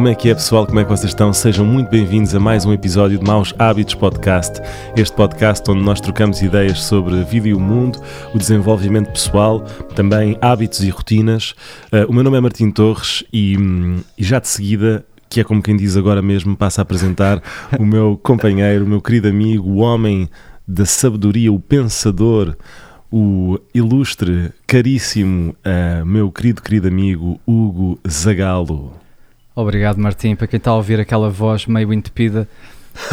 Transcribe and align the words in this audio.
Como 0.00 0.08
é 0.08 0.14
que 0.14 0.30
é 0.30 0.34
pessoal? 0.34 0.66
Como 0.66 0.80
é 0.80 0.82
que 0.82 0.88
vocês 0.88 1.10
estão? 1.10 1.30
Sejam 1.30 1.62
muito 1.62 1.90
bem-vindos 1.90 2.34
a 2.34 2.40
mais 2.40 2.64
um 2.64 2.72
episódio 2.72 3.18
de 3.18 3.24
Maus 3.26 3.52
Hábitos 3.58 3.94
Podcast. 3.94 4.58
Este 4.96 5.14
podcast 5.14 5.70
onde 5.70 5.82
nós 5.82 6.00
trocamos 6.00 6.40
ideias 6.40 6.82
sobre 6.84 7.20
a 7.20 7.22
vida 7.22 7.48
e 7.48 7.52
o 7.52 7.60
mundo, 7.60 8.00
o 8.34 8.38
desenvolvimento 8.38 9.12
pessoal, 9.12 9.60
também 9.94 10.38
hábitos 10.40 10.82
e 10.82 10.88
rotinas. 10.88 11.50
Uh, 11.92 12.08
o 12.08 12.14
meu 12.14 12.24
nome 12.24 12.38
é 12.38 12.40
Martim 12.40 12.70
Torres 12.70 13.22
e, 13.30 13.58
e 14.16 14.24
já 14.24 14.38
de 14.38 14.48
seguida 14.48 15.04
que 15.28 15.38
é 15.38 15.44
como 15.44 15.62
quem 15.62 15.76
diz 15.76 15.98
agora 15.98 16.22
mesmo, 16.22 16.56
passa 16.56 16.80
a 16.80 16.82
apresentar 16.82 17.42
o 17.78 17.84
meu 17.84 18.18
companheiro, 18.24 18.86
o 18.86 18.88
meu 18.88 19.02
querido 19.02 19.28
amigo, 19.28 19.68
o 19.68 19.76
homem 19.80 20.30
da 20.66 20.86
sabedoria, 20.86 21.52
o 21.52 21.60
pensador, 21.60 22.56
o 23.12 23.58
ilustre, 23.74 24.50
caríssimo, 24.66 25.54
uh, 25.60 26.06
meu 26.06 26.32
querido, 26.32 26.62
querido 26.62 26.88
amigo 26.88 27.38
Hugo 27.46 28.00
Zagalo. 28.08 28.99
Obrigado, 29.62 29.98
Martim. 29.98 30.34
Para 30.34 30.46
quem 30.46 30.58
está 30.58 30.70
a 30.70 30.76
ouvir 30.76 30.98
aquela 31.00 31.28
voz 31.30 31.66
meio 31.66 31.92
entupida, 31.92 32.48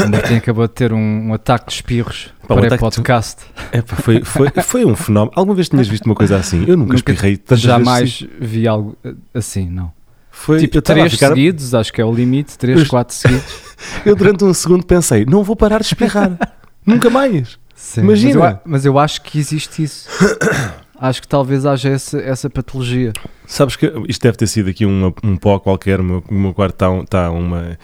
o 0.04 0.10
Martim 0.10 0.36
acabou 0.36 0.68
de 0.68 0.73
ter 0.73 0.92
um, 0.94 1.30
um 1.30 1.34
ataque 1.34 1.68
de 1.68 1.73
espirros 1.76 2.34
Pá, 2.48 2.56
um 2.56 2.60
para 2.62 2.76
o 2.76 2.80
podcast. 2.80 3.44
É, 3.72 3.82
pá, 3.82 3.96
foi, 3.96 4.23
foi, 4.23 4.50
foi 4.64 4.86
um 4.86 4.96
fenómeno. 4.96 5.32
Alguma 5.36 5.56
vez 5.56 5.70
tinhas 5.70 5.88
visto 5.88 6.06
uma 6.06 6.16
coisa 6.16 6.38
assim? 6.38 6.62
Eu 6.62 6.76
nunca, 6.78 6.94
Nunca- 6.94 6.96
espirrei 6.96 7.38
tantas 7.38 7.60
Jamais 7.60 8.22
vezes. 8.22 8.36
vi 8.40 8.68
algo 8.68 8.98
eh, 9.04 9.14
assim, 9.34 9.70
não. 9.70 9.92
Foi, 10.32 10.59
tipo, 10.59 10.81
três 10.81 11.14
ficar, 11.14 11.30
seguidos, 11.30 11.73
acho 11.73 11.92
que 11.92 12.00
é 12.00 12.06
o 12.06 12.14
limite, 12.14 12.58
três, 12.58 12.80
Mas- 12.80 12.88
quatro 12.88 13.16
seguidos. 13.16 13.45
eu 14.06 14.16
durante 14.16 14.44
um 14.44 14.53
segundo 14.53 14.86
pensei, 14.86 15.25
não 15.25 15.44
vou 15.44 15.56
parar 15.56 15.80
de 15.80 15.86
espirrar. 15.88 16.38
nunca 16.86 17.09
mais. 17.09 17.58
Sim, 17.75 18.02
Imagina. 18.02 18.40
Mas 18.40 18.52
eu, 18.53 18.59
mas 18.66 18.86
eu 18.86 19.00
acho 19.00 19.22
que 19.22 19.38
existe 19.40 19.84
isso. 19.84 20.08
acho 21.00 21.22
que 21.22 21.28
talvez 21.28 21.66
haja 21.66 21.90
essa, 21.90 22.20
essa 22.20 22.50
patologia. 22.50 23.14
Sabes 23.45 23.76
que 23.76 23.92
isto 24.08 24.22
deve 24.22 24.38
ter 24.38 24.48
sido 24.48 24.70
aqui 24.70 24.86
uma- 24.86 25.14
um 25.23 25.36
pó 25.38 25.59
qualquer. 25.59 26.00
O 26.00 26.03
meu, 26.03 26.23
meu 26.30 26.53
quarto 26.53 26.73
está 26.73 27.06
tá 27.06 27.31
uma. 27.31 27.78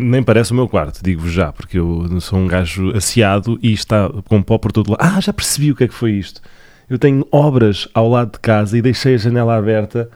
nem 0.00 0.22
parece 0.22 0.52
o 0.52 0.54
meu 0.54 0.68
quarto, 0.68 1.00
digo-vos 1.02 1.32
já, 1.32 1.50
porque 1.52 1.78
eu 1.78 2.20
sou 2.20 2.38
um 2.38 2.46
gajo 2.46 2.94
asseado 2.96 3.58
e 3.62 3.72
está 3.72 4.08
com 4.28 4.42
pó 4.42 4.58
por 4.58 4.70
todo 4.72 4.90
lado. 4.90 5.00
Ah, 5.00 5.20
já 5.20 5.32
percebi 5.32 5.72
o 5.72 5.74
que 5.76 5.84
é 5.84 5.88
que 5.88 5.94
foi 5.94 6.12
isto. 6.12 6.40
Eu 6.88 6.98
tenho 6.98 7.26
obras 7.32 7.88
ao 7.94 8.08
lado 8.08 8.32
de 8.32 8.38
casa 8.40 8.76
e 8.76 8.82
deixei 8.82 9.14
a 9.14 9.18
janela 9.18 9.56
aberta 9.56 10.08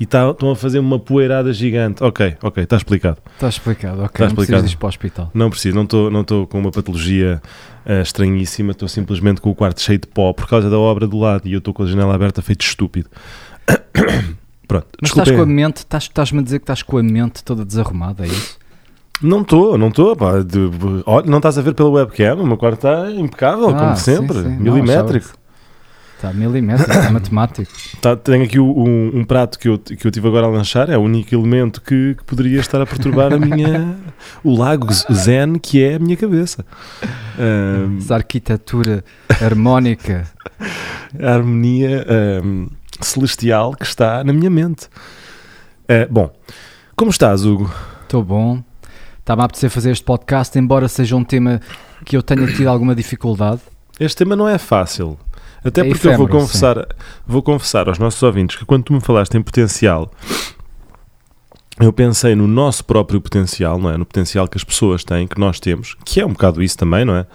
e 0.00 0.06
tá- 0.06 0.30
estão 0.30 0.50
a 0.50 0.56
fazer 0.56 0.78
uma 0.80 0.98
poeirada 0.98 1.52
gigante. 1.52 2.02
Ok, 2.02 2.36
ok, 2.42 2.64
está 2.64 2.76
explicado. 2.76 3.18
Está 3.34 3.48
explicado, 3.48 4.02
ok. 4.02 4.20
Não 4.20 4.26
explicado. 4.26 4.34
precisas 4.46 4.72
ir 4.72 4.76
para 4.76 4.86
o 4.86 4.88
hospital. 4.88 5.30
Não 5.32 5.50
preciso, 5.50 5.76
não 5.76 5.82
estou 5.84 6.10
não 6.10 6.24
com 6.46 6.58
uma 6.58 6.70
patologia 6.72 7.40
ah, 7.86 8.00
estranhíssima, 8.00 8.72
estou 8.72 8.88
simplesmente 8.88 9.40
com 9.40 9.50
o 9.50 9.54
quarto 9.54 9.80
cheio 9.80 9.98
de 9.98 10.06
pó 10.08 10.32
por 10.32 10.48
causa 10.48 10.68
da 10.68 10.78
obra 10.78 11.06
do 11.06 11.18
lado 11.18 11.46
e 11.46 11.52
eu 11.52 11.58
estou 11.58 11.72
com 11.72 11.82
a 11.82 11.86
janela 11.86 12.14
aberta 12.14 12.42
feito 12.42 12.62
estúpido. 12.62 13.08
Pronto, 14.66 14.86
Mas 15.00 15.10
desculpem. 15.10 15.32
estás 15.32 15.36
com 15.36 15.42
a 15.42 15.46
mente, 15.46 15.76
estás- 15.78 16.02
estás-me 16.04 16.38
a 16.40 16.42
dizer 16.42 16.58
que 16.58 16.62
estás 16.64 16.82
com 16.82 16.96
a 16.98 17.02
mente 17.02 17.44
toda 17.44 17.64
desarrumada, 17.64 18.24
é 18.24 18.28
isso? 18.28 18.58
Não 19.20 19.42
estou, 19.42 19.76
não 19.78 19.88
estou. 19.88 20.16
não 21.26 21.36
estás 21.36 21.58
a 21.58 21.62
ver 21.62 21.74
pela 21.74 21.90
webcam, 21.90 22.36
o 22.42 22.46
meu 22.46 22.56
quarto 22.56 22.76
está 22.86 23.10
impecável, 23.12 23.68
Ah, 23.68 23.74
como 23.78 23.96
sim, 23.96 24.16
sempre, 24.16 24.38
sim. 24.38 24.48
Não, 24.48 24.58
milimétrico. 24.74 25.26
achava- 25.26 25.41
Está 26.22 26.32
milimétrico, 26.32 26.88
está 26.92 27.10
matemático. 27.10 27.72
Tá, 28.00 28.14
tenho 28.14 28.44
aqui 28.44 28.60
um, 28.60 29.10
um 29.12 29.24
prato 29.24 29.58
que 29.58 29.68
eu, 29.68 29.76
que 29.76 30.06
eu 30.06 30.10
tive 30.12 30.28
agora 30.28 30.46
a 30.46 30.50
lanchar, 30.50 30.88
é 30.88 30.96
o 30.96 31.00
único 31.00 31.34
elemento 31.34 31.80
que, 31.82 32.14
que 32.14 32.22
poderia 32.22 32.60
estar 32.60 32.80
a 32.80 32.86
perturbar 32.86 33.32
a 33.32 33.38
minha. 33.40 33.96
o 34.44 34.56
lago 34.56 34.86
Zen, 35.12 35.58
que 35.58 35.82
é 35.82 35.96
a 35.96 35.98
minha 35.98 36.16
cabeça. 36.16 36.64
Ahm, 37.36 37.98
Essa 37.98 38.14
arquitetura 38.14 39.04
harmónica. 39.42 40.28
a 41.20 41.34
harmonia 41.34 42.06
ahm, 42.08 42.68
celestial 43.00 43.74
que 43.74 43.84
está 43.84 44.22
na 44.22 44.32
minha 44.32 44.48
mente. 44.48 44.88
Ah, 45.88 46.06
bom, 46.08 46.32
como 46.94 47.10
estás, 47.10 47.44
Hugo? 47.44 47.68
Estou 48.04 48.22
bom. 48.22 48.62
Está-me 49.18 49.42
a 49.42 49.46
apetecer 49.46 49.70
fazer 49.70 49.90
este 49.90 50.04
podcast, 50.04 50.56
embora 50.56 50.86
seja 50.86 51.16
um 51.16 51.24
tema 51.24 51.60
que 52.04 52.16
eu 52.16 52.22
tenha 52.22 52.46
tido 52.46 52.68
alguma 52.68 52.94
dificuldade. 52.94 53.60
Este 53.98 54.18
tema 54.18 54.36
não 54.36 54.48
é 54.48 54.56
fácil. 54.56 55.18
Até 55.64 55.82
É 55.82 55.84
porque 55.84 56.06
eu 56.08 56.16
vou 56.16 56.26
efêmero, 56.26 56.28
confessar, 56.28 56.86
vou 57.26 57.42
confessar 57.42 57.88
aos 57.88 57.98
nossos 57.98 58.22
ouvintes 58.22 58.56
que 58.56 58.64
quando 58.64 58.84
tu 58.84 58.92
me 58.92 59.00
falaste 59.00 59.34
em 59.36 59.42
potencial, 59.42 60.10
eu 61.80 61.92
pensei 61.92 62.34
no 62.34 62.46
nosso 62.46 62.84
próprio 62.84 63.20
potencial, 63.20 63.78
não 63.78 63.90
é? 63.90 63.96
No 63.96 64.04
potencial 64.04 64.46
que 64.46 64.58
as 64.58 64.64
pessoas 64.64 65.04
têm, 65.04 65.26
que 65.26 65.38
nós 65.38 65.58
temos, 65.58 65.96
que 66.04 66.20
é 66.20 66.26
um 66.26 66.32
bocado 66.32 66.62
isso 66.62 66.76
também, 66.76 67.04
não 67.04 67.14
é? 67.16 67.26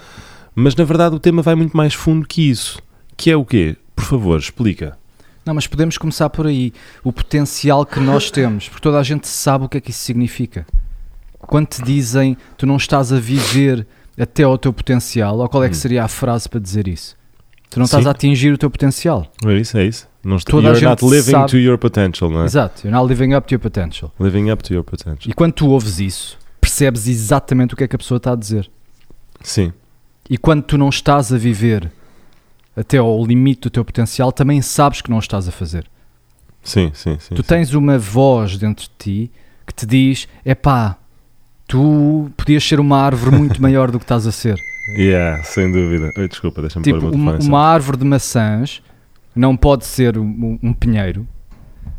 Mas 0.54 0.76
na 0.76 0.84
verdade 0.84 1.16
o 1.16 1.20
tema 1.20 1.42
vai 1.42 1.56
muito 1.56 1.76
mais 1.76 1.94
fundo 1.94 2.28
que 2.28 2.50
isso. 2.50 2.80
Que 3.16 3.32
é 3.32 3.36
o 3.36 3.44
quê? 3.46 3.76
Por 3.96 4.06
favor, 4.06 4.40
explica. 4.40 4.98
Não, 5.46 5.54
mas 5.56 5.66
podemos 5.66 5.98
começar 5.98 6.30
por 6.30 6.46
aí. 6.46 6.74
O 7.04 7.12
potencial 7.12 7.86
que 7.86 8.00
nós 8.00 8.30
temos, 8.30 8.68
porque 8.70 8.82
toda 8.84 9.00
a 9.00 9.04
gente 9.04 9.28
sabe 9.28 9.66
o 9.66 9.70
que 9.70 9.78
é 9.78 9.82
que 9.82 9.92
isso 9.92 10.02
significa. 10.04 10.68
Quando 11.40 11.68
te 11.68 11.82
dizem 11.82 12.38
tu 12.58 12.66
não 12.68 12.76
estás 12.78 13.12
a 13.12 13.20
viver 13.20 13.88
até 14.20 14.44
ao 14.44 14.58
teu 14.58 14.74
potencial, 14.74 15.38
ou 15.40 15.48
qual 15.50 15.64
é 15.64 15.70
que 15.70 15.76
Hum. 15.76 15.80
seria 15.80 16.04
a 16.04 16.08
frase 16.08 16.48
para 16.50 16.60
dizer 16.60 16.88
isso? 16.88 17.17
Tu 17.70 17.80
não 17.80 17.86
estás 17.86 18.04
Sim. 18.04 18.08
a 18.08 18.12
atingir 18.12 18.54
o 18.54 18.58
teu 18.58 18.70
potencial. 18.70 19.30
É 19.46 19.54
isso, 19.54 19.78
é 19.78 19.86
isso. 19.86 20.08
Não 20.24 20.38
está, 20.38 20.52
Toda 20.52 20.68
a 20.68 20.72
you're 20.72 20.80
gente 20.80 21.02
not 21.02 21.06
living 21.06 21.32
sabe- 21.32 21.52
to 21.52 21.58
your 21.58 21.78
potential, 21.78 22.30
não 22.30 22.42
é? 22.44 22.46
Exato. 22.46 22.88
You're 22.88 22.98
not 22.98 23.08
living 23.08 23.34
up 23.36 23.48
to 23.48 23.54
your 23.54 23.60
potential. 23.62 24.12
Living 24.20 24.50
up 24.52 24.64
to 24.64 24.74
your 24.74 24.84
potential. 24.84 25.30
E 25.30 25.34
quando 25.34 25.54
tu 25.54 25.68
ouves 25.70 26.00
isso, 26.00 26.38
percebes 26.62 27.08
exatamente 27.08 27.74
o 27.74 27.78
que 27.78 27.84
é 27.84 27.88
que 27.88 27.96
a 27.96 28.00
pessoa 28.00 28.18
está 28.18 28.32
a 28.32 28.36
dizer. 28.36 28.70
Sim, 29.44 29.72
E 30.30 30.38
quando 30.38 30.64
tu 30.64 30.78
não 30.78 30.90
estás 30.90 31.32
a 31.32 31.38
viver 31.38 31.92
até 32.76 32.98
ao 32.98 33.26
limite 33.26 33.62
do 33.62 33.70
teu 33.70 33.86
potencial, 33.86 34.32
também 34.32 34.62
sabes 34.62 35.02
que 35.02 35.10
não 35.10 35.20
estás 35.20 35.48
a 35.48 35.52
fazer. 35.52 35.86
sim, 36.64 36.92
sim. 36.94 37.18
sim 37.20 37.36
tu 37.36 37.42
sim. 37.44 37.48
tens 37.48 37.74
uma 37.74 37.98
voz 38.00 38.58
dentro 38.58 38.84
de 38.86 38.92
ti 38.98 39.32
que 39.66 39.74
te 39.74 39.86
diz: 39.86 40.28
epá, 40.46 40.98
tu 41.68 42.30
podias 42.36 42.64
ser 42.64 42.80
uma 42.80 42.98
árvore 43.00 43.36
muito 43.38 43.62
maior 43.62 43.92
do 43.92 44.00
que 44.00 44.06
estás 44.06 44.26
a 44.28 44.32
ser. 44.32 44.58
Yeah, 44.90 45.44
sem 45.44 45.72
dúvida. 45.72 46.12
Oi, 46.18 46.28
desculpa, 46.28 46.62
deixa-me 46.62 46.84
tipo, 46.84 47.00
pôr 47.00 47.08
o 47.08 47.10
meu 47.10 47.20
uma, 47.20 47.32
telefone 47.32 47.46
em 47.46 47.50
uma 47.50 47.64
árvore 47.64 47.98
de 47.98 48.06
maçãs 48.06 48.82
não 49.38 49.56
pode 49.56 49.86
ser 49.86 50.18
um, 50.18 50.58
um 50.62 50.74
pinheiro, 50.74 51.28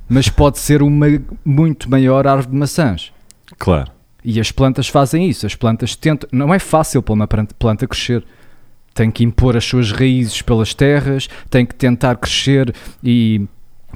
mas 0.09 0.29
pode 0.29 0.59
ser 0.59 0.83
uma 0.83 1.07
muito 1.45 1.89
maior 1.89 2.27
árvore 2.27 2.51
de 2.51 2.57
maçãs. 2.57 3.13
Claro. 3.57 3.91
E 4.25 4.41
as 4.41 4.51
plantas 4.51 4.89
fazem 4.89 5.29
isso. 5.29 5.47
As 5.47 5.55
plantas 5.55 5.95
tentam. 5.95 6.29
Não 6.33 6.53
é 6.53 6.59
fácil 6.59 7.03
para 7.03 7.15
uma 7.15 7.29
planta- 7.29 7.87
crescer. 7.87 8.25
Tem 8.93 9.11
que 9.11 9.23
impor 9.23 9.57
as 9.57 9.65
suas 9.65 9.93
raízes 9.93 10.43
pelas 10.43 10.75
terras, 10.75 11.29
tem 11.49 11.65
que 11.65 11.75
tentar 11.75 12.17
crescer 12.17 12.75
e 13.03 13.47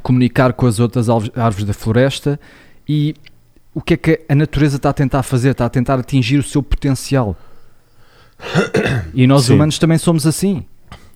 comunicar 0.01 0.53
com 0.53 0.67
as 0.67 0.79
outras 0.79 1.09
árvores 1.09 1.65
da 1.65 1.73
floresta. 1.73 2.39
E 2.89 3.17
o 3.75 3.81
que 3.81 3.95
é 3.95 3.97
que 3.97 4.21
a 4.29 4.35
natureza 4.35 4.77
está 4.77 4.91
a 4.91 4.93
tentar 4.93 5.25
fazer? 5.25 5.51
Está 5.51 5.67
a 5.67 5.69
tentar 5.69 5.99
atingir 5.99 6.39
o 6.39 6.43
seu 6.43 6.63
potencial. 6.63 7.37
E 9.15 9.27
nós 9.27 9.45
Sim. 9.45 9.55
humanos 9.55 9.79
também 9.79 9.99
somos 9.99 10.27
assim. 10.27 10.65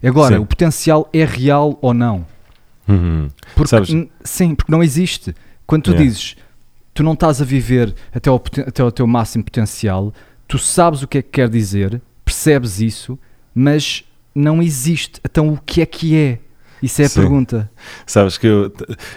Agora, 0.03 0.37
Sim. 0.37 0.43
o 0.43 0.47
potencial 0.47 1.09
é 1.13 1.25
real 1.25 1.79
ou 1.81 1.93
não? 1.95 2.27
Uhum. 2.89 3.29
Porque, 3.55 4.09
sim, 4.23 4.55
porque 4.55 4.71
não 4.71 4.83
existe. 4.83 5.35
Quando 5.67 5.85
tu 5.85 5.91
Yeah. 5.91 6.07
dizes 6.09 6.37
tu 6.95 7.03
não 7.03 7.13
estás 7.13 7.43
a 7.43 7.45
viver 7.45 7.95
até 8.15 8.31
ao, 8.31 8.39
poten- 8.41 8.65
até 8.67 8.83
ao 8.83 8.91
teu 8.91 9.07
máximo 9.07 9.45
potencial, 9.45 10.15
tu 10.49 10.59
sabes 10.59 11.03
o 11.03 11.09
que 11.09 11.19
é 11.19 11.23
que 11.23 11.29
quer 11.31 11.49
dizer, 11.49 12.01
percebes 12.25 12.81
isso, 12.81 13.19
mas 13.55 14.03
não 14.35 14.63
existe. 14.63 15.21
Então 15.25 15.49
o 15.53 15.59
que 15.59 15.83
é 15.83 15.87
que 15.87 16.17
é? 16.17 16.39
Isso 16.83 17.03
é 17.03 17.07
a 17.07 17.09
Sim. 17.09 17.21
pergunta. 17.21 17.71
Sabes 18.07 18.39
que 18.39 18.47
eu, 18.47 18.73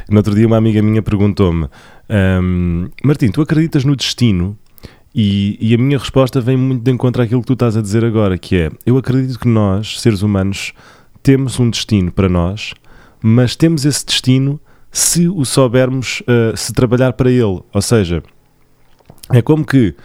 no 0.10 0.18
outro 0.18 0.34
dia 0.36 0.48
uma 0.48 0.58
amiga 0.58 0.82
minha 0.82 1.02
perguntou-me 1.02 1.70
"Ahm, 2.10 2.88
Martim, 3.04 3.30
tu 3.30 3.42
acreditas 3.42 3.86
no 3.86 3.96
destino? 3.96 4.58
E, 5.14 5.58
e 5.60 5.74
a 5.74 5.78
minha 5.78 5.98
resposta 5.98 6.40
vem 6.40 6.56
muito 6.56 6.84
de 6.84 6.92
encontro 6.92 7.22
àquilo 7.22 7.42
que 7.42 7.48
tu 7.48 7.54
estás 7.54 7.76
a 7.76 7.82
dizer 7.82 8.06
agora, 8.06 8.38
que 8.38 8.56
é, 8.56 8.70
eu 8.86 8.98
acredito 8.98 9.40
que 9.40 9.48
nós, 9.48 10.00
seres 10.00 10.22
humanos, 10.22 10.72
temos 11.24 11.60
um 11.60 11.70
destino 11.70 12.12
para 12.12 12.30
nós, 12.30 12.74
mas 13.22 13.56
temos 13.56 13.86
esse 13.86 14.06
destino 14.06 14.60
se 14.92 15.28
o 15.28 15.44
soubermos, 15.46 16.22
ah, 16.28 16.56
se 16.56 16.74
trabalhar 16.74 17.14
para 17.14 17.30
ele. 17.32 17.62
Ou 17.74 17.82
seja, 17.82 18.24
é 19.32 19.42
como 19.42 19.66
que 19.66 19.96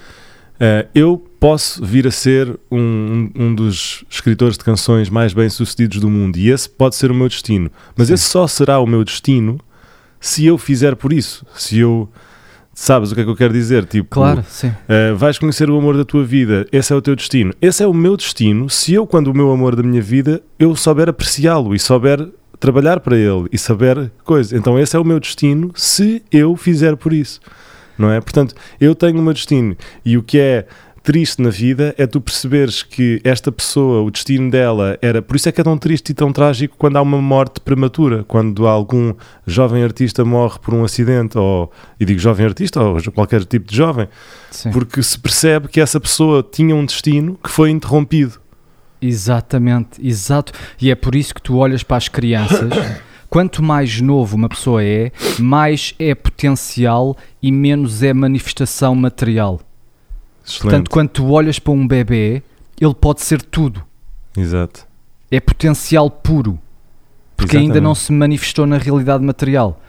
ah, 0.58 0.86
eu 0.94 1.18
posso 1.38 1.84
vir 1.84 2.06
a 2.06 2.10
ser 2.10 2.58
um, 2.70 2.78
um- 2.78 3.30
um 3.46 3.54
dos 3.54 4.04
escritores 4.08 4.56
de 4.56 4.64
canções 4.64 5.10
mais 5.10 5.32
bem-sucedidos 5.34 6.00
do 6.00 6.08
mundo 6.08 6.36
e 6.38 6.50
esse 6.50 6.68
pode 6.68 6.96
ser 6.96 7.10
o 7.10 7.14
meu 7.14 7.28
destino. 7.28 7.70
Mas 7.94 8.08
Sim. 8.08 8.14
esse 8.14 8.24
só 8.24 8.46
será 8.46 8.78
o 8.80 8.86
meu 8.86 9.04
destino 9.04 9.60
se 10.18 10.46
eu 10.46 10.56
fizer 10.56 10.96
por 10.96 11.12
isso. 11.12 11.44
Se 11.54 11.78
eu. 11.78 12.08
Sabes 12.74 13.12
o 13.12 13.14
que 13.14 13.20
é 13.20 13.24
que 13.24 13.30
eu 13.30 13.36
quero 13.36 13.52
dizer? 13.52 13.84
Tipo, 13.86 14.08
Claro, 14.10 14.44
sim. 14.48 14.68
Uh, 14.68 15.16
vais 15.16 15.38
conhecer 15.38 15.70
o 15.70 15.78
amor 15.78 15.96
da 15.96 16.04
tua 16.04 16.24
vida, 16.24 16.66
esse 16.72 16.92
é 16.92 16.96
o 16.96 17.00
teu 17.00 17.14
destino. 17.14 17.54
Esse 17.62 17.82
é 17.82 17.86
o 17.86 17.94
meu 17.94 18.16
destino 18.16 18.68
se 18.68 18.92
eu, 18.92 19.06
quando 19.06 19.28
o 19.28 19.34
meu 19.34 19.50
amor 19.52 19.76
da 19.76 19.82
minha 19.82 20.02
vida, 20.02 20.42
eu 20.58 20.74
souber 20.74 21.08
apreciá-lo 21.08 21.74
e 21.74 21.78
souber 21.78 22.28
trabalhar 22.58 23.00
para 23.00 23.16
ele 23.16 23.46
e 23.52 23.58
saber 23.58 24.10
coisa. 24.24 24.56
Então 24.56 24.78
esse 24.78 24.96
é 24.96 24.98
o 24.98 25.04
meu 25.04 25.20
destino 25.20 25.70
se 25.74 26.22
eu 26.32 26.56
fizer 26.56 26.96
por 26.96 27.12
isso. 27.12 27.40
Não 27.96 28.10
é? 28.10 28.20
Portanto, 28.20 28.54
eu 28.80 28.94
tenho 28.94 29.18
o 29.18 29.22
meu 29.22 29.32
destino 29.32 29.76
e 30.04 30.16
o 30.16 30.22
que 30.22 30.38
é 30.38 30.66
triste 31.04 31.42
na 31.42 31.50
vida 31.50 31.94
é 31.98 32.06
tu 32.06 32.18
perceberes 32.18 32.82
que 32.82 33.20
esta 33.22 33.52
pessoa, 33.52 34.00
o 34.00 34.10
destino 34.10 34.50
dela 34.50 34.98
era. 35.02 35.20
Por 35.20 35.36
isso 35.36 35.48
é 35.50 35.52
que 35.52 35.60
é 35.60 35.64
tão 35.64 35.76
triste 35.76 36.10
e 36.10 36.14
tão 36.14 36.32
trágico 36.32 36.76
quando 36.78 36.96
há 36.96 37.02
uma 37.02 37.20
morte 37.20 37.60
prematura, 37.60 38.24
quando 38.24 38.66
algum 38.66 39.12
jovem 39.46 39.84
artista 39.84 40.24
morre 40.24 40.58
por 40.58 40.72
um 40.72 40.82
acidente, 40.82 41.36
ou. 41.36 41.70
E 42.00 42.06
digo 42.06 42.18
jovem 42.18 42.46
artista, 42.46 42.82
ou 42.82 43.00
qualquer 43.12 43.44
tipo 43.44 43.68
de 43.68 43.76
jovem, 43.76 44.08
Sim. 44.50 44.70
porque 44.70 45.02
se 45.02 45.18
percebe 45.18 45.68
que 45.68 45.78
essa 45.78 46.00
pessoa 46.00 46.42
tinha 46.42 46.74
um 46.74 46.86
destino 46.86 47.38
que 47.44 47.50
foi 47.50 47.70
interrompido. 47.70 48.40
Exatamente, 49.00 50.00
exato. 50.02 50.54
E 50.80 50.90
é 50.90 50.94
por 50.94 51.14
isso 51.14 51.34
que 51.34 51.42
tu 51.42 51.58
olhas 51.58 51.82
para 51.82 51.98
as 51.98 52.08
crianças. 52.08 52.72
Quanto 53.28 53.62
mais 53.62 54.00
novo 54.00 54.36
uma 54.36 54.48
pessoa 54.48 54.82
é, 54.82 55.12
mais 55.38 55.94
é 55.98 56.14
potencial 56.14 57.14
e 57.42 57.52
menos 57.52 58.02
é 58.02 58.14
manifestação 58.14 58.94
material. 58.94 59.60
Excelente. 60.44 60.62
Portanto, 60.62 60.90
quando 60.90 61.08
tu 61.08 61.30
olhas 61.30 61.58
para 61.58 61.72
um 61.72 61.86
bebê, 61.86 62.42
ele 62.80 62.94
pode 62.94 63.22
ser 63.22 63.40
tudo. 63.40 63.82
Exato. 64.36 64.86
É 65.30 65.40
potencial 65.40 66.10
puro. 66.10 66.58
Porque 67.36 67.56
ainda 67.56 67.74
Exatamente. 67.74 67.84
não 67.84 67.94
se 67.94 68.12
manifestou 68.12 68.66
na 68.66 68.78
realidade 68.78 69.24
material. 69.24 69.80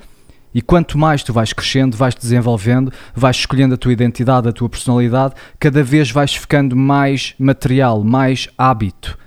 E 0.54 0.62
quanto 0.62 0.98
mais 0.98 1.22
tu 1.22 1.34
vais 1.34 1.52
crescendo, 1.52 1.98
vais 1.98 2.16
te 2.16 2.22
desenvolvendo, 2.22 2.92
vais 3.14 3.36
escolhendo 3.36 3.76
a 3.76 3.78
tua 3.78 3.92
identidade, 3.92 4.48
a 4.48 4.54
tua 4.54 4.70
personalidade, 4.70 5.36
cada 5.60 5.84
vez 5.84 6.10
vais 6.10 6.34
ficando 6.34 6.76
mais 6.78 7.36
material, 7.38 8.04
mais 8.04 8.48
hábito 8.58 9.18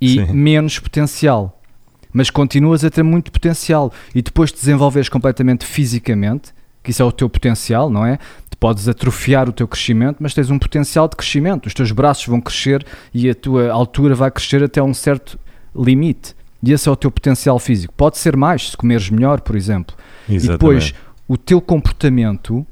e 0.00 0.14
Sim. 0.14 0.32
menos 0.32 0.78
potencial. 0.78 1.60
Mas 2.12 2.28
continuas 2.28 2.84
a 2.84 2.90
ter 2.90 3.02
muito 3.02 3.32
potencial 3.32 3.92
e 4.14 4.20
depois 4.20 4.50
de 4.50 4.58
desenvolveres 4.58 5.08
completamente 5.08 5.64
fisicamente, 5.64 6.52
que 6.82 6.90
isso 6.90 7.02
é 7.02 7.04
o 7.04 7.12
teu 7.12 7.28
potencial, 7.28 7.90
não 7.90 8.04
é? 8.04 8.18
Tu 8.48 8.56
podes 8.58 8.88
atrofiar 8.88 9.48
o 9.48 9.52
teu 9.52 9.68
crescimento, 9.68 10.18
mas 10.20 10.34
tens 10.34 10.50
um 10.50 10.58
potencial 10.58 11.08
de 11.08 11.16
crescimento. 11.16 11.66
Os 11.66 11.74
teus 11.74 11.92
braços 11.92 12.26
vão 12.26 12.40
crescer 12.40 12.84
e 13.12 13.28
a 13.28 13.34
tua 13.34 13.70
altura 13.70 14.14
vai 14.14 14.30
crescer 14.30 14.62
até 14.62 14.82
um 14.82 14.94
certo 14.94 15.38
limite. 15.74 16.34
E 16.62 16.72
esse 16.72 16.88
é 16.88 16.92
o 16.92 16.96
teu 16.96 17.10
potencial 17.10 17.58
físico. 17.58 17.92
Pode 17.96 18.18
ser 18.18 18.36
mais 18.36 18.70
se 18.70 18.76
comeres 18.76 19.08
melhor, 19.10 19.40
por 19.40 19.56
exemplo. 19.56 19.96
E 20.28 20.34
Exatamente. 20.34 20.58
depois, 20.58 20.94
o 21.26 21.36
teu 21.36 21.60
comportamento 21.60 22.66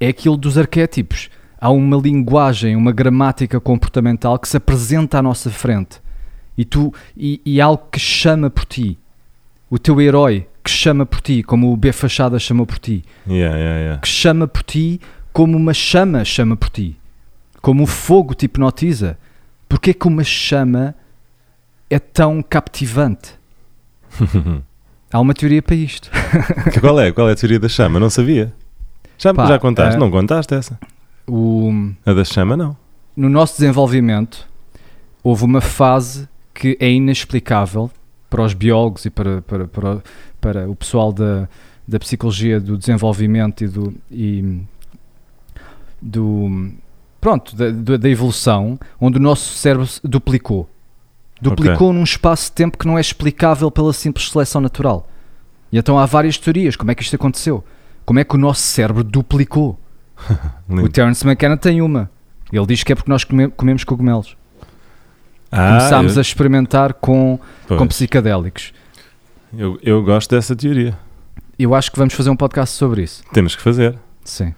é 0.00 0.08
aquilo 0.08 0.36
dos 0.36 0.58
arquétipos. 0.58 1.30
Há 1.60 1.70
uma 1.70 1.96
linguagem, 1.96 2.76
uma 2.76 2.92
gramática 2.92 3.60
comportamental 3.60 4.38
que 4.38 4.48
se 4.48 4.56
apresenta 4.56 5.18
à 5.18 5.22
nossa 5.22 5.50
frente. 5.50 6.00
E, 6.58 6.64
tu, 6.64 6.92
e, 7.16 7.40
e 7.44 7.60
algo 7.60 7.84
que 7.90 7.98
chama 7.98 8.50
por 8.50 8.64
ti. 8.64 8.98
O 9.70 9.78
teu 9.78 10.00
herói 10.00 10.46
que 10.64 10.70
chama 10.70 11.04
por 11.04 11.20
ti, 11.20 11.42
como 11.42 11.72
o 11.72 11.76
B 11.76 11.92
Fachada 11.92 12.38
chamou 12.38 12.64
por 12.66 12.78
ti. 12.78 13.04
Yeah, 13.28 13.54
yeah, 13.56 13.78
yeah. 13.80 14.00
Que 14.00 14.08
chama 14.08 14.48
por 14.48 14.62
ti 14.62 15.00
como 15.32 15.56
uma 15.56 15.74
chama 15.74 16.24
chama 16.24 16.56
por 16.56 16.70
ti. 16.70 16.96
Como 17.60 17.82
o 17.84 17.86
fogo 17.86 18.34
te 18.34 18.46
hipnotiza. 18.46 19.18
Porquê 19.68 19.92
que 19.94 20.08
uma 20.08 20.24
chama 20.24 20.94
é 21.90 21.98
tão 21.98 22.42
captivante? 22.42 23.32
Há 25.12 25.20
uma 25.20 25.34
teoria 25.34 25.62
para 25.62 25.74
isto. 25.76 26.10
Qual 26.80 26.98
é? 27.00 27.12
Qual 27.12 27.28
é 27.28 27.32
a 27.32 27.36
teoria 27.36 27.58
da 27.60 27.68
chama? 27.68 28.00
Não 28.00 28.10
sabia. 28.10 28.52
Já, 29.18 29.32
Pá, 29.32 29.46
já 29.46 29.58
contaste? 29.58 29.96
eh, 29.96 30.00
Não 30.00 30.10
contaste 30.10 30.54
essa? 30.54 30.78
O, 31.26 31.70
A 32.04 32.12
da 32.12 32.24
chama, 32.24 32.56
não. 32.56 32.76
no 33.16 33.28
nosso 33.28 33.54
desenvolvimento, 33.58 34.46
houve 35.22 35.44
uma 35.44 35.60
fase 35.60 36.28
que 36.52 36.76
é 36.80 36.90
inexplicável 36.90 37.90
para 38.28 38.42
os 38.42 38.52
biólogos 38.54 39.04
e 39.04 39.10
para, 39.10 39.40
para, 39.42 39.68
para, 39.68 40.02
para 40.44 40.68
o 40.68 40.76
pessoal 40.76 41.10
da, 41.10 41.48
da 41.88 41.98
psicologia 41.98 42.60
do 42.60 42.76
desenvolvimento 42.76 43.64
e 43.64 43.68
do. 43.68 43.94
E, 44.10 44.60
do 46.00 46.70
pronto, 47.20 47.56
da, 47.56 47.96
da 47.96 48.08
evolução, 48.10 48.78
onde 49.00 49.16
o 49.16 49.20
nosso 49.20 49.54
cérebro 49.54 49.88
duplicou. 50.02 50.68
Duplicou 51.40 51.92
num 51.92 52.02
espaço 52.04 52.46
de 52.50 52.52
tempo 52.52 52.76
que 52.78 52.86
não 52.86 52.98
é 52.98 53.00
explicável 53.00 53.70
pela 53.70 53.92
simples 53.92 54.30
seleção 54.30 54.60
natural. 54.60 55.08
E 55.72 55.78
então 55.78 55.98
há 55.98 56.06
várias 56.06 56.36
teorias. 56.38 56.76
Como 56.76 56.90
é 56.90 56.94
que 56.94 57.02
isto 57.02 57.16
aconteceu? 57.16 57.64
Como 58.04 58.18
é 58.20 58.24
que 58.24 58.34
o 58.34 58.38
nosso 58.38 58.60
cérebro 58.62 59.02
duplicou? 59.02 59.78
O. 60.68 60.88
Terence 60.88 61.26
McKenna 61.26 61.56
tem 61.56 61.82
uma. 61.82 62.10
Ele 62.52 62.66
diz 62.66 62.82
que 62.82 62.92
é 62.92 62.94
porque 62.94 63.10
nós 63.10 63.24
come- 63.24 63.48
comemos 63.48 63.84
cogumelos. 63.84 64.36
Ah, 65.52 65.68
Começámos 65.78 66.12
eu, 66.14 66.18
a 66.18 66.22
experimentar 66.22 66.94
com, 66.94 67.38
pois. 67.66 67.78
com 67.78 67.86
psicadélicos. 67.86 68.72
Eu, 69.56 69.78
eu 69.82 70.02
gosto 70.02 70.30
dessa 70.30 70.54
teoria. 70.54 70.96
Eu 71.58 71.74
acho 71.74 71.90
que 71.90 71.98
vamos 71.98 72.14
fazer 72.14 72.30
um 72.30 72.36
podcast 72.36 72.76
sobre 72.76 73.02
isso. 73.02 73.22
Temos 73.32 73.54
que 73.54 73.62
fazer. 73.62 73.98
Sim. 74.24 74.54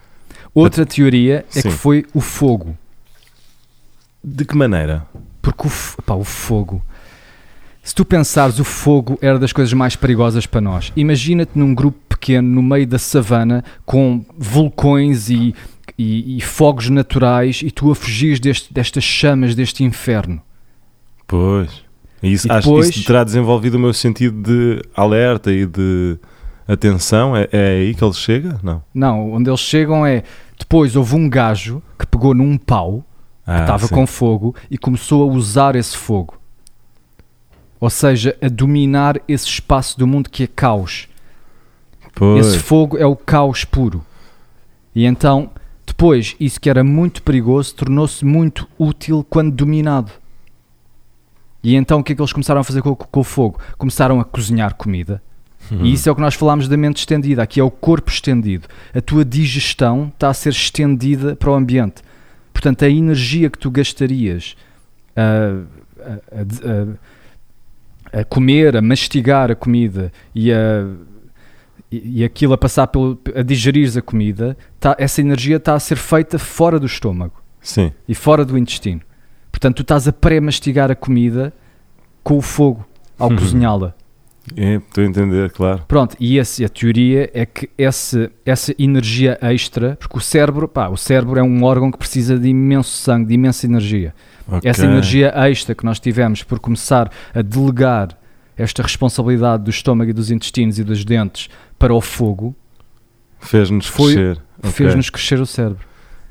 Outra 0.54 0.86
teoria 0.86 1.44
é 1.54 1.60
Sim. 1.60 1.68
que 1.68 1.70
foi 1.70 2.06
o 2.14 2.20
fogo. 2.20 2.76
De 4.24 4.44
que 4.44 4.56
maneira? 4.56 5.06
Porque 5.42 5.68
o, 5.68 6.02
pá, 6.02 6.14
o 6.14 6.24
fogo. 6.24 6.82
Se 7.82 7.94
tu 7.94 8.04
pensares, 8.04 8.58
o 8.58 8.64
fogo 8.64 9.18
era 9.22 9.38
das 9.38 9.52
coisas 9.52 9.72
mais 9.72 9.94
perigosas 9.94 10.46
para 10.46 10.60
nós. 10.60 10.92
Imagina-te 10.96 11.56
num 11.56 11.74
grupo 11.74 11.98
pequeno, 12.08 12.48
no 12.48 12.62
meio 12.62 12.86
da 12.86 12.98
savana, 12.98 13.62
com 13.84 14.24
vulcões 14.36 15.30
e, 15.30 15.54
e, 15.96 16.38
e 16.38 16.40
fogos 16.40 16.88
naturais, 16.88 17.60
e 17.62 17.70
tu 17.70 17.92
a 17.92 17.94
fugires 17.94 18.40
deste, 18.40 18.72
destas 18.72 19.04
chamas, 19.04 19.54
deste 19.54 19.84
inferno. 19.84 20.42
Pois. 21.28 21.85
E 22.22 22.32
isso, 22.32 22.48
E 22.48 22.50
acho 22.50 22.62
que 22.62 22.74
depois- 22.74 22.88
isso 22.90 23.04
terá 23.04 23.22
desenvolvido 23.24 23.74
o 23.74 23.80
meu 23.80 23.92
sentido 23.92 24.40
de 24.42 24.82
alerta 24.94 25.52
e 25.52 25.66
de 25.66 26.18
atenção. 26.66 27.36
É, 27.36 27.48
é 27.52 27.68
aí 27.80 27.94
que 27.94 28.02
ele 28.04 28.12
chega? 28.14 28.58
Não. 28.62 28.82
Não, 28.94 29.32
onde 29.32 29.50
eles 29.50 29.60
chegam 29.60 30.04
é. 30.04 30.22
Depois 30.58 30.96
houve 30.96 31.14
um 31.14 31.28
gajo 31.28 31.82
que 31.98 32.06
pegou 32.06 32.34
num 32.34 32.56
pau, 32.56 33.04
Ah, 33.46 33.60
estava 33.60 33.86
sim. 33.86 33.94
com 33.94 34.06
fogo, 34.06 34.54
e 34.70 34.78
começou 34.78 35.22
a 35.28 35.32
usar 35.32 35.76
esse 35.76 35.96
fogo. 35.96 36.38
Ou 37.78 37.90
seja, 37.90 38.34
a 38.40 38.48
dominar 38.48 39.20
esse 39.28 39.46
espaço 39.46 39.98
do 39.98 40.06
mundo 40.06 40.30
que 40.30 40.44
é 40.44 40.46
caos. 40.46 41.08
Pois. 42.14 42.46
Esse 42.46 42.58
fogo 42.58 42.96
é 42.96 43.04
o 43.04 43.14
caos 43.14 43.64
puro. 43.64 44.02
E 44.94 45.04
então, 45.04 45.50
depois, 45.86 46.34
isso 46.40 46.58
que 46.58 46.70
era 46.70 46.82
muito 46.82 47.22
perigoso 47.22 47.74
tornou-se 47.74 48.24
muito 48.24 48.66
útil 48.78 49.24
quando 49.28 49.52
dominado. 49.54 50.10
E 51.68 51.74
então 51.74 51.98
o 51.98 52.04
que 52.04 52.12
é 52.12 52.14
que 52.14 52.20
eles 52.22 52.32
começaram 52.32 52.60
a 52.60 52.64
fazer 52.64 52.80
com, 52.80 52.94
com 52.94 53.20
o 53.20 53.24
fogo? 53.24 53.58
Começaram 53.76 54.20
a 54.20 54.24
cozinhar 54.24 54.74
comida. 54.76 55.20
Uhum. 55.68 55.84
E 55.84 55.92
isso 55.94 56.08
é 56.08 56.12
o 56.12 56.14
que 56.14 56.20
nós 56.20 56.34
falámos 56.34 56.68
da 56.68 56.76
mente 56.76 56.98
estendida. 56.98 57.42
Aqui 57.42 57.58
é 57.58 57.64
o 57.64 57.70
corpo 57.72 58.08
estendido. 58.08 58.68
A 58.94 59.00
tua 59.00 59.24
digestão 59.24 60.12
está 60.14 60.28
a 60.28 60.34
ser 60.34 60.50
estendida 60.50 61.34
para 61.34 61.50
o 61.50 61.54
ambiente. 61.54 62.02
Portanto, 62.52 62.84
a 62.84 62.88
energia 62.88 63.50
que 63.50 63.58
tu 63.58 63.68
gastarias 63.68 64.54
a, 65.16 65.22
a- 66.40 68.16
a- 68.16 68.20
a- 68.20 68.24
comer, 68.24 68.76
a 68.76 68.80
mastigar 68.80 69.50
a 69.50 69.56
comida 69.56 70.12
e 70.32 70.52
a, 70.52 70.86
e 71.90 72.22
aquilo 72.22 72.52
a 72.52 72.58
passar 72.58 72.86
pelo, 72.86 73.18
a 73.34 73.42
digerir 73.42 73.90
a 73.98 74.00
comida, 74.02 74.56
tá- 74.78 74.94
essa 75.00 75.20
energia 75.20 75.56
está 75.56 75.74
a 75.74 75.80
ser 75.80 75.96
feita 75.96 76.38
fora 76.38 76.78
do 76.78 76.86
estômago 76.86 77.42
Sim. 77.60 77.92
e 78.06 78.14
fora 78.14 78.44
do 78.44 78.56
intestino. 78.56 79.00
Portanto, 79.56 79.76
tu 79.76 79.82
estás 79.82 80.06
a 80.06 80.12
pré-mastigar 80.12 80.90
a 80.90 80.94
comida 80.94 81.50
com 82.22 82.36
o 82.36 82.42
fogo 82.42 82.84
ao 83.18 83.30
Uhum. 83.30 83.36
cozinhá-la. 83.36 83.94
É, 84.54 84.74
Estou 84.74 85.02
a 85.02 85.06
entender, 85.06 85.50
claro. 85.50 85.82
Pronto, 85.88 86.14
e 86.20 86.36
esse, 86.36 86.62
a 86.62 86.68
teoria 86.68 87.30
é 87.32 87.46
que 87.46 87.70
esse, 87.78 88.30
essa 88.44 88.74
energia 88.78 89.38
extra, 89.40 89.96
porque 89.98 90.18
o 90.18 90.20
cérebro, 90.20 90.68
pá, 90.68 90.88
o 90.88 90.96
cérebro 90.98 91.40
é 91.40 91.42
um 91.42 91.64
órgão 91.64 91.90
que 91.90 91.96
precisa 91.96 92.38
de 92.38 92.48
imenso 92.50 92.90
sangue, 92.90 93.28
de 93.28 93.34
imensa 93.34 93.64
energia. 93.64 94.14
Ok. 94.46 94.68
Essa 94.70 94.84
energia 94.84 95.32
extra 95.48 95.74
que 95.74 95.86
nós 95.86 95.98
tivemos 95.98 96.42
por 96.42 96.60
começar 96.60 97.10
a 97.34 97.40
delegar 97.40 98.10
esta 98.58 98.82
responsabilidade 98.82 99.64
do 99.64 99.70
estômago 99.70 100.10
e 100.10 100.12
dos 100.12 100.30
intestinos 100.30 100.78
e 100.78 100.84
dos 100.84 101.02
dentes 101.02 101.48
para 101.78 101.94
o 101.94 102.00
fogo, 102.02 102.54
Fez-nos 103.40 103.88
crescer. 103.88 104.38
Fez-nos 104.64 105.08
crescer 105.08 105.40
o 105.40 105.46
cérebro. 105.46 105.86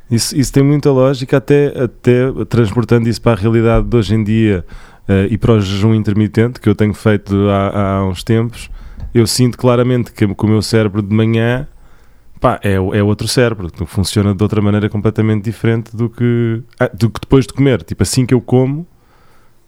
Isso, 0.09 0.37
isso 0.37 0.53
tem 0.53 0.63
muita 0.63 0.91
lógica, 0.91 1.37
até, 1.37 1.67
até 1.81 2.31
transportando 2.47 3.09
isso 3.09 3.21
para 3.21 3.31
a 3.31 3.41
realidade 3.41 3.87
de 3.87 3.97
hoje 3.97 4.13
em 4.13 4.23
dia 4.23 4.65
eh, 5.07 5.27
e 5.31 5.37
para 5.37 5.53
o 5.53 5.59
jejum 5.59 5.93
intermitente 5.95 6.59
que 6.59 6.69
eu 6.69 6.75
tenho 6.75 6.93
feito 6.93 7.35
há, 7.49 7.97
há 7.97 8.05
uns 8.05 8.23
tempos. 8.23 8.69
Eu 9.13 9.25
sinto 9.25 9.57
claramente 9.57 10.11
que, 10.11 10.27
que 10.27 10.45
o 10.45 10.47
meu 10.47 10.61
cérebro 10.61 11.01
de 11.01 11.13
manhã 11.13 11.67
pá, 12.39 12.59
é, 12.63 12.73
é 12.73 13.03
outro 13.03 13.27
cérebro, 13.27 13.71
funciona 13.87 14.35
de 14.35 14.43
outra 14.43 14.61
maneira 14.61 14.89
completamente 14.89 15.43
diferente 15.43 15.95
do 15.95 16.09
que, 16.09 16.61
ah, 16.79 16.89
do 16.93 17.09
que 17.09 17.19
depois 17.19 17.47
de 17.47 17.53
comer. 17.53 17.81
Tipo, 17.81 18.03
assim 18.03 18.25
que 18.25 18.33
eu 18.33 18.41
como, 18.41 18.85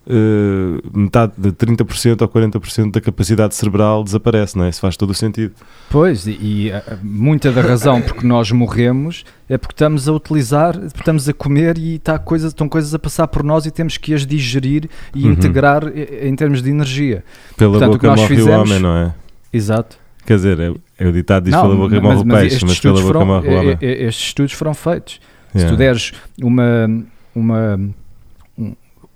eh, 0.10 0.82
metade 0.94 1.34
de 1.38 1.52
30% 1.52 2.22
ou 2.22 2.28
40% 2.30 2.92
da 2.92 3.02
capacidade 3.02 3.54
cerebral 3.56 4.04
desaparece, 4.04 4.58
não 4.58 4.66
é? 4.66 4.70
Isso 4.70 4.80
faz 4.82 4.96
todo 4.96 5.10
o 5.10 5.14
sentido. 5.14 5.54
Pois, 5.90 6.26
e, 6.28 6.32
e, 6.42 6.72
ah, 6.72 6.98
muita 7.04 7.52
da 7.52 7.62
razão 7.62 8.02
porque 8.02 8.26
nós 8.26 8.52
morremos 8.52 9.24
é 9.50 9.58
porque 9.58 9.74
estamos 9.74 10.08
a 10.08 10.14
utilizar, 10.14 10.74
porque 10.80 11.00
estamos 11.00 11.28
a 11.28 11.34
comer 11.34 11.78
e 11.78 11.96
está 11.96 12.18
coisas, 12.18 12.52
estão 12.52 12.70
coisas 12.70 12.94
a 12.94 13.00
passar 13.00 13.28
por 13.28 13.44
nós 13.44 13.66
e 13.66 13.72
temos 13.72 13.98
que 13.98 14.14
as 14.14 14.26
digerir 14.26 14.90
e 15.14 15.26
Uhum. 15.26 15.32
integrar 15.34 15.84
eh, 15.94 16.28
em 16.28 16.36
termos 16.36 16.62
de 16.62 16.70
energia. 16.70 17.24
Pela 17.58 17.72
Portanto, 17.72 17.96
o 17.96 18.00
que 18.00 18.06
boca 18.06 18.08
nós 18.08 18.20
morre 18.22 18.36
fizemos- 18.36 18.58
o 18.58 18.62
homem, 18.74 18.80
não 18.80 18.96
é? 18.98 19.14
Exato. 19.52 19.98
Quer 20.26 20.36
dizer, 20.36 20.60
é, 20.60 20.74
é 21.00 21.08
o 21.08 21.12
ditado 21.14 21.44
diz 21.46 21.54
Não, 21.54 21.62
pela 21.62 21.76
boca 21.76 22.02
morre 22.02 22.18
o 22.22 22.26
peixe, 22.26 22.66
mas 22.66 22.80
pela 22.80 23.02
boca 23.02 23.24
morre 23.26 23.48
o 23.48 23.52
eh, 23.52 23.60
homem. 23.60 23.78
eh, 23.82 24.06
Estes 24.08 24.28
estudos 24.28 24.54
foram 24.54 24.74
feitos. 24.74 25.20
Se 25.54 25.60
Yeah. 25.60 25.76
tu 25.76 25.78
deres 25.78 26.12
uma, 26.42 27.04
uma 27.34 27.76
um- 27.78 27.94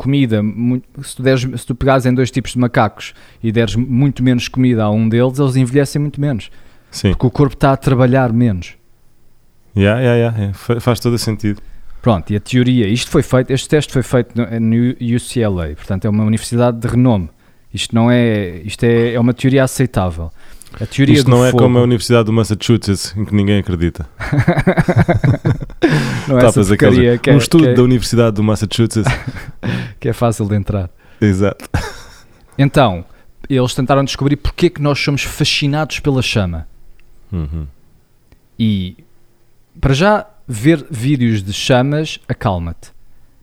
comida, 0.01 0.41
se, 1.03 1.15
tu 1.15 1.21
deres, 1.23 1.41
se 1.41 1.65
tu 1.65 1.75
pegares 1.75 2.05
em 2.07 2.13
dois 2.13 2.31
tipos 2.31 2.53
de 2.53 2.57
macacos 2.59 3.13
e 3.43 3.51
deres 3.51 3.75
muito 3.75 4.23
menos 4.23 4.47
comida 4.47 4.83
a 4.83 4.89
um 4.89 5.07
deles, 5.07 5.37
eles 5.37 5.55
envelhecem 5.55 6.01
muito 6.01 6.19
menos, 6.19 6.49
Sim. 6.89 7.11
porque 7.11 7.27
o 7.27 7.29
corpo 7.29 7.53
está 7.53 7.71
a 7.73 7.77
trabalhar 7.77 8.33
menos. 8.33 8.73
Yeah, 9.77 9.99
yeah, 10.01 10.17
yeah, 10.17 10.37
yeah. 10.37 10.53
Fa- 10.57 10.79
Faz 10.79 10.99
todo 10.99 11.13
o 11.13 11.17
sentido. 11.19 11.61
Pronto, 12.01 12.33
e 12.33 12.35
a 12.35 12.39
teoria, 12.39 12.87
isto 12.87 13.11
foi 13.11 13.21
feito, 13.21 13.51
este 13.51 13.69
teste 13.69 13.93
foi 13.93 14.01
feito 14.01 14.33
no 14.35 14.89
UCLA, 15.15 15.75
portanto 15.75 16.05
é 16.05 16.09
uma 16.09 16.23
universidade 16.23 16.79
de 16.79 16.87
renome. 16.87 17.29
Isto 17.73 17.93
não 17.95 18.09
é, 18.11 18.57
isto 18.65 18.83
é, 18.83 19.13
é 19.13 19.19
uma 19.19 19.33
teoria 19.33 19.63
aceitável. 19.63 20.31
A 20.79 20.85
teoria 20.85 21.15
Isto 21.15 21.29
não 21.29 21.45
é 21.45 21.51
fogo, 21.51 21.63
como 21.63 21.77
a 21.77 21.81
Universidade 21.81 22.25
do 22.25 22.33
Massachusetts, 22.33 23.13
em 23.17 23.25
que 23.25 23.35
ninguém 23.35 23.59
acredita. 23.59 24.07
não 26.27 26.39
é 26.39 26.51
pois 26.51 26.71
aqueles- 26.71 27.21
que 27.21 27.29
um 27.29 27.33
é, 27.33 27.37
estudo 27.37 27.63
que, 27.65 27.69
é, 27.69 27.73
da 27.73 27.83
Universidade 27.83 28.35
do 28.35 28.43
Massachusetts. 28.43 29.03
que 29.99 30.09
é 30.09 30.13
fácil 30.13 30.47
de 30.47 30.55
entrar. 30.55 30.89
Exato. 31.19 31.69
Então, 32.57 33.05
eles 33.49 33.73
tentaram 33.73 34.03
descobrir 34.03 34.37
porque 34.37 34.67
é 34.67 34.69
que 34.69 34.81
nós 34.81 34.99
somos 34.99 35.23
fascinados 35.23 35.99
pela 35.99 36.21
chama. 36.21 36.67
Uhum. 37.31 37.67
E 38.57 38.97
para 39.79 39.93
já 39.93 40.25
ver 40.47 40.85
vídeos 40.89 41.43
de 41.43 41.53
chamas 41.53 42.19
acalma-te, 42.27 42.91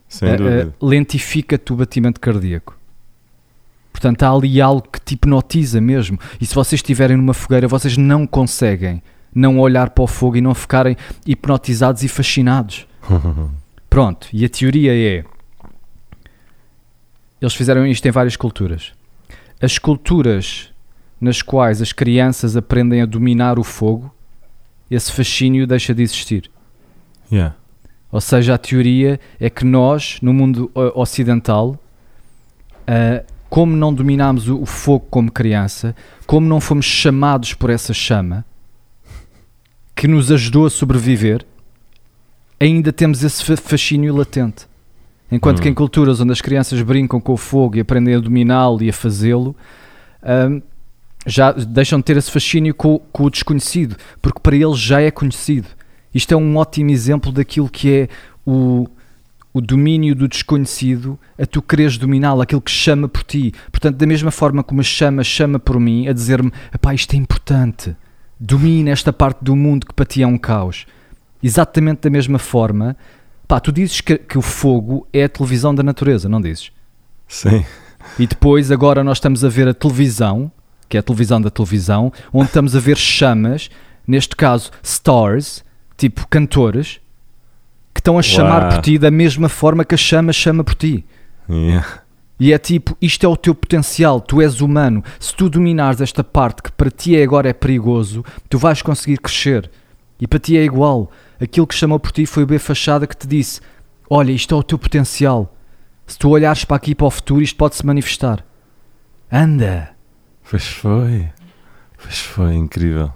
Sem 0.08 0.36
dúvida. 0.36 0.72
eh, 0.72 0.84
lentifica-te 0.84 1.72
o 1.72 1.76
batimento 1.76 2.20
cardíaco. 2.20 2.77
Portanto, 3.98 4.22
há 4.22 4.30
ali 4.30 4.60
algo 4.60 4.82
que 4.82 5.00
te 5.00 5.14
hipnotiza 5.14 5.80
mesmo. 5.80 6.20
E 6.40 6.46
se 6.46 6.54
vocês 6.54 6.78
estiverem 6.78 7.16
numa 7.16 7.34
fogueira, 7.34 7.66
vocês 7.66 7.96
não 7.96 8.28
conseguem 8.28 9.02
não 9.34 9.58
olhar 9.58 9.90
para 9.90 10.04
o 10.04 10.06
fogo 10.06 10.36
e 10.36 10.40
não 10.40 10.54
ficarem 10.54 10.96
hipnotizados 11.26 12.04
e 12.04 12.08
fascinados. 12.08 12.86
Pronto, 13.90 14.28
e 14.32 14.44
a 14.44 14.48
teoria 14.48 14.94
é. 14.94 15.24
Eles 17.40 17.54
fizeram 17.56 17.84
isto 17.88 18.06
em 18.06 18.12
várias 18.12 18.36
culturas. 18.36 18.92
As 19.60 19.78
culturas 19.78 20.70
nas 21.20 21.42
quais 21.42 21.82
as 21.82 21.92
crianças 21.92 22.56
aprendem 22.56 23.02
a 23.02 23.06
dominar 23.06 23.58
o 23.58 23.64
fogo, 23.64 24.14
esse 24.88 25.10
fascínio 25.10 25.66
deixa 25.66 25.92
de 25.92 26.04
existir. 26.04 26.48
Yeah. 27.32 27.56
Ou 28.12 28.20
seja, 28.20 28.54
a 28.54 28.58
teoria 28.58 29.18
é 29.40 29.50
que 29.50 29.64
nós, 29.64 30.18
no 30.22 30.32
mundo 30.32 30.70
ocidental, 30.94 31.76
ah, 32.86 33.24
como 33.48 33.74
não 33.76 33.92
dominámos 33.92 34.48
o, 34.48 34.64
fogo 34.66 35.06
como 35.10 35.30
criança, 35.32 35.94
como 36.26 36.46
não 36.46 36.60
fomos 36.60 36.84
chamados 36.86 37.54
por 37.54 37.70
essa 37.70 37.94
chama, 37.94 38.44
que 39.94 40.06
nos 40.06 40.30
ajudou 40.30 40.66
a 40.66 40.70
sobreviver, 40.70 41.44
ainda 42.60 42.92
temos 42.92 43.22
esse 43.24 43.44
fa- 43.44 43.56
fascínio 43.56 44.14
latente. 44.14 44.66
Enquanto 45.30 45.60
que 45.60 45.68
Hum. 45.68 45.72
em 45.72 45.74
culturas 45.74 46.20
onde 46.20 46.32
as 46.32 46.40
crianças 46.40 46.80
brincam 46.82 47.20
com 47.20 47.32
o 47.32 47.36
fogo 47.36 47.76
e 47.76 47.80
aprendem 47.80 48.14
a 48.14 48.18
dominá-lo 48.20 48.82
e 48.82 48.88
a 48.88 48.92
fazê-lo, 48.92 49.54
ahm, 50.22 50.60
já 51.26 51.52
deixam 51.52 51.98
de 51.98 52.04
ter 52.04 52.16
esse 52.16 52.30
fascínio 52.30 52.74
com, 52.74 52.98
com 53.12 53.24
o 53.24 53.30
desconhecido, 53.30 53.96
porque 54.22 54.40
para 54.40 54.56
eles 54.56 54.78
já 54.78 55.00
é 55.02 55.10
conhecido. 55.10 55.68
Isto 56.14 56.32
é 56.32 56.36
um 56.36 56.56
ótimo 56.56 56.90
exemplo 56.90 57.30
daquilo 57.30 57.68
que 57.68 57.92
é 57.92 58.08
o, 58.46 58.86
o 59.58 59.60
domínio 59.60 60.14
do 60.14 60.28
desconhecido, 60.28 61.18
a 61.36 61.44
tu 61.44 61.60
quereres 61.60 61.98
dominá-lo, 61.98 62.40
aquilo 62.40 62.60
que 62.60 62.70
chama 62.70 63.08
por 63.08 63.24
ti. 63.24 63.52
Portanto, 63.70 63.96
da 63.96 64.06
mesma 64.06 64.30
forma 64.30 64.62
como 64.62 64.80
a 64.80 64.84
chama 64.84 65.24
chama 65.24 65.58
por 65.58 65.80
mim, 65.80 66.06
a 66.06 66.12
dizer-me: 66.12 66.52
"Epá, 66.72 66.94
isto 66.94 67.14
é 67.14 67.16
importante, 67.16 67.96
domina 68.38 68.90
esta 68.90 69.12
parte 69.12 69.42
do 69.42 69.56
mundo 69.56 69.86
que 69.86 69.94
para 69.94 70.06
ti 70.06 70.22
é 70.22 70.26
um 70.26 70.38
caos. 70.38 70.86
Exatamente 71.42 72.02
da 72.02 72.10
mesma 72.10 72.38
forma, 72.38 72.96
pá, 73.46 73.58
tu 73.58 73.72
dizes 73.72 74.00
que, 74.00 74.16
que 74.16 74.38
o 74.38 74.42
fogo 74.42 75.06
é 75.12 75.24
a 75.24 75.28
televisão 75.28 75.74
da 75.74 75.82
natureza, 75.82 76.28
não 76.28 76.40
dizes? 76.40 76.70
Sim. 77.26 77.64
E 78.18 78.26
depois, 78.26 78.70
agora, 78.70 79.02
nós 79.02 79.18
estamos 79.18 79.44
a 79.44 79.48
ver 79.48 79.68
a 79.68 79.74
televisão, 79.74 80.50
que 80.88 80.96
é 80.96 81.00
a 81.00 81.02
televisão 81.02 81.40
da 81.40 81.50
televisão, 81.50 82.12
onde 82.32 82.46
estamos 82.46 82.76
a 82.76 82.80
ver 82.80 82.96
chamas, 82.96 83.70
neste 84.06 84.36
caso, 84.36 84.70
stars, 84.82 85.64
tipo 85.96 86.26
cantores, 86.28 87.00
estão 88.08 88.18
a 88.18 88.22
chamar 88.22 88.62
Uau. 88.62 88.70
por 88.70 88.80
ti 88.80 88.98
da 88.98 89.10
mesma 89.10 89.48
forma 89.48 89.84
que 89.84 89.94
a 89.94 89.98
chama 89.98 90.32
chama 90.32 90.64
por 90.64 90.74
ti. 90.74 91.04
Yeah. 91.48 91.86
E 92.40 92.52
é 92.52 92.58
tipo, 92.58 92.96
isto 93.02 93.26
é 93.26 93.28
o 93.28 93.36
teu 93.36 93.54
potencial, 93.54 94.20
tu 94.20 94.40
és 94.40 94.60
humano. 94.60 95.02
Se 95.18 95.34
tu 95.34 95.50
dominares 95.50 96.00
esta 96.00 96.24
parte 96.24 96.62
que 96.62 96.72
para 96.72 96.90
ti 96.90 97.16
é 97.16 97.22
agora 97.22 97.48
é 97.50 97.52
perigoso, 97.52 98.24
tu 98.48 98.58
vais 98.58 98.80
conseguir 98.80 99.18
crescer. 99.18 99.70
E 100.20 100.26
para 100.26 100.38
ti 100.38 100.56
é 100.56 100.64
igual. 100.64 101.10
Aquilo 101.40 101.66
que 101.66 101.74
chamou 101.74 102.00
por 102.00 102.12
ti 102.12 102.24
foi 102.26 102.44
o 102.44 102.46
B 102.46 102.58
Fachada 102.58 103.06
que 103.06 103.16
te 103.16 103.26
disse: 103.26 103.60
Olha, 104.08 104.32
isto 104.32 104.54
é 104.54 104.58
o 104.58 104.62
teu 104.62 104.78
potencial. 104.78 105.54
Se 106.06 106.18
tu 106.18 106.30
olhares 106.30 106.64
para 106.64 106.76
aqui 106.76 106.94
para 106.94 107.06
o 107.06 107.10
futuro, 107.10 107.42
isto 107.42 107.56
pode 107.56 107.76
se 107.76 107.84
manifestar. 107.84 108.44
Anda! 109.30 109.90
Pois 110.48 110.66
foi. 110.66 111.28
Pois 111.98 112.18
foi, 112.18 112.54
incrível. 112.54 113.12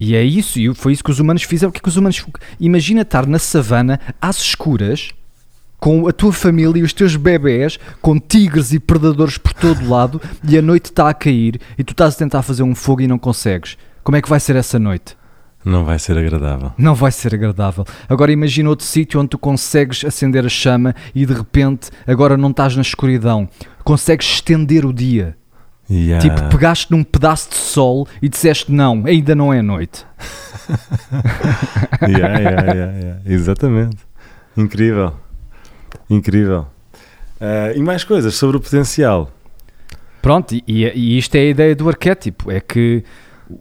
E 0.00 0.16
é 0.16 0.24
isso, 0.24 0.58
e 0.58 0.74
foi 0.74 0.94
isso 0.94 1.04
que 1.04 1.10
os 1.10 1.20
humanos 1.20 1.42
fizeram. 1.42 1.68
O 1.68 1.72
que 1.72 1.78
é 1.78 1.82
que 1.82 1.88
os 1.88 1.96
humanos. 1.98 2.24
Imagina 2.58 3.02
estar 3.02 3.26
na 3.26 3.38
savana, 3.38 4.00
às 4.20 4.38
escuras, 4.38 5.10
com 5.78 6.08
a 6.08 6.12
tua 6.12 6.32
família 6.32 6.80
e 6.80 6.82
os 6.82 6.94
teus 6.94 7.16
bebés, 7.16 7.78
com 8.00 8.18
tigres 8.18 8.72
e 8.72 8.78
predadores 8.80 9.36
por 9.36 9.52
todo 9.52 9.88
lado, 9.88 10.20
e 10.42 10.56
a 10.56 10.62
noite 10.62 10.86
está 10.86 11.08
a 11.08 11.14
cair, 11.14 11.60
e 11.76 11.84
tu 11.84 11.92
estás 11.92 12.14
a 12.14 12.18
tentar 12.18 12.42
fazer 12.42 12.62
um 12.62 12.74
fogo 12.74 13.02
e 13.02 13.06
não 13.06 13.18
consegues. 13.18 13.76
Como 14.02 14.16
é 14.16 14.22
que 14.22 14.28
vai 14.28 14.40
ser 14.40 14.56
essa 14.56 14.78
noite? 14.78 15.16
Não 15.62 15.84
vai 15.84 15.98
ser 15.98 16.16
agradável. 16.16 16.72
Não 16.78 16.94
vai 16.94 17.12
ser 17.12 17.34
agradável. 17.34 17.84
Agora 18.08 18.32
imagina 18.32 18.70
outro 18.70 18.86
sítio 18.86 19.20
onde 19.20 19.28
tu 19.28 19.38
consegues 19.38 20.04
acender 20.04 20.44
a 20.46 20.48
chama 20.48 20.94
e 21.14 21.26
de 21.26 21.34
repente 21.34 21.90
agora 22.06 22.36
não 22.36 22.50
estás 22.50 22.74
na 22.74 22.82
escuridão. 22.82 23.46
Consegues 23.84 24.26
estender 24.26 24.86
o 24.86 24.92
dia. 24.92 25.36
Yeah. 25.90 26.22
Tipo, 26.22 26.48
pegaste 26.48 26.90
num 26.90 27.02
pedaço 27.02 27.50
de 27.50 27.56
sol 27.56 28.06
e 28.22 28.28
disseste 28.28 28.70
não, 28.70 29.04
ainda 29.06 29.34
não 29.34 29.52
é 29.52 29.60
noite. 29.62 30.06
Yeah, 32.02 32.38
yeah. 32.38 33.20
Exatamente. 33.26 33.98
Incrível. 34.56 35.12
Incrível. 36.08 36.66
Ah, 37.40 37.72
e 37.74 37.82
mais 37.82 38.04
coisas 38.04 38.34
sobre 38.36 38.56
o 38.56 38.60
potencial. 38.60 39.30
Pronto, 40.22 40.54
e, 40.54 40.62
e 40.66 41.18
isto 41.18 41.34
é 41.34 41.40
a 41.40 41.44
ideia 41.44 41.76
do 41.76 41.88
arquétipo: 41.88 42.50
é 42.50 42.60
que 42.60 43.04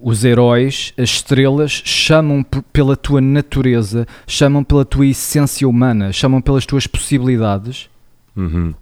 os 0.01 0.23
heróis, 0.23 0.93
as 0.97 1.09
estrelas, 1.09 1.81
chamam 1.83 2.43
pela 2.71 2.95
tua 2.95 3.19
natureza, 3.19 4.05
chamam 4.27 4.63
pela 4.63 4.85
tua 4.85 5.07
essência 5.07 5.67
humana, 5.67 6.13
chamam 6.13 6.41
pelas 6.41 6.65
tuas 6.65 6.85
possibilidades 6.87 7.89
Uhum. 8.39 8.73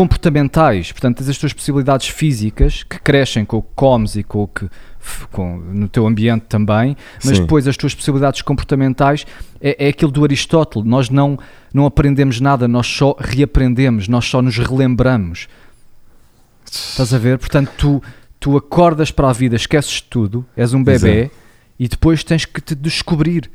Comportamentais. 0.00 0.92
Portanto, 0.92 1.18
tens 1.18 1.28
as 1.28 1.36
tuas 1.36 1.52
possibilidades 1.52 2.08
físicas 2.08 2.82
que 2.82 2.98
crescem 2.98 3.44
com 3.44 3.58
o 3.58 3.62
que 3.62 3.68
comes 3.74 4.16
e 4.16 4.22
com 4.22 4.44
o 4.44 4.48
que. 4.48 4.66
com- 5.30 5.58
no 5.58 5.88
teu 5.88 6.06
ambiente 6.06 6.44
também, 6.48 6.96
mas 7.24 7.36
Sim. 7.36 7.42
depois 7.42 7.68
as 7.68 7.76
tuas 7.76 7.94
possibilidades 7.94 8.40
comportamentais 8.40 9.26
é, 9.60 9.86
é 9.86 9.88
aquilo 9.88 10.10
do 10.10 10.24
Aristóteles. 10.24 10.88
Nós 10.88 11.10
não, 11.10 11.38
não 11.72 11.84
aprendemos 11.84 12.40
nada, 12.40 12.66
nós 12.66 12.86
só 12.86 13.14
reaprendemos, 13.18 14.08
nós 14.08 14.24
só 14.24 14.40
nos 14.40 14.56
relembramos. 14.56 15.48
Estás 16.64 17.12
a 17.12 17.18
ver? 17.18 17.38
Portanto, 17.38 17.70
tu, 17.76 18.02
tu 18.38 18.56
acordas 18.56 19.10
para 19.10 19.28
a 19.28 19.32
vida, 19.32 19.56
esqueces 19.56 20.00
tudo, 20.00 20.46
és 20.56 20.72
um 20.72 20.82
bebê 20.82 21.20
Exato. 21.20 21.34
e 21.78 21.88
depois 21.88 22.24
tens 22.24 22.44
que 22.46 22.60
te 22.60 22.74
descobrir. 22.74 23.50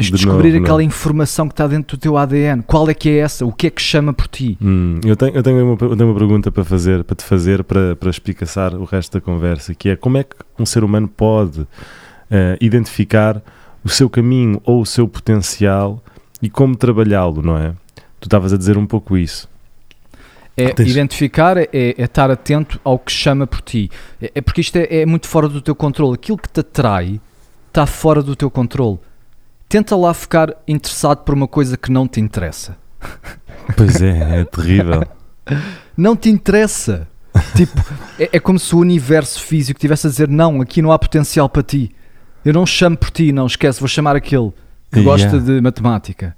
Tens 0.00 0.06
de 0.06 0.12
De 0.12 0.16
descobrir 0.18 0.52
novo, 0.52 0.62
aquela 0.64 0.78
não 0.78 0.82
é? 0.82 0.84
informação 0.84 1.46
que 1.48 1.52
está 1.52 1.66
dentro 1.66 1.96
do 1.96 2.00
teu 2.00 2.16
ADN. 2.16 2.62
Qual 2.66 2.88
é 2.88 2.94
que 2.94 3.08
é 3.08 3.18
essa? 3.18 3.44
O 3.46 3.52
que 3.52 3.66
é 3.66 3.70
que 3.70 3.80
chama 3.82 4.12
por 4.12 4.26
ti? 4.28 4.56
Hum, 4.60 5.00
eu, 5.04 5.16
tenho, 5.16 5.34
eu, 5.34 5.42
tenho 5.42 5.64
uma, 5.64 5.72
eu 5.80 5.96
tenho 5.96 6.10
uma 6.10 6.18
pergunta 6.18 6.50
para 6.52 6.64
fazer, 6.64 7.04
para 7.04 7.16
te 7.16 7.24
fazer, 7.24 7.62
para, 7.64 7.96
para 7.96 8.10
espicaçar 8.10 8.74
o 8.74 8.84
resto 8.84 9.12
da 9.18 9.20
conversa, 9.20 9.74
que 9.74 9.88
é 9.90 9.96
como 9.96 10.18
é 10.18 10.24
que 10.24 10.34
um 10.58 10.66
ser 10.66 10.82
humano 10.84 11.08
pode 11.08 11.66
eh, 12.30 12.56
identificar 12.60 13.42
o 13.84 13.88
seu 13.88 14.08
caminho 14.10 14.60
ou 14.64 14.80
o 14.82 14.86
seu 14.86 15.06
potencial 15.08 16.02
e 16.42 16.48
como 16.50 16.76
trabalhá-lo, 16.76 17.42
não 17.42 17.56
é? 17.56 17.72
Tu 18.20 18.26
estavas 18.26 18.52
a 18.52 18.56
dizer 18.56 18.76
um 18.76 18.86
pouco 18.86 19.16
isso. 19.16 19.48
É 20.56 20.70
Tens- 20.70 20.90
identificar, 20.90 21.56
é, 21.56 21.68
é 21.72 21.94
estar 22.02 22.30
atento 22.30 22.80
ao 22.82 22.98
que 22.98 23.12
chama 23.12 23.46
por 23.46 23.60
ti. 23.60 23.88
É, 24.20 24.32
é 24.36 24.40
porque 24.40 24.60
isto 24.60 24.74
é, 24.76 25.02
é 25.02 25.06
muito 25.06 25.28
fora 25.28 25.48
do 25.48 25.60
teu 25.60 25.74
controle. 25.74 26.14
Aquilo 26.14 26.36
que 26.36 26.48
te 26.48 26.60
atrai 26.60 27.20
está 27.68 27.86
fora 27.86 28.22
do 28.22 28.34
teu 28.34 28.50
controle. 28.50 28.98
Tenta 29.68 29.94
lá 29.96 30.14
ficar 30.14 30.54
interessado 30.66 31.18
por 31.24 31.34
uma 31.34 31.46
coisa 31.46 31.76
que 31.76 31.90
não 31.92 32.08
te 32.08 32.20
interessa. 32.20 32.76
Pois 33.76 34.00
é, 34.00 34.40
é 34.40 34.44
terrível. 34.44 35.04
Não 35.96 36.14
te 36.14 36.28
interessa. 36.28 37.08
tipo, 37.56 37.74
é, 38.18 38.28
é 38.34 38.40
como 38.40 38.58
se 38.58 38.74
o 38.74 38.78
universo 38.78 39.42
físico 39.42 39.78
estivesse 39.78 40.06
a 40.06 40.10
dizer: 40.10 40.28
Não, 40.28 40.60
aqui 40.60 40.80
não 40.82 40.92
há 40.92 40.98
potencial 40.98 41.48
para 41.48 41.62
ti. 41.62 41.90
Eu 42.44 42.52
não 42.52 42.64
chamo 42.66 42.96
por 42.96 43.10
ti, 43.10 43.32
não 43.32 43.46
esquece, 43.46 43.80
vou 43.80 43.88
chamar 43.88 44.14
aquele 44.14 44.52
que 44.92 45.00
Yeah. 45.00 45.10
gosta 45.24 45.40
de 45.40 45.60
matemática. 45.60 46.36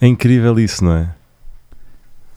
É 0.00 0.06
incrível 0.06 0.58
isso, 0.58 0.82
não 0.84 0.92
é? 0.96 1.14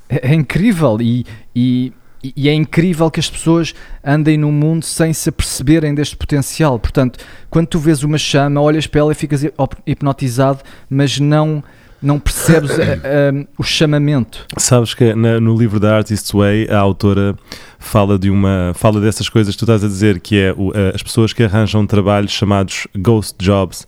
É, 0.10 0.32
é 0.32 0.34
incrível 0.34 0.98
e, 1.02 1.26
e, 1.56 1.92
e 2.36 2.48
é 2.48 2.54
incrível 2.54 3.12
que 3.12 3.20
as 3.20 3.30
pessoas 3.30 3.74
andem 4.04 4.38
no 4.38 4.52
mundo 4.52 4.86
sem 4.86 5.12
se 5.14 5.30
aperceberem 5.30 5.94
deste 5.94 6.16
potencial. 6.16 6.80
Portanto, 6.80 7.20
quando 7.50 7.68
tu 7.68 7.80
vês 7.80 8.04
uma 8.04 8.18
chama, 8.18 8.62
olhas 8.62 8.88
para 8.88 9.02
ela 9.02 9.12
e 9.12 9.16
ficas 9.16 9.44
hipnotizado, 9.86 10.60
mas 10.90 11.20
não, 11.20 11.64
não 12.02 12.20
percebes 12.20 12.72
a- 12.72 12.84
a- 12.84 13.46
o 13.58 13.64
chamamento. 13.64 14.46
Sabes 14.58 14.94
que 14.94 15.14
na- 15.14 15.40
no 15.40 15.58
livro 15.58 15.80
da 15.80 15.96
Artist's 15.98 16.32
Way 16.32 16.70
a 16.70 16.78
autora 16.80 17.36
fala 17.78 18.18
de 18.18 18.30
uma 18.30 18.72
fala 18.76 19.02
dessas 19.02 19.28
coisas 19.30 19.54
que 19.56 19.60
tu 19.60 19.66
estás 19.66 19.84
a 19.84 19.88
dizer 19.88 20.20
que 20.20 20.38
é 20.40 20.54
o- 20.58 20.72
a- 20.72 20.96
as 20.96 21.04
pessoas 21.04 21.34
que 21.34 21.44
arranjam 21.44 21.86
trabalhos 21.86 22.32
chamados 22.32 22.88
ghost 22.98 23.36
jobs 23.38 23.86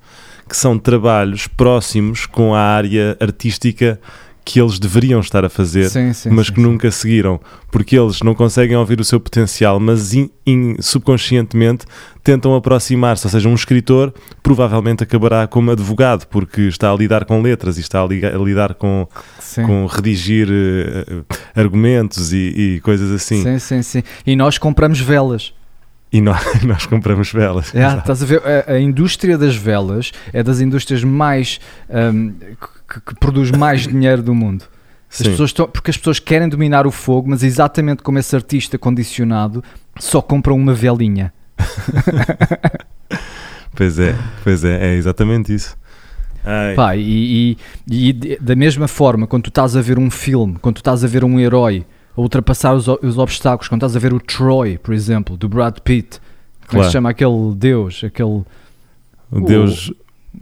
que 0.47 0.55
são 0.55 0.77
trabalhos 0.77 1.47
próximos 1.47 2.27
com 2.27 2.53
a 2.53 2.59
área 2.59 3.17
artística 3.19 3.99
que 4.45 4.61
eles 4.61 4.77
deveriam 4.77 5.19
estar 5.19 5.43
a 5.43 5.49
fazer 5.49 5.89
Sim, 5.89 6.13
sim, 6.13 6.29
mas 6.29 6.47
sim, 6.47 6.53
que 6.53 6.61
nunca 6.61 6.91
seguiram 6.91 7.41
porque 7.71 7.97
eles 7.97 8.21
não 8.21 8.35
conseguem 8.35 8.77
ouvir 8.77 9.01
o 9.01 9.03
seu 9.03 9.19
potencial 9.19 9.79
mas 9.79 10.13
in- 10.13 10.29
in- 10.45 10.75
subconscientemente 10.79 11.85
tentam 12.23 12.53
aproximar-se 12.55 13.25
ou 13.25 13.31
seja 13.31 13.49
um 13.49 13.55
escritor 13.55 14.13
provavelmente 14.43 15.03
acabará 15.03 15.47
como 15.47 15.71
advogado 15.71 16.27
porque 16.27 16.61
está 16.61 16.91
a 16.91 16.95
lidar 16.95 17.25
com 17.25 17.41
letras 17.41 17.77
e 17.77 17.81
está 17.81 18.03
a, 18.03 18.05
liga- 18.05 18.35
a 18.35 18.39
lidar 18.39 18.75
com 18.75 19.07
com 19.65 19.85
redigir 19.87 20.47
eh, 20.51 21.23
argumentos 21.55 22.33
e, 22.33 22.75
e 22.75 22.79
coisas 22.81 23.09
assim. 23.11 23.41
Sim, 23.41 23.57
sim, 23.59 23.81
sim. 23.81 24.03
E 24.27 24.35
nós 24.35 24.57
compramos 24.57 24.99
velas. 24.99 25.53
E 26.11 26.21
nós, 26.21 26.39
nós 26.63 26.85
compramos 26.85 27.31
velas. 27.31 27.73
É, 27.73 27.97
estás 27.97 28.21
a 28.21 28.25
ver? 28.25 28.41
A, 28.67 28.73
a 28.73 28.79
indústria 28.79 29.37
das 29.37 29.55
velas 29.55 30.11
é 30.33 30.43
das 30.43 30.59
indústrias 30.61 31.03
mais 31.03 31.59
ahm, 31.89 32.31
que, 32.99 33.13
que 33.13 33.19
produz 33.19 33.51
mais 33.51 33.81
dinheiro 33.87 34.21
do 34.23 34.33
mundo. 34.33 34.65
As 35.09 35.17
Sim. 35.17 35.23
pessoas 35.31 35.49
estão- 35.51 35.67
porque 35.67 35.91
as 35.91 35.97
pessoas 35.97 36.19
querem 36.19 36.49
dominar 36.49 36.85
o 36.87 36.91
fogo, 36.91 37.29
mas 37.29 37.43
exatamente 37.43 38.01
como 38.03 38.17
esse 38.19 38.35
artista 38.35 38.77
condicionado 38.77 39.63
só 39.99 40.21
compram 40.21 40.55
uma 40.55 40.73
velinha. 40.73 41.31
Pois 43.77 43.99
é, 43.99 44.15
pois 44.43 44.63
é, 44.63 44.91
é 44.91 44.95
exatamente 44.95 45.53
isso. 45.53 45.75
Pá, 46.75 46.95
e, 46.95 47.57
e- 47.91 48.09
e 48.09 48.37
da 48.39 48.55
mesma 48.55 48.87
forma, 48.87 49.27
quando 49.27 49.43
tu 49.43 49.49
estás 49.49 49.75
a 49.75 49.81
ver 49.81 49.99
um 49.99 50.09
filme, 50.09 50.57
quando 50.61 50.75
tu 50.75 50.79
estás 50.79 51.03
a 51.03 51.07
ver 51.07 51.25
um 51.25 51.37
herói 51.39 51.85
a 52.15 52.21
ultrapassar 52.21 52.73
os, 52.73 52.87
os 52.87 53.17
obstáculos, 53.17 53.67
quando 53.67 53.81
estás 53.81 53.95
a 53.95 53.99
ver 53.99 54.13
o 54.13 54.19
Troy, 54.19 54.77
por 54.77 54.93
exemplo, 54.93 55.35
do 55.35 55.49
Brad 55.49 55.77
Pitt, 55.79 56.19
como 56.67 56.69
é 56.69 56.69
Claro. 56.69 56.85
se 56.85 56.91
chama 56.93 57.09
aquele 57.09 57.53
deus, 57.55 58.01
aquele, 58.03 58.43
o 59.31 59.41
Deus. 59.45 59.89
o, 59.89 59.95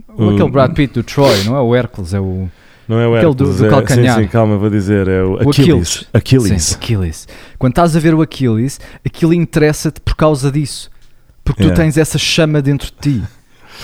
aquele 0.08 0.50
Brad 0.50 0.72
Pitt 0.74 0.94
do 0.94 1.02
Troy, 1.02 1.44
não 1.44 1.56
é 1.56 1.60
o 1.60 1.74
Hércules, 1.74 2.12
é 2.14 2.20
o, 2.20 2.48
Não 2.88 2.98
é 3.00 3.06
o 3.08 3.14
aquele 3.14 3.34
do- 3.34 3.44
Hércules, 3.44 3.56
do 3.58 3.66
é- 3.66 3.70
calcanhar. 3.70 4.16
Sim, 4.16 4.22
sim, 4.24 4.28
calma, 4.28 4.56
vou 4.56 4.70
dizer. 4.70 5.08
É 5.08 5.22
o 5.22 5.34
o 5.44 5.50
Aquiles. 5.50 6.06
Aquiles. 6.12 6.62
Sim, 6.64 6.76
Achilles. 6.80 7.28
Quando 7.58 7.72
estás 7.72 7.96
a 7.96 8.00
ver 8.00 8.14
o 8.14 8.22
Achilles, 8.22 8.80
aquilo 9.04 9.32
interessa-te 9.34 10.00
por 10.00 10.14
causa 10.14 10.50
disso, 10.50 10.90
porque 11.44 11.62
tu 11.62 11.66
Yeah. 11.68 11.82
tens 11.82 11.96
essa 11.96 12.18
chama 12.18 12.60
dentro 12.62 12.88
de 12.88 12.94
ti. 13.20 13.22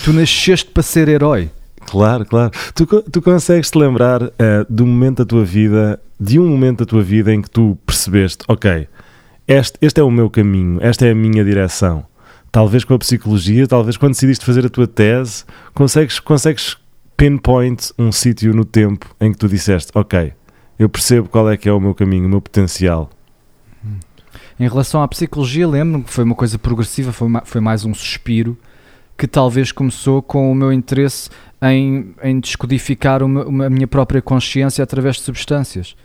Tu 0.03 0.13
nasceste 0.13 0.69
para 0.71 0.83
ser 0.83 1.07
herói. 1.09 1.49
Claro, 1.85 2.25
claro. 2.25 2.51
Tu, 2.75 2.85
tu 2.85 3.21
consegues 3.21 3.69
te 3.71 3.77
lembrar 3.77 4.21
eh, 4.39 4.65
do 4.69 4.85
momento 4.85 5.17
da 5.17 5.25
tua 5.25 5.43
vida, 5.43 5.99
de 6.19 6.39
um 6.39 6.47
momento 6.47 6.79
da 6.79 6.85
tua 6.85 7.01
vida 7.01 7.33
em 7.33 7.41
que 7.41 7.49
tu 7.49 7.77
percebeste, 7.85 8.45
ok, 8.47 8.87
este, 9.47 9.77
este 9.81 9.99
é 9.99 10.03
o 10.03 10.11
meu 10.11 10.29
caminho, 10.29 10.77
esta 10.81 11.05
é 11.07 11.11
a 11.11 11.15
minha 11.15 11.43
direção. 11.43 12.05
Talvez 12.51 12.83
com 12.83 12.93
a 12.93 12.99
psicologia, 12.99 13.65
talvez 13.67 13.95
quando 13.95 14.11
decidiste 14.13 14.45
fazer 14.45 14.65
a 14.65 14.69
tua 14.69 14.85
tese, 14.87 15.45
consegues, 15.73 16.19
consegues 16.19 16.75
pinpoint 17.15 17.93
um 17.97 18.11
sítio 18.11 18.53
no 18.53 18.65
tempo 18.65 19.15
em 19.21 19.31
que 19.31 19.37
tu 19.37 19.47
disseste, 19.47 19.91
ok, 19.95 20.33
eu 20.77 20.89
percebo 20.89 21.29
qual 21.29 21.49
é 21.49 21.55
que 21.55 21.69
é 21.69 21.71
o 21.71 21.79
meu 21.79 21.93
caminho, 21.95 22.25
o 22.25 22.29
meu 22.29 22.41
potencial. 22.41 23.09
Em 24.59 24.67
relação 24.67 25.01
à 25.01 25.07
psicologia, 25.07 25.67
lembro-me 25.67 26.03
que 26.03 26.11
foi 26.11 26.23
uma 26.23 26.35
coisa 26.35 26.59
progressiva, 26.59 27.11
foi, 27.13 27.27
ma- 27.29 27.43
foi 27.45 27.61
mais 27.61 27.85
um 27.85 27.93
suspiro 27.93 28.57
que 29.17 29.27
talvez 29.27 29.71
começou 29.71 30.21
com 30.21 30.51
o 30.51 30.55
meu 30.55 30.73
interesse 30.73 31.29
em, 31.61 32.13
em 32.21 32.39
descodificar 32.39 33.23
uma, 33.23 33.45
uma- 33.45 33.65
a 33.67 33.69
minha 33.69 33.87
própria 33.87 34.21
consciência 34.21 34.83
através 34.83 35.15
de 35.17 35.21
substâncias. 35.21 35.95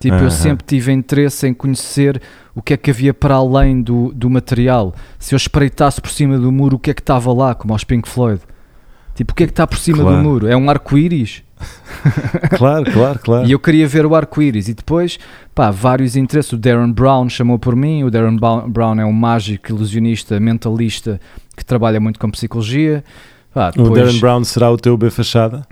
Tipo, 0.00 0.16
Aham. 0.16 0.24
eu 0.24 0.30
sempre 0.30 0.64
tive 0.66 0.92
interesse 0.92 1.46
em 1.46 1.54
conhecer 1.54 2.20
o 2.54 2.60
que 2.60 2.74
é 2.74 2.76
que 2.76 2.90
havia 2.90 3.14
para 3.14 3.34
além 3.36 3.80
do, 3.80 4.12
do 4.14 4.28
material. 4.28 4.94
Se 5.18 5.34
eu 5.34 5.36
espreitasse 5.36 6.00
por 6.00 6.10
cima 6.10 6.38
do 6.38 6.52
muro, 6.52 6.76
o 6.76 6.78
que 6.78 6.90
é 6.90 6.94
que 6.94 7.00
estava 7.00 7.32
lá, 7.32 7.54
como 7.54 7.72
aos 7.72 7.84
Pink 7.84 8.08
Floyd? 8.08 8.40
Tipo, 9.14 9.32
o 9.32 9.34
que 9.34 9.44
é 9.44 9.46
que 9.46 9.52
está 9.52 9.66
por 9.66 9.78
cima 9.78 9.98
Claro. 10.02 10.16
do 10.16 10.22
muro? 10.22 10.46
É 10.48 10.56
um 10.56 10.68
arco-íris? 10.68 11.42
Claro, 12.58 12.84
claro, 12.92 13.18
claro. 13.20 13.46
E 13.46 13.52
eu 13.52 13.58
queria 13.58 13.86
ver 13.88 14.04
o 14.04 14.14
arco-íris. 14.14 14.68
E 14.68 14.74
depois, 14.74 15.18
pá, 15.54 15.70
vários 15.70 16.16
interesses. 16.16 16.52
O 16.52 16.58
Darren 16.58 16.92
Brown 16.92 17.28
chamou 17.28 17.58
por 17.58 17.74
mim. 17.74 18.04
O 18.04 18.10
Darren 18.10 18.36
Brown 18.36 19.00
é 19.00 19.04
um 19.04 19.12
mágico, 19.12 19.70
ilusionista, 19.70 20.38
mentalista 20.38 21.20
que 21.56 21.64
trabalha 21.64 21.98
muito 22.00 22.18
com 22.18 22.30
psicologia. 22.30 23.02
Pá, 23.52 23.70
O 23.70 23.82
depois, 23.84 23.94
Darren 24.02 24.20
Brown 24.20 24.44
será 24.44 24.70
o 24.70 24.76
teu 24.76 24.96
B 24.96 25.10
fachada? 25.10 25.66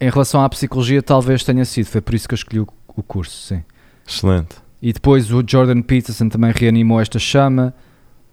Em 0.00 0.10
relação 0.10 0.42
à 0.42 0.48
psicologia, 0.48 1.02
talvez 1.02 1.44
tenha 1.44 1.64
sido. 1.64 1.86
Foi 1.86 2.00
por 2.00 2.14
isso 2.14 2.26
que 2.26 2.34
eu 2.34 2.36
escolhi 2.36 2.60
o, 2.60 2.68
o 2.96 3.02
curso, 3.02 3.46
sim. 3.46 3.62
Excelente. 4.06 4.56
E 4.80 4.92
depois 4.92 5.30
o 5.30 5.42
Jordan 5.46 5.82
Peterson 5.82 6.28
também 6.28 6.52
reanimou 6.54 7.00
esta 7.00 7.18
chama, 7.18 7.74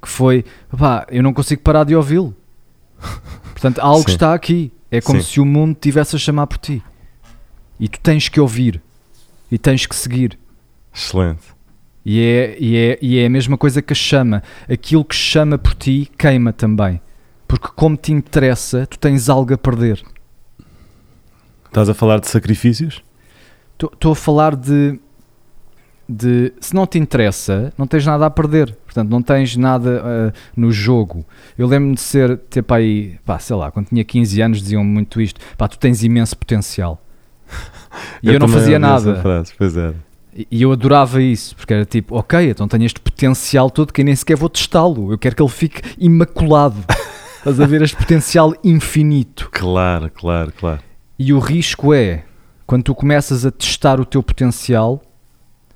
que 0.01 0.09
foi, 0.09 0.43
pá, 0.77 1.05
eu 1.09 1.23
não 1.23 1.33
consigo 1.33 1.61
parar 1.61 1.83
de 1.83 1.95
ouvi-lo. 1.95 2.35
Portanto, 3.53 3.79
algo 3.79 4.09
Sim. 4.09 4.15
está 4.15 4.33
aqui. 4.33 4.71
É 4.89 4.99
como 4.99 5.21
Sim. 5.21 5.27
se 5.27 5.39
o 5.39 5.45
mundo 5.45 5.77
tivesse 5.79 6.15
a 6.15 6.19
chamar 6.19 6.47
por 6.47 6.57
ti. 6.57 6.83
E 7.79 7.87
tu 7.87 7.99
tens 7.99 8.27
que 8.27 8.39
ouvir. 8.39 8.81
E 9.49 9.57
tens 9.57 9.85
que 9.85 9.95
seguir. 9.95 10.37
Excelente. 10.93 11.43
E 12.03 12.19
é, 12.19 12.57
e, 12.59 12.75
é, 12.75 12.99
e 13.01 13.19
é 13.19 13.25
a 13.25 13.29
mesma 13.29 13.57
coisa 13.57 13.81
que 13.81 13.93
a 13.93 13.95
chama. 13.95 14.43
Aquilo 14.69 15.05
que 15.05 15.15
chama 15.15 15.57
por 15.57 15.73
ti 15.73 16.11
queima 16.17 16.51
também. 16.51 16.99
Porque 17.47 17.67
como 17.75 17.95
te 17.95 18.11
interessa, 18.11 18.85
tu 18.87 18.97
tens 18.97 19.29
algo 19.29 19.53
a 19.53 19.57
perder. 19.57 20.03
Estás 21.71 21.87
a 21.87 21.93
falar 21.93 22.19
de 22.19 22.27
sacrifícios? 22.27 23.01
Estou 23.81 24.11
a 24.11 24.15
falar 24.15 24.57
de, 24.57 24.99
de. 26.07 26.51
Se 26.59 26.75
não 26.75 26.85
te 26.85 26.99
interessa, 26.99 27.71
não 27.77 27.87
tens 27.87 28.05
nada 28.05 28.25
a 28.25 28.29
perder. 28.29 28.75
Portanto, 28.83 29.09
não 29.09 29.21
tens 29.21 29.55
nada 29.55 30.03
ah, 30.03 30.33
no 30.53 30.69
jogo. 30.69 31.25
Eu 31.57 31.67
lembro-me 31.67 31.95
de 31.95 32.01
ser, 32.01 32.37
ter 32.37 32.61
para 32.61 32.75
aí, 32.81 33.17
pá, 33.25 33.39
sei 33.39 33.55
lá, 33.55 33.71
quando 33.71 33.87
tinha 33.87 34.03
15 34.03 34.41
anos 34.41 34.61
diziam 34.61 34.83
muito 34.83 35.21
isto: 35.21 35.39
pá, 35.57 35.65
tu 35.65 35.79
tens 35.79 36.03
imenso 36.03 36.37
potencial. 36.37 37.01
E 38.23 38.27
eu, 38.27 38.33
não 38.39 38.47
também 38.47 38.61
fazia 38.61 38.79
nada. 38.79 39.21
frase, 39.21 39.51
Pois 39.57 39.75
é. 39.75 39.93
E 40.33 40.47
e 40.49 40.61
eu 40.61 40.71
adorava 40.71 41.21
isso, 41.21 41.53
porque 41.57 41.73
era 41.73 41.83
tipo, 41.83 42.15
ok, 42.15 42.49
então 42.49 42.65
tenho 42.65 42.85
este 42.85 43.01
potencial 43.01 43.69
todo 43.69 43.91
que 43.91 43.99
eu 43.99 44.05
nem 44.05 44.15
sequer 44.15 44.37
vou 44.37 44.47
testá-lo. 44.47 45.11
Eu 45.11 45.17
quero 45.17 45.35
que 45.35 45.41
ele 45.41 45.49
fique 45.49 45.81
imaculado. 45.97 46.77
Estás 47.39 47.59
a 47.59 47.65
ver 47.65 47.81
este 47.81 47.97
potencial 47.97 48.53
infinito. 48.63 49.49
Claro, 49.51 50.09
claro, 50.09 50.53
claro. 50.57 50.81
E 51.23 51.33
o 51.33 51.39
risco 51.39 51.93
é, 51.93 52.23
quando 52.65 52.83
tu 52.83 52.95
começas 52.95 53.45
a 53.45 53.51
testar 53.51 53.99
o 53.99 54.05
teu 54.05 54.23
potencial, 54.23 55.01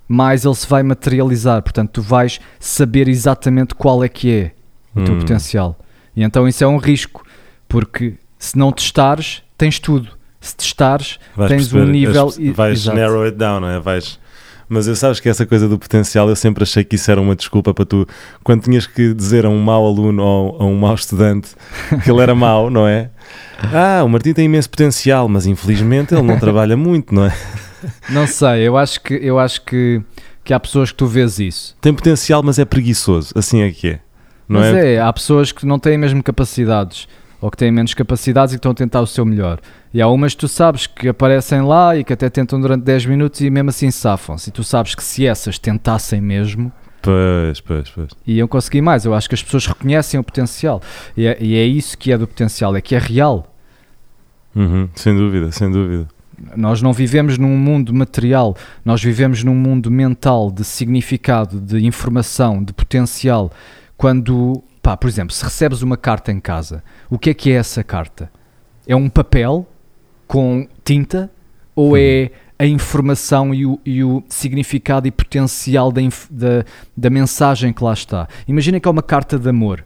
mais 0.08 0.44
ele 0.46 0.56
se 0.56 0.68
vai 0.68 0.82
materializar. 0.82 1.62
Portanto, 1.62 1.92
tu 1.92 2.02
vais 2.02 2.40
saber 2.60 3.08
exatamente 3.08 3.76
qual 3.76 4.04
é 4.04 4.10
que 4.10 4.32
é 4.32 4.52
o 5.00 5.04
teu 5.04 5.14
Hum. 5.14 5.20
potencial. 5.20 5.78
E 6.16 6.24
então 6.24 6.48
isso 6.48 6.64
é 6.64 6.68
um 6.68 6.78
risco, 6.78 7.24
porque 7.68 8.16
se 8.40 8.58
não 8.58 8.72
testares, 8.72 9.44
tens 9.58 9.78
tudo. 9.80 10.10
Se 10.42 10.56
testares, 10.56 11.20
Vais 11.36 11.50
tens 11.50 11.74
um 11.74 11.86
nível. 11.86 12.28
as- 12.28 12.38
vais 12.38 12.80
exato. 12.80 12.98
narrow 12.98 13.24
it 13.24 13.36
down, 13.38 13.60
não 13.60 13.68
é? 13.70 13.80
Vais. 13.80 14.20
Mas 14.68 14.88
eu 14.88 14.96
sabes 14.96 15.20
que 15.20 15.30
essa 15.30 15.46
coisa 15.46 15.68
do 15.68 15.78
potencial, 15.78 16.28
eu 16.28 16.36
sempre 16.36 16.64
achei 16.64 16.84
que 16.84 16.96
isso 16.96 17.10
era 17.12 17.22
uma 17.22 17.36
desculpa 17.36 17.74
para 17.74 17.86
tu, 17.86 18.08
quando 18.44 18.64
tinhas 18.64 18.88
que 18.88 19.14
dizer 19.14 19.46
a 19.46 19.50
um 19.50 19.60
mau 19.60 19.86
aluno 19.86 20.24
ou 20.24 20.62
a 20.62 20.66
um 20.66 20.76
mau 20.76 20.96
estudante 20.96 21.50
que 22.04 22.10
ele 22.10 22.22
era 22.22 22.34
mau, 22.34 22.70
não 22.70 22.88
é? 22.88 23.10
Ah, 23.74 24.04
o 24.04 24.10
Martim 24.10 24.34
tem 24.34 24.46
imenso 24.46 24.70
potencial, 24.70 25.28
mas 25.28 25.46
infelizmente 25.46 26.14
ele 26.14 26.24
não 26.24 26.40
trabalha 26.40 26.76
muito, 26.76 27.14
não 27.14 27.26
é? 27.26 27.38
Não 28.10 28.26
sei, 28.26 28.68
eu 28.68 28.76
acho 28.76 29.00
que, 29.02 29.14
eu 29.14 29.38
acho 29.38 29.62
que, 29.62 30.02
que 30.44 30.54
há 30.54 30.60
pessoas 30.60 30.92
que 30.92 30.98
tu 30.98 31.06
vês 31.06 31.40
isso. 31.40 31.76
Tem 31.80 31.94
potencial, 31.94 32.42
mas 32.42 32.58
é 32.58 32.66
preguiçoso, 32.66 33.32
assim 33.36 33.62
é 33.62 33.72
que 33.72 33.90
é. 33.90 34.00
Não 34.48 34.60
Mas 34.60 34.76
é? 34.76 34.94
é, 34.94 35.02
há 35.02 35.12
pessoas 35.12 35.52
que 35.52 35.66
não 35.66 35.80
têm 35.80 35.98
mesmo 35.98 36.22
capacidades 36.22 37.08
ou 37.42 37.52
que 37.52 37.58
têm 37.58 37.72
menos 37.72 37.94
capacidades 37.94 38.54
e 38.54 38.58
que 38.58 38.60
estão 38.60 38.72
a 38.72 38.76
tentar 38.76 39.02
o 39.02 39.08
seu 39.08 39.26
melhor. 39.26 39.60
E 39.94 40.02
há 40.02 40.08
umas 40.08 40.34
que 40.34 40.40
tu 40.42 40.48
sabes 40.48 40.88
que 40.88 41.08
aparecem 41.08 41.62
lá 41.62 41.96
e 41.96 42.04
que 42.04 42.14
até 42.14 42.30
tentam 42.30 42.60
durante 42.60 42.84
10 42.84 43.06
minutos 43.06 43.42
e 43.42 43.50
mesmo 43.50 43.70
assim 43.70 43.92
safam-se. 43.92 44.50
E 44.50 44.52
tu 44.52 44.64
sabes 44.64 44.96
que 44.96 45.04
se 45.04 45.26
essas 45.26 45.58
tentassem 45.60 46.20
mesmo, 46.22 46.72
Pois, 47.02 47.62
pois, 47.62 47.90
pois. 47.92 48.10
iam 48.26 48.48
conseguir 48.48 48.82
mais. 48.82 49.06
Eu 49.06 49.14
acho 49.14 49.30
que 49.30 49.36
as 49.36 49.44
pessoas 49.44 49.68
reconhecem 49.68 50.20
o 50.20 50.24
potencial. 50.24 50.82
E 51.16 51.28
é, 51.28 51.38
e 51.40 51.56
é 51.56 51.64
isso 51.64 51.96
que 51.98 52.12
é 52.12 52.18
do 52.18 52.26
potencial, 52.26 52.76
é 52.76 52.82
que 52.82 52.96
é 52.96 52.98
real. 52.98 53.54
Uhum, 54.56 54.90
sem 54.96 55.16
dúvida, 55.16 55.52
sem 55.52 55.70
dúvida. 55.70 56.08
Nós 56.56 56.82
não 56.82 56.92
vivemos 56.92 57.38
num 57.38 57.56
mundo 57.58 57.94
material, 57.94 58.58
nós 58.84 59.02
vivemos 59.04 59.44
num 59.44 59.56
mundo 59.56 59.90
mental 59.92 60.52
de 60.52 60.64
significado, 60.64 61.62
de 61.62 61.86
informação, 61.86 62.64
de 62.64 62.74
potencial. 62.74 63.52
Quando, 63.96 64.64
pá, 64.86 64.96
por 64.96 65.08
exemplo, 65.08 65.34
se 65.34 65.44
recebes 65.44 65.82
uma 65.82 65.98
carta 65.98 66.32
em 66.32 66.40
casa, 66.40 66.84
o 67.10 67.18
que 67.18 67.32
é 67.32 67.34
que 67.34 67.52
é 67.52 67.56
essa 67.56 67.84
carta? 67.84 68.30
É 68.86 68.96
um 68.96 69.10
papel 69.10 69.66
com 70.28 70.68
tinta 70.84 71.32
ou 71.76 71.98
é 71.98 72.30
a 72.60 72.68
informação 72.68 73.52
e 73.52 73.66
o, 73.66 73.80
e 73.84 74.04
o 74.04 74.24
significado 74.30 75.08
e 75.08 75.12
potencial 75.12 75.92
da, 75.92 76.02
da, 76.30 76.66
da 76.96 77.10
mensagem 77.10 77.74
que 77.74 77.84
lá 77.84 77.94
está? 77.94 78.28
Imagina 78.48 78.80
que 78.80 78.88
é 78.88 78.92
uma 78.92 79.02
carta 79.02 79.40
de 79.40 79.50
amor 79.50 79.84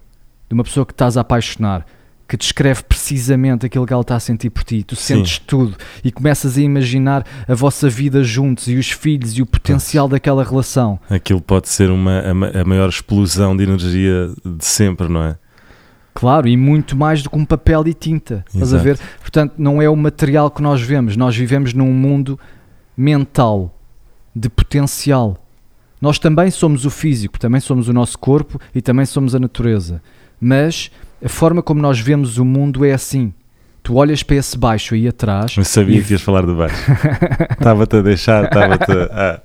de 0.49 0.53
uma 0.53 0.65
pessoa 0.65 0.85
que 0.85 0.91
estás 0.91 1.15
a 1.15 1.21
apaixonar. 1.21 1.85
Que 2.29 2.37
descreve 2.37 2.83
precisamente 2.83 3.65
aquilo 3.65 3.87
que 3.87 3.91
ela 3.91 4.03
está 4.03 4.15
a 4.15 4.19
sentir 4.19 4.51
por 4.51 4.63
ti. 4.63 4.83
Tu 4.83 4.95
Sim. 4.95 5.15
sentes 5.15 5.39
tudo 5.39 5.75
e 6.03 6.11
começas 6.11 6.59
a 6.59 6.61
imaginar 6.61 7.25
a 7.47 7.55
vossa 7.55 7.89
vida 7.89 8.23
juntos 8.23 8.67
e 8.67 8.75
os 8.75 8.91
filhos 8.91 9.35
e 9.35 9.41
o 9.41 9.47
potencial 9.47 10.07
daquela 10.07 10.43
relação. 10.43 10.99
Aquilo 11.09 11.41
pode 11.41 11.67
ser 11.67 11.89
uma, 11.89 12.19
a, 12.19 12.61
a 12.61 12.63
maior 12.63 12.87
explosão 12.87 13.57
de 13.57 13.63
energia 13.63 14.31
de 14.45 14.63
sempre, 14.63 15.09
não 15.09 15.23
é? 15.23 15.37
Claro, 16.13 16.47
e 16.47 16.55
muito 16.55 16.95
mais 16.95 17.23
do 17.23 17.31
que 17.31 17.37
um 17.37 17.45
papel 17.45 17.87
e 17.87 17.95
tinta. 17.95 18.45
Estás 18.47 18.73
a 18.73 18.77
Exato. 18.77 18.83
ver? 18.83 18.99
Portanto, 19.19 19.55
não 19.57 19.81
é 19.81 19.89
o 19.89 19.95
material 19.95 20.51
que 20.51 20.61
nós 20.61 20.81
vemos. 20.81 21.17
Nós 21.17 21.35
vivemos 21.35 21.73
num 21.73 21.91
mundo 21.91 22.39
mental, 22.95 23.75
de 24.35 24.49
potencial. 24.49 25.43
Nós 25.99 26.19
também 26.19 26.51
somos 26.51 26.85
o 26.85 26.91
físico, 26.91 27.39
também 27.39 27.59
somos 27.59 27.87
o 27.87 27.93
nosso 27.93 28.19
corpo 28.19 28.59
e 28.75 28.81
também 28.81 29.05
somos 29.05 29.33
a 29.33 29.39
natureza. 29.39 30.01
Mas 30.39 30.91
a 31.23 31.29
forma 31.29 31.61
como 31.61 31.81
nós 31.81 31.99
vemos 31.99 32.37
o 32.37 32.45
mundo 32.45 32.83
é 32.85 32.93
assim. 32.93 33.33
Tu 33.81 33.95
olhas 33.95 34.21
para 34.21 34.35
esse 34.35 34.57
baixo 34.57 34.93
aí 34.93 35.07
atrás 35.07 35.55
Eu 35.57 35.63
sabia 35.63 35.99
E- 35.99 36.03
que 36.03 36.11
ias 36.13 36.21
falar 36.21 36.45
de 36.45 36.53
baixo. 36.53 36.75
Estava-te 37.51 37.95
a 37.97 38.01
deixar, 38.01 38.43
estava-te 38.45 38.91
a. 38.91 39.09
Ah. 39.11 39.41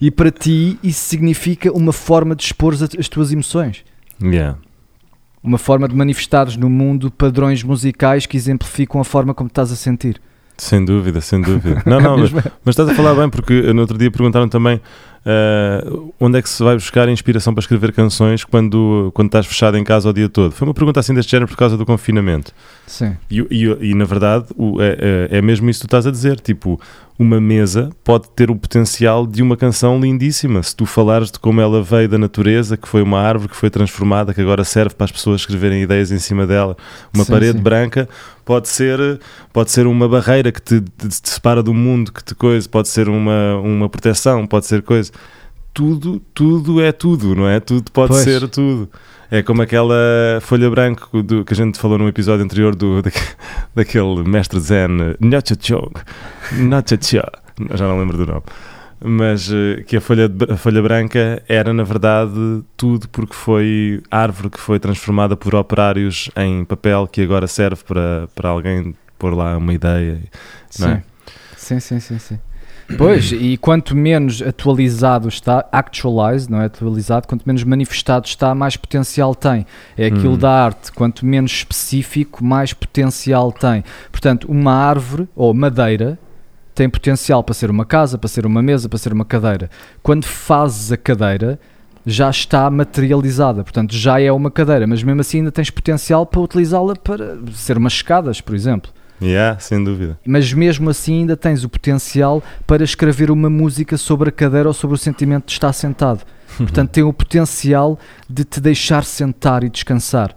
e 0.00 0.10
para 0.10 0.30
ti 0.30 0.78
isso 0.82 1.00
significa 1.04 1.70
uma 1.72 1.92
forma 1.92 2.34
de 2.34 2.42
expor 2.42 2.72
as, 2.74 2.82
as 2.82 3.08
tuas 3.08 3.30
emoções. 3.30 3.84
Yeah. 4.22 4.56
Uma 5.42 5.58
forma 5.58 5.86
de 5.88 5.94
manifestares 5.94 6.56
no 6.56 6.70
mundo 6.70 7.10
padrões 7.10 7.62
musicais 7.62 8.26
que 8.26 8.36
exemplificam 8.36 9.00
a 9.00 9.04
forma 9.04 9.34
como 9.34 9.48
estás 9.48 9.70
a 9.70 9.76
sentir. 9.76 10.20
Sem 10.56 10.84
dúvida, 10.84 11.20
sem 11.20 11.40
dúvida. 11.40 11.82
Não, 11.86 12.00
não, 12.00 12.18
mas, 12.18 12.30
mas 12.30 12.44
estás 12.66 12.88
a 12.88 12.94
falar 12.94 13.14
bem, 13.14 13.28
porque 13.28 13.72
no 13.72 13.80
outro 13.80 13.98
dia 13.98 14.10
perguntaram 14.10 14.48
também 14.48 14.80
ah, 15.24 15.84
onde 16.20 16.38
é 16.38 16.42
que 16.42 16.48
se 16.48 16.62
vai 16.62 16.74
buscar 16.74 17.08
inspiração 17.08 17.54
para 17.54 17.60
escrever 17.60 17.92
canções 17.92 18.44
quando, 18.44 19.10
quando 19.14 19.26
estás 19.28 19.46
fechado 19.46 19.76
em 19.76 19.84
casa 19.84 20.08
o 20.08 20.12
dia 20.12 20.28
todo. 20.28 20.52
Foi 20.52 20.66
uma 20.66 20.74
pergunta 20.74 21.00
assim 21.00 21.14
deste 21.14 21.30
género 21.30 21.48
por 21.48 21.56
causa 21.56 21.76
do 21.76 21.86
confinamento. 21.86 22.52
Sim. 22.86 23.16
E, 23.30 23.40
e- 23.50 23.90
e, 23.90 23.94
na 23.94 24.04
verdade 24.04 24.46
o- 24.56 24.80
é, 24.80 25.28
é- 25.32 25.38
é 25.38 25.42
mesmo 25.42 25.68
isso 25.70 25.80
que 25.80 25.86
tu 25.86 25.88
estás 25.88 26.06
a 26.06 26.10
dizer. 26.10 26.40
Tipo, 26.40 26.80
uma 27.18 27.40
mesa 27.40 27.90
pode 28.02 28.28
ter 28.30 28.50
o 28.50 28.56
potencial 28.56 29.26
de 29.26 29.42
uma 29.42 29.56
canção 29.56 30.00
lindíssima. 30.00 30.62
Se 30.62 30.74
tu 30.74 30.84
falares 30.84 31.30
de 31.30 31.38
como 31.38 31.60
ela 31.60 31.80
veio 31.82 32.08
da 32.08 32.18
natureza, 32.18 32.76
que 32.76 32.88
foi 32.88 33.00
uma 33.02 33.20
árvore 33.20 33.50
que 33.50 33.56
foi 33.56 33.70
transformada, 33.70 34.34
que 34.34 34.40
agora 34.40 34.64
serve 34.64 34.94
para 34.94 35.04
as 35.04 35.12
pessoas 35.12 35.42
escreverem 35.42 35.82
ideias 35.82 36.10
em 36.10 36.18
cima 36.18 36.46
dela, 36.46 36.76
uma 37.14 37.24
Sim, 37.24 37.30
parede 37.32 37.58
sim. 37.58 37.62
branca 37.62 38.08
pode 38.44 38.68
ser, 38.68 39.20
pode 39.52 39.70
ser 39.70 39.86
uma 39.86 40.08
barreira 40.08 40.50
que 40.50 40.60
te, 40.60 40.80
te- 40.80 41.08
te 41.08 41.30
separa 41.30 41.62
do 41.62 41.72
mundo, 41.72 42.12
que 42.12 42.24
te 42.24 42.34
coisa, 42.34 42.68
pode 42.68 42.88
ser 42.88 43.08
uma, 43.08 43.56
uma 43.62 43.88
proteção, 43.88 44.44
pode 44.46 44.66
ser 44.66 44.82
coisa. 44.82 45.11
Tudo, 45.74 46.20
tudo 46.34 46.82
é 46.82 46.92
tudo, 46.92 47.34
não 47.34 47.48
é? 47.48 47.58
Tudo 47.58 47.90
pode 47.92 48.12
Pois. 48.12 48.22
ser 48.24 48.46
tudo. 48.48 48.90
É 49.30 49.42
como 49.42 49.62
aquela 49.62 49.94
folha 50.42 50.68
branca 50.68 51.06
do- 51.22 51.42
que 51.44 51.54
a 51.54 51.56
gente 51.56 51.78
falou 51.78 51.96
no 51.96 52.06
episódio 52.06 52.44
anterior 52.44 52.74
do, 52.76 53.00
daque- 53.02 53.18
daquele 53.74 54.22
mestre 54.28 54.60
Zen, 54.60 55.14
Nyacha-chong, 55.18 55.92
Nyacha-cha, 56.58 57.26
já 57.74 57.88
não 57.88 57.98
lembro 57.98 58.18
do 58.18 58.26
nome, 58.26 58.42
mas 59.02 59.50
eh, 59.50 59.82
que 59.86 59.96
a 59.96 60.00
folha, 60.02 60.30
a 60.50 60.56
folha 60.58 60.82
branca 60.82 61.42
era 61.48 61.72
na 61.72 61.82
verdade 61.82 62.62
tudo 62.76 63.08
porque 63.08 63.32
foi 63.34 64.02
árvore 64.10 64.50
que 64.50 64.60
foi 64.60 64.78
transformada 64.78 65.34
por 65.34 65.54
operários 65.54 66.30
em 66.36 66.62
papel 66.66 67.06
que 67.06 67.22
agora 67.22 67.46
serve 67.46 67.82
para, 67.84 68.28
para 68.34 68.50
alguém 68.50 68.94
pôr 69.18 69.34
lá 69.34 69.56
uma 69.56 69.72
ideia. 69.72 70.20
Sim. 70.68 70.88
é? 70.90 71.02
sim, 71.56 71.80
sim, 71.80 71.98
sim, 72.00 72.18
sim. 72.18 72.38
Pois, 72.96 73.32
e 73.32 73.56
quanto 73.56 73.96
menos 73.96 74.42
atualizado 74.42 75.28
está, 75.28 75.66
actualized, 75.72 76.50
não 76.50 76.60
é 76.60 76.66
atualizado, 76.66 77.26
quanto 77.26 77.44
menos 77.46 77.64
manifestado 77.64 78.26
está, 78.26 78.54
mais 78.54 78.76
potencial 78.76 79.34
tem. 79.34 79.66
É 79.96 80.06
aquilo 80.06 80.34
Hum. 80.34 80.38
da 80.38 80.50
arte, 80.64 80.92
quanto 80.92 81.24
menos 81.26 81.52
específico, 81.52 82.44
mais 82.44 82.72
potencial 82.72 83.52
tem. 83.52 83.84
Portanto, 84.10 84.50
uma 84.50 84.72
árvore 84.72 85.28
ou 85.34 85.52
madeira 85.54 86.18
tem 86.74 86.88
potencial 86.88 87.42
para 87.44 87.54
ser 87.54 87.70
uma 87.70 87.84
casa, 87.84 88.16
para 88.16 88.28
ser 88.28 88.46
uma 88.46 88.62
mesa, 88.62 88.88
para 88.88 88.98
ser 88.98 89.12
uma 89.12 89.24
cadeira. 89.24 89.70
Quando 90.02 90.24
fazes 90.24 90.90
a 90.90 90.96
cadeira, 90.96 91.58
já 92.04 92.28
está 92.30 92.68
materializada, 92.70 93.62
portanto, 93.62 93.94
já 93.94 94.20
é 94.20 94.32
uma 94.32 94.50
cadeira, 94.50 94.86
mas 94.86 95.02
mesmo 95.02 95.20
assim 95.20 95.38
ainda 95.38 95.52
tens 95.52 95.70
potencial 95.70 96.26
para 96.26 96.40
utilizá-la 96.40 96.96
para 96.96 97.36
ser 97.52 97.76
umas 97.76 97.92
escadas, 97.92 98.40
por 98.40 98.54
exemplo. 98.54 98.90
Yeah, 99.22 99.58
sem 99.60 99.82
dúvida. 99.82 100.18
Mas 100.26 100.52
mesmo 100.52 100.90
assim 100.90 101.20
ainda 101.20 101.36
tens 101.36 101.62
o 101.64 101.68
potencial 101.68 102.42
para 102.66 102.82
escrever 102.82 103.30
uma 103.30 103.48
música 103.48 103.96
sobre 103.96 104.30
a 104.30 104.32
cadeira 104.32 104.68
ou 104.68 104.74
sobre 104.74 104.96
o 104.96 104.98
sentimento 104.98 105.46
de 105.46 105.52
estar 105.52 105.72
sentado. 105.72 106.24
Portanto, 106.58 106.90
tem 106.90 107.02
o 107.04 107.12
potencial 107.12 107.98
de 108.28 108.44
te 108.44 108.60
deixar 108.60 109.04
sentar 109.04 109.62
e 109.64 109.70
descansar. 109.70 110.34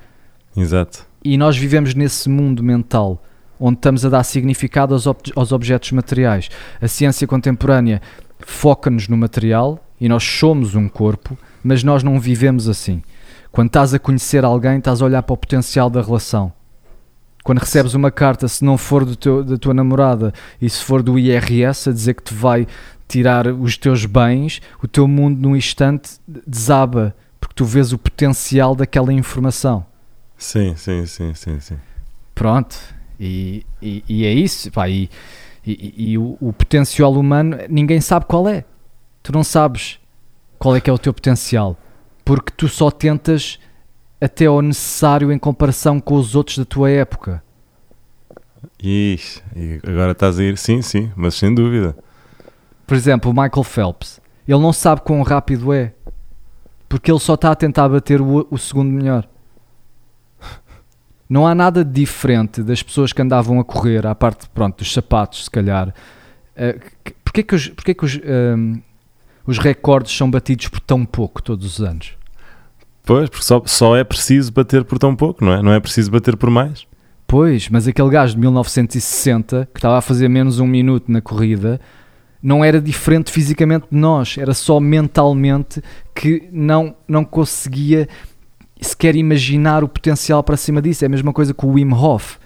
Exato. 0.56 1.06
E 1.24 1.38
nós 1.38 1.58
vivemos 1.58 1.96
nesse 1.96 2.30
mundo 2.30 2.62
mental 2.64 3.22
onde 3.60 3.78
estamos 3.78 4.06
a 4.06 4.10
dar 4.10 4.24
significado 4.24 4.94
aos, 4.94 5.08
ob- 5.08 5.32
aos 5.36 5.52
objetos 5.52 5.92
materiais. 5.92 6.50
A 6.82 6.88
ciência 6.88 7.26
contemporânea 7.26 8.02
foca-nos 8.40 9.08
no 9.08 9.18
material 9.18 9.84
e 10.00 10.08
nós 10.10 10.24
somos 10.24 10.76
um 10.76 10.88
corpo, 10.90 11.38
mas 11.64 11.84
nós 11.84 12.04
não 12.04 12.20
vivemos 12.20 12.68
assim. 12.70 13.02
Quando 13.52 13.68
estás 13.68 13.94
a 13.94 14.00
conhecer 14.00 14.44
alguém, 14.44 14.78
estás 14.78 15.02
a 15.02 15.06
olhar 15.06 15.24
para 15.24 15.34
o 15.34 15.38
potencial 15.38 15.90
da 15.90 16.02
relação. 16.02 16.52
Quando 17.46 17.60
recebes 17.60 17.94
uma 17.94 18.10
carta, 18.10 18.48
se 18.48 18.66
não 18.66 18.76
for 18.76 19.06
do 19.06 19.16
teu- 19.16 19.44
da 19.44 19.56
tua 19.56 19.72
namorada 19.72 20.34
e 20.60 20.68
se 20.68 20.84
for 20.84 21.04
do 21.04 21.20
IRS 21.20 21.88
a 21.88 21.94
dizer 21.94 22.16
que 22.16 22.24
te 22.24 22.34
vai 22.34 22.66
tirar 23.08 23.46
os 23.46 23.78
teus 23.78 24.04
bens, 24.08 24.60
o 24.82 24.88
teu 24.88 25.08
mundo 25.08 25.40
num 25.40 25.56
instante 25.56 26.14
desaba, 26.28 27.16
porque 27.40 27.54
tu 27.54 27.64
vês 27.64 27.94
o 27.94 28.00
potencial 28.00 28.74
daquela 28.74 29.14
informação. 29.14 29.86
Sim, 30.36 30.76
sim, 30.76 31.06
sim, 31.06 31.36
sim, 31.36 31.60
sim. 31.60 31.76
Pronto, 32.34 32.76
e, 33.20 33.64
e, 33.80 34.04
e 34.10 34.26
é 34.26 34.34
isso, 34.34 34.72
pá, 34.72 34.90
e, 34.90 35.08
e, 35.64 36.14
e 36.14 36.18
o, 36.18 36.36
o 36.42 36.52
potencial 36.52 37.14
humano 37.14 37.58
ninguém 37.70 38.02
sabe 38.02 38.26
qual 38.26 38.50
é. 38.50 38.66
Tu 39.22 39.32
não 39.32 39.44
sabes 39.44 40.00
qual 40.58 40.76
é 40.76 40.82
que 40.82 40.90
é 40.90 40.94
o 40.94 40.98
teu 40.98 41.14
potencial, 41.14 41.78
porque 42.26 42.52
tu 42.58 42.68
só 42.68 42.90
tentas 42.90 43.60
até 44.26 44.46
ao 44.48 44.62
necessário 44.62 45.32
em 45.32 45.38
comparação 45.38 46.00
com 46.00 46.16
os 46.16 46.36
outros 46.36 46.58
da 46.58 46.66
tua 46.66 46.90
época. 46.90 47.44
Ixi, 48.82 49.42
e 49.56 49.80
agora 49.88 50.12
estás 50.12 50.40
a 50.40 50.44
ir, 50.44 50.58
sim, 50.58 50.82
sim, 50.82 51.12
mas 51.16 51.36
sem 51.36 51.54
dúvida. 51.54 51.96
Por 52.88 52.96
exemplo, 52.96 53.32
o 53.32 53.34
Michael 53.34 53.64
Phelps, 53.64 54.20
ele 54.48 54.60
não 54.60 54.74
sabe 54.74 55.02
quão 55.02 55.22
rápido 55.22 55.72
é, 55.72 55.94
porque 56.90 57.12
ele 57.12 57.20
só 57.20 57.36
está 57.36 57.52
a 57.52 57.56
tentar 57.56 57.88
bater 57.88 58.20
o, 58.22 58.48
o 58.50 58.58
segundo 58.58 58.92
melhor. 58.92 59.28
Não 61.30 61.46
há 61.48 61.56
nada 61.56 61.84
de 61.84 61.92
diferente 61.92 62.62
das 62.62 62.84
pessoas 62.84 63.12
que 63.12 63.22
andavam 63.22 63.60
a 63.60 63.64
correr, 63.64 64.06
à 64.06 64.14
parte 64.14 64.48
pronto, 64.50 64.78
dos 64.80 64.92
sapatos, 64.94 65.46
se 65.46 65.52
calhar. 65.52 65.90
Uh, 66.56 66.80
que- 67.04 67.14
porquê 67.24 67.44
que, 67.44 67.56
os, 67.56 67.68
porquê 67.70 67.94
que 67.94 68.06
os, 68.06 68.20
um, 68.56 68.80
os 69.46 69.58
recordes 69.58 70.16
são 70.16 70.30
batidos 70.30 70.68
por 70.68 70.80
tão 70.80 71.04
pouco 71.06 71.42
todos 71.42 71.66
os 71.66 71.82
anos? 71.82 72.16
Pois, 73.06 73.30
porque 73.30 73.46
só, 73.46 73.62
só 73.66 73.96
é 73.96 74.04
preciso 74.04 74.52
bater 74.52 74.84
por 74.84 74.98
tão 74.98 75.16
pouco, 75.16 75.46
não 75.46 75.54
é? 75.54 75.62
Não 75.62 75.72
é 75.72 75.80
preciso 75.80 76.10
bater 76.10 76.36
por 76.36 76.50
mais. 76.50 76.88
Pois, 77.28 77.70
mas 77.70 77.88
aquele 77.88 78.10
gajo 78.10 78.34
de 78.34 78.40
1960 78.40 79.70
que 79.74 79.80
estava 79.80 79.98
a 79.98 80.02
fazer 80.02 80.28
menos 80.28 80.60
um 80.60 80.68
minuto 80.68 81.12
na 81.12 81.22
corrida 81.22 81.80
não 82.42 82.64
era 82.64 82.80
diferente 82.80 83.32
fisicamente 83.32 83.88
de 83.92 83.98
nós, 83.98 84.38
era 84.38 84.54
só 84.54 84.80
mentalmente 84.80 85.82
que 86.14 86.48
não, 86.52 86.96
não 87.08 87.26
conseguia 87.26 88.08
sequer 88.80 89.16
imaginar 89.16 89.84
o 89.84 89.88
potencial 89.88 90.44
para 90.44 90.58
cima 90.58 90.82
disso. 90.82 91.04
É 91.04 91.08
a 91.08 91.10
mesma 91.10 91.34
coisa 91.34 91.54
que 91.54 91.66
o 91.66 91.72
Wim 91.72 91.92
Hof. 91.94 92.38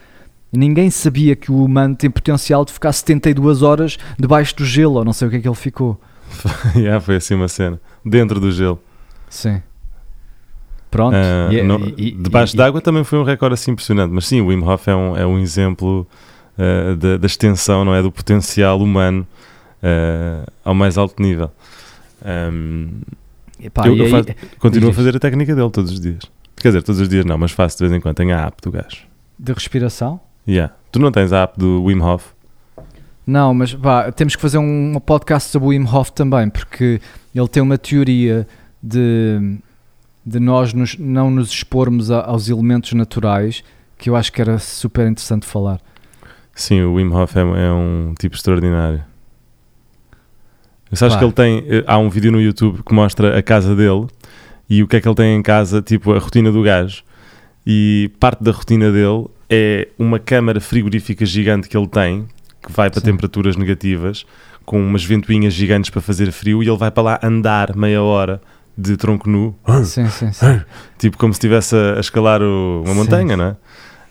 Ninguém 0.52 0.90
sabia 0.90 1.36
que 1.36 1.52
o 1.52 1.64
humano 1.64 1.96
tem 1.96 2.10
potencial 2.10 2.66
de 2.66 2.74
ficar 2.74 2.92
72 2.92 3.62
horas 3.62 3.98
debaixo 4.18 4.56
do 4.56 4.66
gelo, 4.66 4.96
ou 4.96 5.06
não 5.06 5.14
sei 5.14 5.28
o 5.28 5.32
que 5.32 5.38
é 5.38 5.40
que 5.42 5.48
ele 5.48 5.56
ficou. 5.56 6.00
yeah, 6.76 7.00
foi 7.00 7.18
assim 7.18 7.36
uma 7.36 7.48
cena. 7.48 7.80
Dentro 8.04 8.40
do 8.40 8.52
gelo. 8.52 8.80
Sim. 9.30 9.62
Pronto. 10.92 11.16
Ah, 11.16 11.50
E 11.54 11.60
é- 11.60 11.64
não- 11.64 11.80
e- 11.98 12.12
debaixo 12.12 12.56
d'água 12.58 12.82
também 12.82 13.04
foi 13.04 13.20
um 13.20 13.24
recorde 13.24 13.54
assim 13.54 13.72
impressionante. 13.72 14.12
Mas 14.12 14.26
sim, 14.28 14.42
o 14.42 14.48
Wim 14.48 14.64
Hof 14.64 14.88
é 14.90 14.96
um, 14.96 15.16
é 15.18 15.26
um 15.26 15.38
exemplo 15.40 16.08
ah, 16.58 16.96
da, 16.96 17.18
da 17.18 17.26
extensão, 17.28 17.86
não 17.86 17.94
é? 17.94 18.02
Do 18.02 18.12
potencial 18.12 18.80
humano 18.82 19.26
ah, 19.84 20.46
ao 20.66 20.74
mais 20.74 20.98
alto 20.98 21.22
nível. 21.22 21.52
Ahm, 22.26 23.02
Epá, 23.62 23.88
eu- 23.88 23.96
e 23.96 24.00
eu 24.00 24.06
aí- 24.06 24.12
faço- 24.12 24.30
continuo 24.60 24.90
a 24.90 24.94
fazer 24.94 25.16
a 25.16 25.20
técnica 25.20 25.56
dele 25.56 25.70
todos 25.70 25.92
os 25.92 26.00
dias. 26.00 26.20
Quer 26.58 26.70
dizer, 26.70 26.84
todos 26.84 27.00
os 27.00 27.08
dias 27.08 27.24
não, 27.26 27.38
mas 27.38 27.52
faço 27.52 27.78
de 27.78 27.84
vez 27.86 27.94
em 27.98 28.02
quando. 28.02 28.16
Tenho 28.16 28.36
a 28.36 28.46
app 28.48 28.58
do 28.62 28.72
gajo. 28.72 29.08
de 29.42 29.54
respiração? 29.54 30.20
Yeah. 30.46 30.74
Tu 30.92 31.00
não 31.00 31.12
tens 31.14 31.32
a 31.32 31.44
app 31.44 31.58
do 31.58 31.84
Wim 31.86 32.02
Hof? 32.02 32.26
Não, 33.26 33.54
mas 33.54 33.72
vá, 33.72 34.12
temos 34.12 34.36
que 34.36 34.42
fazer 34.42 34.58
um, 34.58 34.94
um 34.96 35.00
podcast 35.00 35.50
sobre 35.50 35.68
o 35.68 35.70
Wim 35.70 35.86
Hof 35.86 36.10
também, 36.12 36.50
porque 36.50 37.00
ele 37.34 37.48
tem 37.48 37.64
uma 37.64 37.78
teoria 37.78 38.46
de, 38.84 39.58
de 40.26 40.40
nós 40.40 40.74
nos- 40.74 40.98
não 40.98 41.30
nos 41.32 41.50
expormos 41.50 42.12
a- 42.12 42.22
aos 42.26 42.50
elementos 42.50 42.94
naturais 42.94 43.64
que 43.98 44.10
eu 44.10 44.16
acho 44.16 44.32
que 44.32 44.42
era 44.42 44.58
super 44.60 45.08
interessante 45.08 45.46
falar. 45.46 45.80
Sim, 46.56 46.82
o 46.82 46.96
Wim 46.96 47.10
Hof 47.12 47.36
é, 47.38 47.42
é 47.42 47.72
um 47.72 48.14
tipo 48.20 48.36
extraordinário. 48.36 49.04
Sabes 50.94 51.14
Pá. 51.14 51.20
que 51.20 51.26
ele 51.26 51.34
tem. 51.34 51.64
eh, 51.68 51.84
Há 51.86 51.98
um 51.98 52.10
vídeo 52.10 52.32
no 52.32 52.42
YouTube 52.42 52.82
que 52.84 52.94
mostra 52.94 53.38
a 53.38 53.44
casa 53.44 53.76
dele 53.76 54.08
e 54.70 54.82
o 54.82 54.88
que 54.88 54.96
é 54.96 55.02
que 55.02 55.08
ele 55.08 55.16
tem 55.16 55.36
em 55.38 55.42
casa, 55.42 55.82
tipo 55.82 56.14
a 56.14 56.20
rotina 56.20 56.52
do 56.52 56.62
gajo. 56.64 57.04
e 57.72 58.10
parte 58.20 58.44
da 58.44 58.52
rotina 58.52 58.92
dele 58.92 59.28
é 59.48 59.90
uma 60.00 60.18
câmara 60.18 60.60
frigorífica 60.60 61.24
gigante 61.26 61.68
que 61.70 61.78
ele 61.78 61.88
tem, 61.88 62.26
que 62.66 62.72
vai 62.72 62.90
para 62.90 63.00
Sim. 63.00 63.08
temperaturas 63.08 63.56
negativas, 63.56 64.26
com 64.66 64.82
umas 64.82 65.04
ventoinhas 65.04 65.54
gigantes 65.54 65.92
para 65.92 66.02
fazer 66.02 66.32
frio, 66.32 66.64
e 66.64 66.68
ele 66.68 66.78
vai 66.78 66.90
para 66.90 67.04
lá 67.04 67.20
andar 67.22 67.76
meia 67.76 68.02
hora 68.02 68.42
de 68.80 68.96
tronco 68.98 69.30
nu, 69.30 69.56
Sim, 69.84 70.08
sim, 70.10 70.32
sim. 70.32 70.62
tipo 70.98 71.18
como 71.18 71.34
se 71.34 71.38
estivesse 71.38 71.76
a, 71.76 71.98
a 71.98 72.00
escalar 72.00 72.42
o- 72.42 72.82
uma 72.86 72.94
Sim. 72.94 73.00
montanha, 73.00 73.38
não 73.38 73.46
é? 73.46 73.56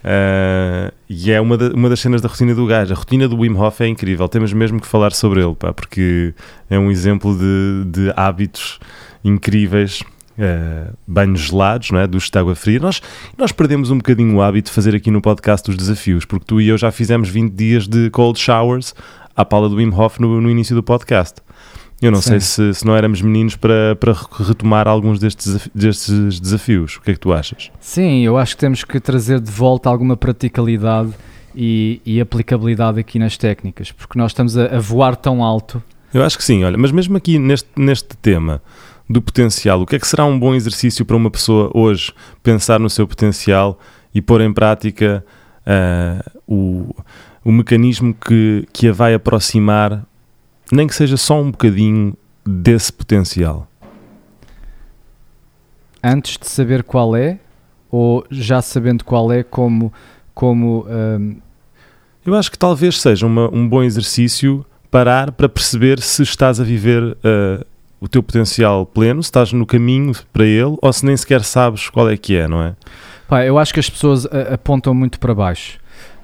Ah, 0.05 0.93
e 1.09 1.31
é 1.33 1.41
uma, 1.41 1.57
da- 1.57 1.75
uma 1.75 1.89
das 1.89 2.01
cenas 2.01 2.21
da 2.21 2.29
rotina 2.29 2.55
do 2.55 2.67
gajo. 2.67 2.93
A 2.93 2.97
rotina 2.97 3.27
do 3.29 3.39
Wim 3.39 3.55
Hof 3.57 3.81
é 3.83 3.89
incrível, 3.89 4.29
temos 4.29 4.53
mesmo 4.53 4.81
que 4.81 4.87
falar 4.87 5.13
sobre 5.13 5.43
ele, 5.43 5.55
pá, 5.55 5.73
porque 5.73 6.35
é 6.71 6.79
um 6.79 6.91
exemplo 6.91 7.37
de, 7.37 7.85
de 7.91 8.13
hábitos 8.17 8.79
incríveis. 9.25 10.03
ah, 10.39 10.93
banhos 11.07 11.41
gelados, 11.41 11.91
não 11.91 11.99
é? 11.99 12.07
Duche 12.07 12.31
de 12.31 12.39
água 12.39 12.55
fria. 12.55 12.79
Nós, 12.79 13.03
nós 13.37 13.51
perdemos 13.53 13.91
um 13.91 13.97
bocadinho 13.97 14.37
o 14.37 14.43
hábito 14.43 14.71
de 14.71 14.75
fazer 14.75 14.95
aqui 14.95 15.11
no 15.11 15.21
podcast 15.21 15.69
os 15.69 15.77
desafios, 15.77 16.25
porque 16.25 16.45
tu 16.47 16.61
e 16.61 16.69
eu 16.69 16.79
já 16.79 16.93
fizemos 16.93 17.29
20 17.29 17.53
dias 17.53 17.89
de 17.89 18.09
cold 18.11 18.39
showers 18.39 18.95
à 19.35 19.45
pala 19.45 19.69
do 19.69 19.77
Wim 19.77 19.91
Hof 19.93 20.21
no, 20.21 20.41
no 20.41 20.49
início 20.51 20.75
do 20.77 20.83
podcast. 20.83 21.41
Eu 22.01 22.13
não 22.13 22.21
sei 22.23 22.39
Sim. 22.41 22.73
se, 22.73 22.75
se 22.81 22.87
não 22.87 22.95
éramos 22.97 23.21
meninos 23.21 23.57
para, 23.57 23.97
para 23.97 24.15
retomar 24.41 24.87
alguns 24.87 25.19
destes, 25.19 25.47
desafi- 25.47 25.71
destes 25.75 26.39
desafios. 26.41 26.97
O 26.97 27.01
que 27.03 27.11
é 27.11 27.15
que 27.15 27.21
tu 27.21 27.33
achas? 27.33 27.71
Sim, 27.81 28.21
eu 28.25 28.39
acho 28.39 28.55
que 28.55 28.61
temos 28.61 28.85
que 28.85 29.01
trazer 29.01 29.41
de 29.41 29.51
volta 29.51 29.89
alguma 29.91 30.17
praticalidade 30.17 31.11
e, 31.55 32.01
e 32.07 32.21
aplicabilidade 32.21 33.01
aqui 33.01 33.19
nas 33.19 33.37
técnicas, 33.37 33.91
porque 33.91 34.17
nós 34.19 34.31
estamos 34.31 34.57
a, 34.57 34.77
a 34.77 34.79
voar 34.79 35.17
tão 35.17 35.43
alto. 35.43 35.83
Eu 36.15 36.23
acho 36.25 36.39
que 36.39 36.45
sim, 36.45 36.63
olha, 36.63 36.79
mas 36.79 36.93
mesmo 36.93 37.17
aqui 37.17 37.37
neste, 37.39 37.69
neste 37.77 38.17
tema 38.17 38.63
do 39.11 39.21
potencial, 39.21 39.81
o 39.83 39.87
que 39.87 39.97
é 39.97 39.99
que 39.99 40.07
será 40.07 40.25
um 40.25 40.39
bom 40.39 40.55
exercício 40.55 41.05
para 41.05 41.17
uma 41.17 41.31
pessoa 41.31 41.71
hoje 41.75 42.13
pensar 42.43 42.79
no 42.79 42.89
seu 42.89 43.09
potencial 43.09 43.79
e 44.15 44.23
pôr 44.23 44.41
em 44.41 44.53
prática 44.53 45.25
ah, 45.67 46.23
o, 46.47 46.95
o 47.45 47.51
mecanismo 47.51 48.15
que, 48.15 48.67
que 48.73 48.87
a 48.89 48.93
vai 48.93 49.15
aproximar, 49.15 50.05
nem 50.73 50.87
que 50.87 50.95
seja 50.95 51.17
só 51.17 51.41
um 51.41 51.51
bocadinho 51.51 52.15
desse 52.47 52.93
potencial? 52.93 53.67
Antes 56.03 56.39
de 56.39 56.49
saber 56.49 56.83
qual 56.85 57.17
é, 57.17 57.39
ou 57.91 58.25
já 58.31 58.63
sabendo 58.63 59.05
qual 59.05 59.33
é, 59.33 59.43
como, 59.43 59.93
como 60.35 60.87
hum, 60.89 61.37
Eu 62.27 62.35
acho 62.35 62.51
que 62.51 62.59
talvez 62.59 63.01
seja 63.01 63.27
uma- 63.27 63.49
um 63.55 63.67
bom 63.67 63.83
exercício 63.83 64.65
parar 64.91 65.33
para 65.33 65.49
perceber 65.49 65.99
se 66.01 66.23
estás 66.23 66.61
a 66.61 66.65
viver 66.65 67.17
ah, 67.25 67.65
o 68.01 68.07
teu 68.07 68.23
potencial 68.23 68.85
pleno, 68.87 69.23
se 69.23 69.29
estás 69.29 69.53
no 69.53 69.65
caminho 69.67 70.13
para 70.33 70.45
ele 70.45 70.77
ou 70.83 70.93
se 70.93 71.05
nem 71.07 71.17
sequer 71.17 71.43
sabes 71.43 71.89
qual 71.89 72.09
é 72.11 72.17
que 72.19 72.37
é, 72.37 72.47
não 72.47 72.63
é? 72.63 72.77
Pá, 73.27 73.45
eu 73.45 73.59
acho 73.59 73.73
que 73.75 73.81
as 73.81 73.89
pessoas 73.89 74.27
a- 74.27 74.55
apontam 74.55 74.93
muito 74.95 75.19
para 75.19 75.35
baixo. 75.35 75.79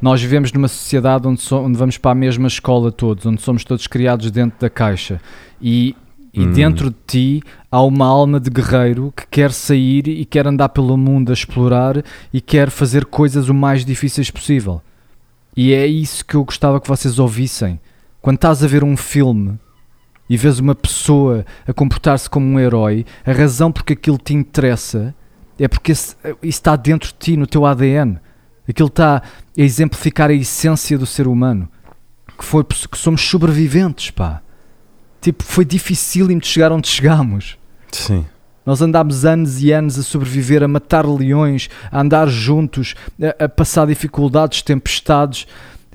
Nós 0.04 0.20
vivemos 0.20 0.52
numa 0.52 0.68
sociedade 0.68 1.26
onde, 1.26 1.40
so- 1.40 1.62
onde 1.62 1.78
vamos 1.78 1.96
para 1.96 2.10
a 2.10 2.14
mesma 2.14 2.46
escola 2.46 2.92
todos, 2.92 3.24
onde 3.24 3.40
somos 3.40 3.64
todos 3.64 3.86
criados 3.86 4.30
dentro 4.30 4.60
da 4.60 4.68
caixa. 4.68 5.18
E, 5.62 5.96
e 6.30 6.42
Hum. 6.42 6.52
dentro 6.52 6.90
de 6.90 6.96
ti 7.06 7.42
há 7.72 7.80
uma 7.82 8.04
alma 8.04 8.38
de 8.38 8.50
guerreiro 8.50 9.14
que 9.16 9.26
quer 9.26 9.50
sair 9.50 10.06
e 10.06 10.26
quer 10.26 10.46
andar 10.46 10.68
pelo 10.68 10.94
mundo 10.98 11.30
a 11.30 11.32
explorar 11.32 12.04
e 12.30 12.38
quer 12.42 12.68
fazer 12.68 13.06
coisas 13.06 13.48
o 13.48 13.54
mais 13.54 13.82
difíceis 13.82 14.30
possível. 14.30 14.82
E 15.56 15.72
é 15.72 15.86
isso 15.86 16.22
que 16.22 16.34
eu 16.34 16.44
gostava 16.44 16.78
que 16.82 16.86
vocês 16.88 17.18
ouvissem. 17.18 17.80
Quando 18.20 18.36
estás 18.36 18.62
a 18.62 18.66
ver 18.66 18.84
um 18.84 18.98
filme 18.98 19.58
e 20.28 20.36
vês 20.36 20.58
uma 20.58 20.74
pessoa 20.74 21.46
a 21.66 21.72
comportar-se 21.72 22.28
como 22.28 22.44
um 22.44 22.60
herói, 22.60 23.06
a 23.24 23.32
razão 23.32 23.72
porque 23.72 23.94
aquilo 23.94 24.18
te 24.18 24.34
interessa 24.34 25.14
é 25.58 25.66
porque 25.66 25.92
esse- 25.92 26.14
isso 26.26 26.36
está 26.42 26.76
dentro 26.76 27.08
de 27.08 27.14
ti, 27.18 27.38
no 27.38 27.46
teu 27.46 27.64
ADN. 27.64 28.18
Aquilo 28.68 28.88
está 28.88 29.16
a 29.16 29.22
exemplificar 29.56 30.30
a 30.30 30.34
essência 30.34 30.98
do 30.98 31.06
ser 31.06 31.26
humano. 31.26 31.68
Que, 32.38 32.44
foi, 32.44 32.64
que 32.64 32.98
somos 32.98 33.20
sobreviventes, 33.20 34.10
pá. 34.10 34.40
Tipo, 35.20 35.42
foi 35.42 35.64
dificílimo 35.64 36.40
de 36.40 36.46
chegar 36.46 36.72
onde 36.72 36.88
chegámos. 36.88 37.56
Sim. 37.92 38.24
Nós 38.66 38.80
andámos 38.80 39.24
anos 39.24 39.62
e 39.62 39.72
anos 39.72 39.98
a 39.98 40.02
sobreviver, 40.02 40.62
a 40.62 40.68
matar 40.68 41.06
leões, 41.06 41.68
a 41.92 42.00
andar 42.00 42.28
juntos, 42.28 42.94
a, 43.38 43.44
a 43.44 43.48
passar 43.48 43.86
dificuldades, 43.86 44.62
tempestades, 44.62 45.46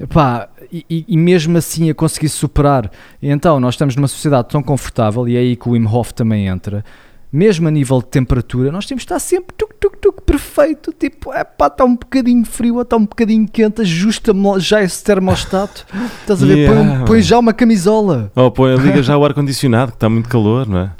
pá, 0.08 0.47
e, 0.71 1.05
e- 1.08 1.17
mesmo 1.17 1.58
assim 1.58 1.89
a 1.89 1.95
conseguir 1.95 2.29
superar. 2.29 2.91
E 3.21 3.29
então, 3.29 3.60
nós 3.60 3.73
estamos 3.73 3.95
numa 3.95 4.08
sociedade 4.08 4.49
tão 4.49 4.62
confortável, 4.62 5.27
e 5.27 5.36
é 5.36 5.39
aí 5.39 5.55
que 5.55 5.67
o 5.67 5.71
Wim 5.71 5.86
Hof 5.88 6.12
também 6.13 6.47
entra, 6.47 6.86
mesmo 7.32 7.67
a 7.67 7.71
nível 7.71 7.99
de 7.99 8.08
temperatura, 8.08 8.71
nós 8.71 8.86
temos 8.86 9.01
de 9.01 9.05
estar 9.05 9.19
sempre 9.19 9.55
tuc, 9.58 9.68
tuc, 9.80 9.98
tuc, 10.02 10.22
perfeito, 10.26 10.92
tipo, 10.92 11.32
é 11.34 11.44
pá, 11.44 11.68
está 11.68 11.86
um 11.86 11.96
bocadinho 11.96 12.46
frio, 12.46 12.76
ou 12.76 12.82
está 12.82 12.98
um 12.98 13.06
bocadinho 13.06 13.48
quente, 13.48 13.82
ajusta-me 13.82 14.60
já 14.60 14.82
esse 14.84 15.04
termostato, 15.04 15.86
estás 16.22 16.44
a 16.44 16.46
ver, 16.46 16.68
põe, 16.68 16.78
Yeah, 16.78 17.06
põe 17.06 17.18
man. 17.18 17.24
já 17.24 17.39
uma 17.39 17.54
camisola. 17.54 18.32
Ou 18.36 18.52
põe, 18.52 18.76
liga 18.78 19.02
já 19.04 19.18
o 19.18 19.24
ar-condicionado, 19.26 19.92
que 19.92 19.98
está 19.98 20.10
muito 20.10 20.28
calor, 20.30 20.68
não 20.68 20.80
é? 20.80 20.92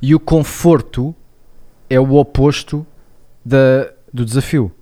E 0.00 0.14
o 0.14 0.20
conforto 0.20 1.14
é 1.90 1.98
o 2.00 2.14
oposto 2.14 2.86
da, 3.44 3.90
do 4.12 4.24
desafio. 4.24 4.72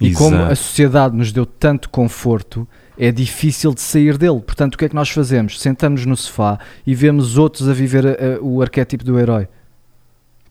E 0.00 0.12
como 0.14 0.36
a 0.36 0.40
Exato. 0.52 0.56
sociedade 0.56 1.16
nos 1.16 1.30
deu 1.30 1.44
tanto 1.44 1.90
conforto, 1.90 2.66
é 2.96 3.12
difícil 3.12 3.74
de 3.74 3.82
sair 3.82 4.16
dele. 4.16 4.40
Portanto, 4.40 4.74
o 4.74 4.78
que 4.78 4.86
é 4.86 4.88
que 4.88 4.94
nós 4.94 5.10
fazemos? 5.10 5.60
Sentamos 5.60 6.06
no 6.06 6.16
sofá 6.16 6.58
e 6.86 6.94
vemos 6.94 7.36
outros 7.36 7.68
a 7.68 7.72
viver 7.74 8.06
a- 8.06 8.10
a- 8.10 8.40
o 8.40 8.62
arquétipo 8.62 9.04
do 9.04 9.18
herói. 9.18 9.46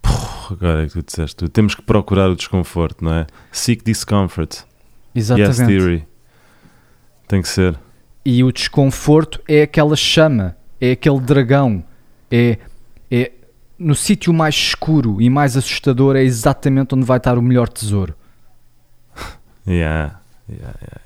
Agora 0.04 0.84
é 0.84 0.88
que 0.88 0.94
tu 0.94 1.04
disseste, 1.04 1.36
tu. 1.36 1.50
temos 1.50 1.76
que 1.76 1.82
procurar 1.82 2.30
o 2.30 2.36
desconforto, 2.36 3.04
não 3.06 3.14
é? 3.14 3.28
Seek 3.52 3.84
discomfort. 3.84 4.64
Yes, 5.16 5.30
Exatamente. 5.32 5.66
theory. 5.78 6.08
Tem 7.28 7.42
que 7.42 7.48
ser. 7.48 7.78
e 8.26 8.44
o 8.44 8.52
desconforto 8.52 9.40
é 9.48 9.62
aquela 9.64 9.96
chama, 9.96 10.56
é 10.82 10.92
aquele 10.92 11.20
dragão, 11.20 11.84
é, 12.32 12.58
é 13.12 13.32
no 13.78 13.94
sítio 13.96 14.34
mais 14.34 14.56
escuro 14.56 15.22
e 15.22 15.30
mais 15.30 15.56
assustador 15.56 16.16
é 16.16 16.24
exatamente 16.24 16.96
onde 16.96 17.06
vai 17.06 17.18
estar 17.18 17.38
o 17.38 17.42
melhor 17.42 17.68
tesouro. 17.70 18.16
Yeah. 19.68 20.20
yeah, 20.50 20.74
yeah. 20.82 21.02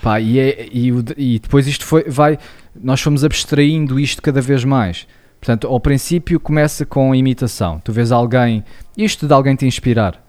Pá, 0.00 0.18
e, 0.20 0.38
é- 0.38 0.68
e 0.72 0.88
e 1.18 1.38
depois 1.38 1.66
isto 1.66 1.84
foi, 1.84 2.04
vai, 2.04 2.38
nós 2.74 3.02
fomos 3.02 3.22
abstraindo 3.24 4.00
isto 4.00 4.22
cada 4.22 4.40
vez 4.40 4.64
mais. 4.64 5.06
Portanto, 5.40 5.66
ao 5.66 5.80
princípio 5.80 6.38
começa 6.38 6.84
com 6.84 7.12
a 7.12 7.16
imitação. 7.16 7.80
Tu 7.82 7.92
vês 7.92 8.12
alguém, 8.12 8.62
isto 8.96 9.26
de 9.26 9.32
alguém 9.32 9.56
te 9.56 9.66
inspirar. 9.66 10.22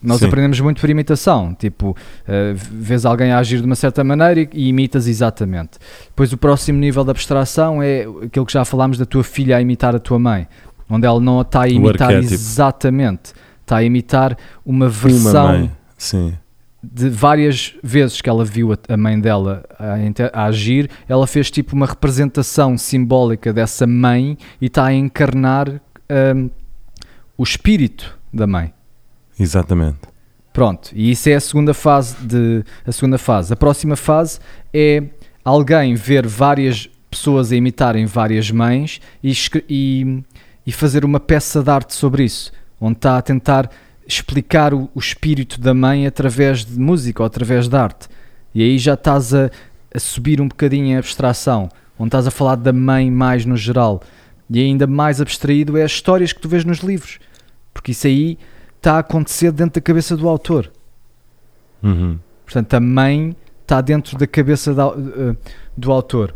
Nós 0.00 0.20
Sim. 0.20 0.26
aprendemos 0.26 0.60
muito 0.60 0.80
por 0.80 0.88
imitação. 0.90 1.54
Tipo, 1.54 1.96
eh, 2.28 2.52
vês 2.54 3.04
alguém 3.04 3.32
a 3.32 3.38
agir 3.38 3.58
de 3.58 3.64
uma 3.64 3.74
certa 3.74 4.04
maneira 4.04 4.42
e, 4.42 4.48
e 4.52 4.68
imitas 4.68 5.08
exatamente. 5.08 5.78
Depois 6.06 6.32
o 6.32 6.36
próximo 6.36 6.78
nível 6.78 7.02
de 7.02 7.10
abstração 7.10 7.82
é 7.82 8.02
aquilo 8.22 8.44
que 8.46 8.52
já 8.52 8.64
falámos 8.64 8.98
da 8.98 9.06
tua 9.06 9.24
filha 9.24 9.56
a 9.56 9.60
imitar 9.62 9.96
a 9.96 9.98
tua 9.98 10.18
mãe. 10.18 10.46
Onde 10.88 11.06
ela 11.06 11.18
não 11.18 11.40
está 11.40 11.62
a 11.62 11.68
imitar 11.68 12.12
exatamente. 12.12 13.32
Está 13.62 13.76
a 13.78 13.82
imitar 13.82 14.36
uma 14.64 14.84
Uma 14.84 14.88
versão 14.90 15.48
mãe. 15.48 15.72
Sim. 15.96 16.34
De 16.92 17.08
várias 17.08 17.74
vezes 17.82 18.20
que 18.20 18.28
ela 18.28 18.44
viu 18.44 18.70
a, 18.72 18.96
mãe 18.96 19.18
dela 19.18 19.64
a, 19.78 20.40
a 20.40 20.44
agir, 20.46 20.90
ela 21.08 21.26
fez 21.26 21.50
tipo 21.50 21.74
uma 21.74 21.86
representação 21.86 22.76
simbólica 22.76 23.52
dessa 23.52 23.86
mãe 23.86 24.36
e 24.60 24.66
está 24.66 24.86
a 24.86 24.92
encarnar 24.92 25.80
hum, 26.36 26.50
o 27.36 27.42
espírito 27.42 28.18
da 28.32 28.46
mãe. 28.46 28.72
Exatamente. 29.38 29.98
Pronto, 30.52 30.90
e 30.94 31.10
isso 31.10 31.28
é 31.28 31.34
a 31.34 31.40
segunda 31.40 31.74
fase 31.74 32.16
de 32.20 32.64
a 32.86 32.92
segunda 32.92 33.18
fase. 33.18 33.52
A 33.52 33.56
próxima 33.56 33.96
fase 33.96 34.38
é 34.72 35.02
alguém 35.44 35.94
ver 35.94 36.26
várias 36.26 36.88
pessoas 37.10 37.50
a 37.50 37.56
imitarem 37.56 38.06
várias 38.06 38.50
mães 38.50 39.00
e, 39.22 39.32
e, 39.68 40.22
e 40.66 40.72
fazer 40.72 41.04
uma 41.04 41.18
peça 41.18 41.62
de 41.62 41.70
arte 41.70 41.94
sobre 41.94 42.24
isso, 42.24 42.52
onde 42.80 42.98
está 42.98 43.18
a 43.18 43.22
tentar 43.22 43.70
explicar 44.06 44.74
o, 44.74 44.90
o 44.94 44.98
espírito 44.98 45.60
da 45.60 45.72
mãe 45.74 46.06
através 46.06 46.64
de 46.64 46.78
música 46.78 47.22
ou 47.22 47.26
através 47.26 47.68
de 47.68 47.76
arte. 47.76 48.08
E 48.54 48.62
aí 48.62 48.78
já 48.78 48.94
estás 48.94 49.34
a, 49.34 49.50
a 49.94 49.98
subir 49.98 50.40
um 50.40 50.48
bocadinho 50.48 50.96
a 50.96 50.98
abstração, 50.98 51.68
onde 51.98 52.08
estás 52.08 52.26
a 52.26 52.30
falar 52.30 52.56
da 52.56 52.72
mãe 52.72 53.10
mais 53.10 53.44
no 53.44 53.56
geral. 53.56 54.02
E 54.50 54.60
ainda 54.60 54.86
mais 54.86 55.20
abstraído 55.20 55.76
é 55.78 55.82
as 55.82 55.92
histórias 55.92 56.32
que 56.32 56.40
tu 56.40 56.48
vês 56.48 56.64
nos 56.64 56.78
livros, 56.78 57.18
porque 57.72 57.92
isso 57.92 58.06
aí 58.06 58.38
está 58.76 58.96
a 58.96 58.98
acontecer 58.98 59.50
dentro 59.50 59.80
da 59.80 59.84
cabeça 59.84 60.16
do 60.16 60.28
autor. 60.28 60.70
Uhum. 61.82 62.18
Portanto, 62.44 62.74
a 62.74 62.80
mãe 62.80 63.34
está 63.62 63.80
dentro 63.80 64.18
da 64.18 64.26
cabeça 64.26 64.74
da- 64.74 64.94
eh, 64.94 65.34
do 65.76 65.90
autor. 65.90 66.34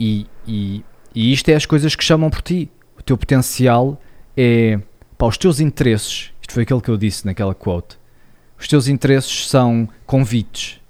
E, 0.00 0.26
e, 0.46 0.82
e 1.14 1.32
isto 1.32 1.48
é 1.50 1.54
as 1.54 1.66
coisas 1.66 1.94
que 1.94 2.02
chamam 2.02 2.30
por 2.30 2.40
ti. 2.40 2.70
O 2.98 3.02
teu 3.02 3.16
potencial 3.18 4.00
é 4.36 4.80
pá, 5.18 5.26
os 5.26 5.36
teus 5.36 5.60
interesses. 5.60 6.32
Isto 6.48 6.54
foi 6.54 6.62
aquilo 6.62 6.80
que 6.80 6.88
eu 6.88 6.96
disse 6.96 7.26
naquela 7.26 7.54
quote. 7.54 7.98
Os 8.58 8.66
teus 8.66 8.88
interesses 8.88 9.50
são 9.50 9.86
convites 10.06 10.80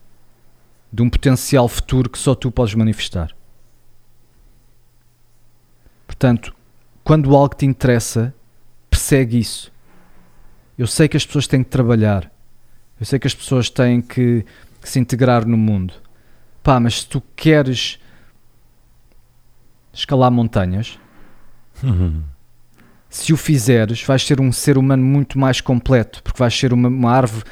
de 0.92 1.02
um 1.02 1.10
potencial 1.10 1.66
futuro 1.66 2.08
que 2.08 2.16
só 2.16 2.32
tu 2.32 2.48
podes 2.48 2.76
manifestar. 2.76 3.34
Portanto, 6.06 6.54
quando 7.02 7.34
algo 7.34 7.56
te 7.56 7.66
interessa, 7.66 8.32
persegue 8.88 9.36
isso. 9.36 9.72
Eu 10.78 10.86
sei 10.86 11.08
que 11.08 11.16
as 11.16 11.26
pessoas 11.26 11.48
têm 11.48 11.64
que 11.64 11.70
trabalhar. 11.70 12.30
Eu 13.00 13.04
sei 13.04 13.18
que 13.18 13.26
as 13.26 13.34
pessoas 13.34 13.68
têm 13.68 14.00
que, 14.00 14.46
que 14.80 14.88
se 14.88 15.00
integrar 15.00 15.44
no 15.44 15.56
mundo. 15.56 15.92
Pá, 16.62 16.78
mas 16.78 17.00
se 17.00 17.08
tu 17.08 17.20
queres 17.34 17.98
escalar 19.92 20.30
montanhas. 20.30 21.00
se 23.08 23.32
o 23.32 23.36
fizeres, 23.36 24.02
vais 24.02 24.22
ser 24.22 24.40
um 24.40 24.52
ser 24.52 24.76
humano 24.78 25.02
muito 25.04 25.38
mais 25.38 25.60
completo, 25.60 26.22
porque 26.22 26.38
vais 26.38 26.54
ser 26.56 26.72
uma, 26.72 26.88
uma 26.88 27.10
árvore 27.12 27.44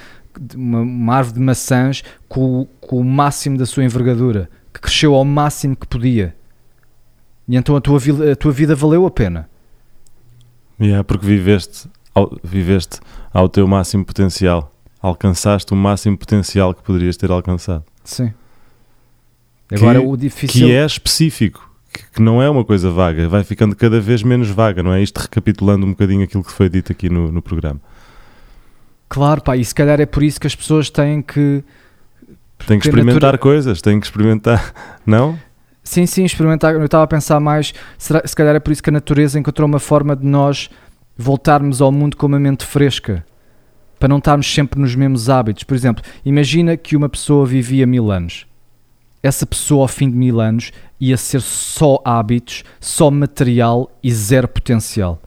uma, 0.55 0.81
uma 0.81 1.15
árvore 1.15 1.37
de 1.39 1.41
maçãs 1.41 2.03
com, 2.29 2.61
o- 2.63 2.67
com 2.81 3.01
o 3.01 3.05
máximo 3.05 3.57
da 3.57 3.65
sua 3.65 3.85
envergadura, 3.85 4.51
que 4.73 4.81
cresceu 4.81 5.15
ao 5.15 5.25
máximo 5.25 5.75
que 5.75 5.87
podia. 5.87 6.37
E 7.49 7.57
então 7.57 7.75
a 7.75 7.81
tua, 7.81 7.99
a 8.33 8.37
tua 8.37 8.53
vida 8.53 8.75
valeu 8.75 9.07
a 9.07 9.11
pena. 9.11 9.49
Yeah, 10.79 11.03
porque 11.03 11.25
viveste 11.27 11.89
ao, 12.15 12.37
viveste 12.45 13.01
ao 13.33 13.49
teu 13.49 13.67
máximo 13.67 14.05
potencial. 14.05 14.71
Alcançaste 15.01 15.73
o 15.73 15.77
máximo 15.77 16.19
potencial 16.19 16.75
que 16.75 16.83
poderias 16.83 17.17
ter 17.17 17.31
alcançado. 17.31 17.85
Sim. 18.05 18.33
Agora 19.73 20.01
Que- 20.01 20.07
o 20.07 20.17
difícil 20.17 20.67
Que 20.67 20.73
é 20.73 20.85
específico, 20.85 21.66
que, 22.05 22.21
não 22.23 22.41
é 22.43 22.49
uma 22.49 22.65
coisa 22.65 22.91
vaga, 22.91 23.29
vai 23.29 23.43
ficando 23.45 23.75
cada 23.77 24.01
vez 24.01 24.23
menos 24.23 24.49
vaga, 24.49 24.83
não 24.83 24.93
é? 24.93 25.03
Isto 25.03 25.19
recapitulando 25.19 25.87
um 25.87 25.91
bocadinho 25.91 26.25
aquilo 26.25 26.43
que 26.45 26.53
foi 26.53 26.69
dito 26.69 26.93
aqui 26.93 27.09
no, 27.09 27.31
no 27.33 27.43
programa. 27.43 27.81
Claro, 29.09 29.41
pá, 29.43 29.57
e 29.57 29.65
se 29.65 29.75
calhar 29.75 30.01
é 30.01 30.07
por 30.07 30.23
isso 30.23 30.41
que 30.41 30.47
as 30.47 30.55
pessoas 30.55 30.91
têm 30.91 31.23
que. 31.23 31.63
Tem 32.67 32.79
que 32.79 32.87
experimentar 32.89 33.21
natura- 33.33 33.39
coisas, 33.39 33.81
tem 33.83 34.01
que 34.01 34.07
experimentar. 34.07 34.73
Não? 35.07 35.39
Sim, 35.85 36.07
sim, 36.07 36.25
experimentar. 36.25 36.75
Eu 36.75 36.85
estava 36.85 37.05
a 37.05 37.07
pensar 37.07 37.39
mais. 37.39 37.73
será- 37.97 38.23
se 38.27 38.35
calhar 38.35 38.57
é 38.57 38.61
por 38.61 38.73
isso 38.73 38.83
que 38.83 38.91
a 38.91 38.93
natureza 38.93 39.39
encontrou 39.39 39.69
uma 39.69 39.79
forma 39.79 40.17
de 40.17 40.27
nós 40.27 40.69
voltarmos 41.17 41.81
ao 41.81 41.93
mundo 41.93 42.17
com 42.17 42.27
uma 42.27 42.41
mente 42.41 42.65
fresca. 42.65 43.25
Para 43.99 44.09
não 44.09 44.19
estarmos 44.19 44.53
sempre 44.53 44.81
nos 44.81 44.95
mesmos 44.95 45.31
hábitos. 45.31 45.63
Por 45.65 45.75
exemplo, 45.75 46.03
imagina 46.25 46.77
que 46.77 46.97
uma 46.97 47.09
pessoa 47.09 47.47
vivia 47.47 47.87
mil 47.87 48.11
anos. 48.11 48.46
Essa 49.27 49.45
pessoa, 49.45 49.83
ao 49.83 49.89
fim 49.89 50.09
de 50.09 50.17
mil 50.17 50.41
anos, 50.41 50.73
ia 51.01 51.17
ser 51.17 51.41
só 51.41 52.01
hábitos, 52.05 52.63
só 52.81 53.11
material 53.11 53.91
e 54.03 54.13
zero 54.13 54.47
potencial. 54.47 55.21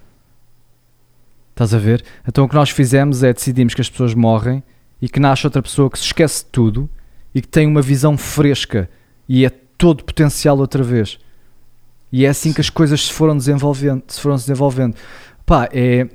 Estás 1.52 1.74
a 1.74 1.78
ver? 1.78 2.04
Então 2.26 2.46
o 2.46 2.50
que 2.50 2.56
nós 2.56 2.70
fizemos 2.70 3.22
é 3.22 3.34
decidimos 3.34 3.74
que 3.74 3.82
as 3.82 3.90
pessoas 3.90 4.14
morrem 4.14 4.64
e 5.02 5.10
que 5.10 5.20
nasce 5.20 5.46
outra 5.46 5.62
pessoa 5.62 5.90
que 5.90 6.00
se 6.00 6.06
esquece 6.06 6.46
de 6.46 6.50
tudo 6.52 6.90
e 7.36 7.42
que 7.42 7.48
tem 7.48 7.68
uma 7.68 7.82
visão 7.82 8.18
fresca 8.18 8.90
e 9.28 9.46
é 9.46 9.50
todo 9.78 10.06
potencial 10.06 10.58
outra 10.58 10.82
vez. 10.82 11.20
E 12.12 12.26
é 12.26 12.30
assim 12.30 12.54
que 12.54 12.62
as 12.62 12.70
coisas 12.70 13.06
se 13.06 13.12
foram 13.12 13.36
desenvolvendo. 13.36 14.04
Se 14.08 14.22
foram 14.22 14.38
desenvolvendo. 14.38 14.96
Pá, 15.46 15.68
é, 15.72 16.08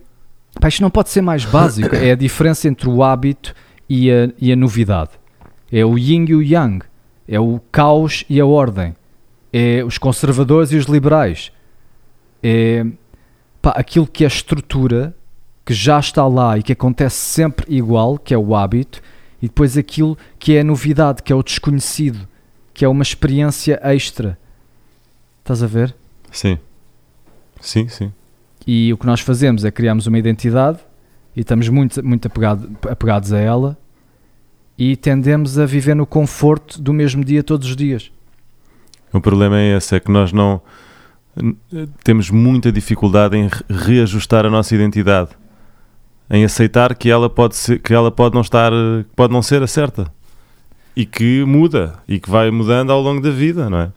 pá, 0.59 0.69
isto 0.69 0.81
não 0.81 0.91
pode 0.91 1.11
ser 1.11 1.21
mais 1.21 1.45
básico. 1.45 1.95
É 1.95 2.13
a 2.13 2.17
diferença 2.17 2.67
entre 2.67 2.89
o 2.89 3.03
hábito 3.03 3.55
e 3.89 4.11
a, 4.11 4.31
e 4.41 4.51
a 4.51 4.57
novidade. 4.57 5.11
É 5.71 5.85
o 5.85 5.99
yin 5.99 6.25
e 6.29 6.35
o 6.35 6.43
yang. 6.43 6.85
É 7.27 7.41
o 7.41 7.61
caos 7.73 8.25
e 8.29 8.41
a 8.41 8.47
ordem. 8.47 8.95
É 9.53 9.83
os 9.85 9.99
conservadores 9.99 10.73
e 10.73 10.77
os 10.77 10.87
liberais. 10.87 11.53
É 12.43 12.85
pá, 13.63 13.71
aquilo 13.71 14.07
que 14.07 14.25
é 14.25 14.27
estrutura, 14.27 15.15
que 15.65 15.73
já 15.73 15.99
está 15.99 16.27
lá 16.27 16.59
e 16.59 16.63
que 16.63 16.73
acontece 16.73 17.17
sempre 17.17 17.65
igual, 17.75 18.19
que 18.19 18.35
é 18.35 18.39
o 18.39 18.55
hábito, 18.55 19.01
e 19.41 19.47
depois 19.47 19.77
aquilo 19.79 20.19
que 20.39 20.57
é 20.57 20.61
a 20.61 20.65
novidade, 20.65 21.23
que 21.23 21.33
é 21.33 21.37
o 21.37 21.43
desconhecido, 21.43 22.29
que 22.75 22.85
é 22.85 22.89
uma 22.89 23.03
experiência 23.03 23.81
extra. 23.83 24.39
Estás 25.41 25.63
a 25.63 25.67
ver? 25.67 25.95
Sim. 26.31 26.59
Sim, 27.61 27.89
sim. 27.89 28.13
E 28.67 28.93
o 28.93 28.99
que 28.99 29.07
nós 29.07 29.21
fazemos 29.21 29.65
é 29.65 29.71
criarmos 29.71 30.07
uma 30.07 30.19
identidade 30.19 30.79
e 31.35 31.41
estamos 31.41 31.69
muito, 31.69 32.05
muito 32.05 32.27
apegado- 32.27 32.77
apegados 32.89 33.33
a 33.33 33.39
ela 33.39 33.79
e 34.77 34.97
tendemos 34.97 35.59
a 35.59 35.67
viver 35.67 35.95
no 35.95 36.07
conforto 36.07 36.81
do 36.81 36.93
mesmo 36.93 37.25
dia 37.25 37.43
todos 37.43 37.69
os 37.69 37.77
dias. 37.77 38.11
O 39.13 39.21
problema 39.21 39.59
é 39.59 39.77
esse, 39.77 39.95
é 39.95 40.01
que 40.01 40.11
nós 40.11 40.33
não 40.33 40.61
temos 42.03 42.31
muita 42.31 42.71
dificuldade 42.71 43.37
em 43.37 43.49
re- 43.49 43.65
reajustar 43.69 44.45
a 44.47 44.51
nossa 44.51 44.75
identidade, 44.75 45.31
em 46.31 46.45
aceitar 46.45 46.95
que 46.95 47.11
ela 47.11 47.29
pode 47.29 47.57
ser, 47.57 47.79
que 47.81 47.93
ela 47.93 48.11
pode 48.11 48.35
não 48.35 48.43
estar, 48.43 48.73
pode 49.15 49.33
não 49.33 49.43
ser 49.43 49.63
a 49.63 49.67
certa 49.67 50.11
e 50.97 51.05
que 51.05 51.45
muda 51.45 51.95
e 52.09 52.19
que 52.19 52.31
vai 52.31 52.51
mudando 52.51 52.91
ao 52.91 53.01
longo 53.01 53.21
da 53.21 53.31
vida, 53.31 53.69
não 53.69 53.79
é? 53.79 53.93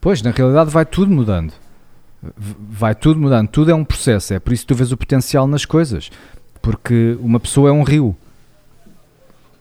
Pois, 0.00 0.22
na 0.22 0.30
realidade 0.30 0.70
vai 0.70 0.84
tudo 0.86 1.12
mudando. 1.12 1.52
Vai 2.36 2.94
tudo 2.94 3.18
mudando. 3.18 3.48
Tudo 3.48 3.70
é 3.70 3.74
um 3.74 3.84
processo. 3.84 4.34
É 4.34 4.38
por 4.38 4.52
isso 4.52 4.62
que 4.62 4.68
tu 4.68 4.76
vês 4.76 4.92
o 4.92 4.96
potencial 4.96 5.46
nas 5.46 5.64
coisas. 5.64 6.10
Porque 6.60 7.16
uma 7.20 7.40
pessoa 7.40 7.70
é 7.70 7.72
um 7.72 7.82
rio. 7.82 8.16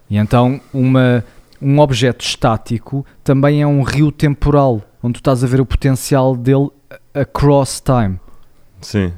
E 0.09 0.17
então 0.17 0.59
uma, 0.73 1.23
um 1.61 1.79
objeto 1.79 2.23
estático 2.25 3.05
também 3.23 3.61
é 3.61 3.67
um 3.67 3.81
rio 3.83 4.11
temporal, 4.11 4.81
onde 5.03 5.15
tu 5.15 5.17
estás 5.17 5.43
a 5.43 5.47
ver 5.47 5.59
o 5.61 5.65
potencial 5.65 6.35
dele 6.35 6.69
across 7.13 7.81
time. 7.81 8.19
Sim. 8.81 9.11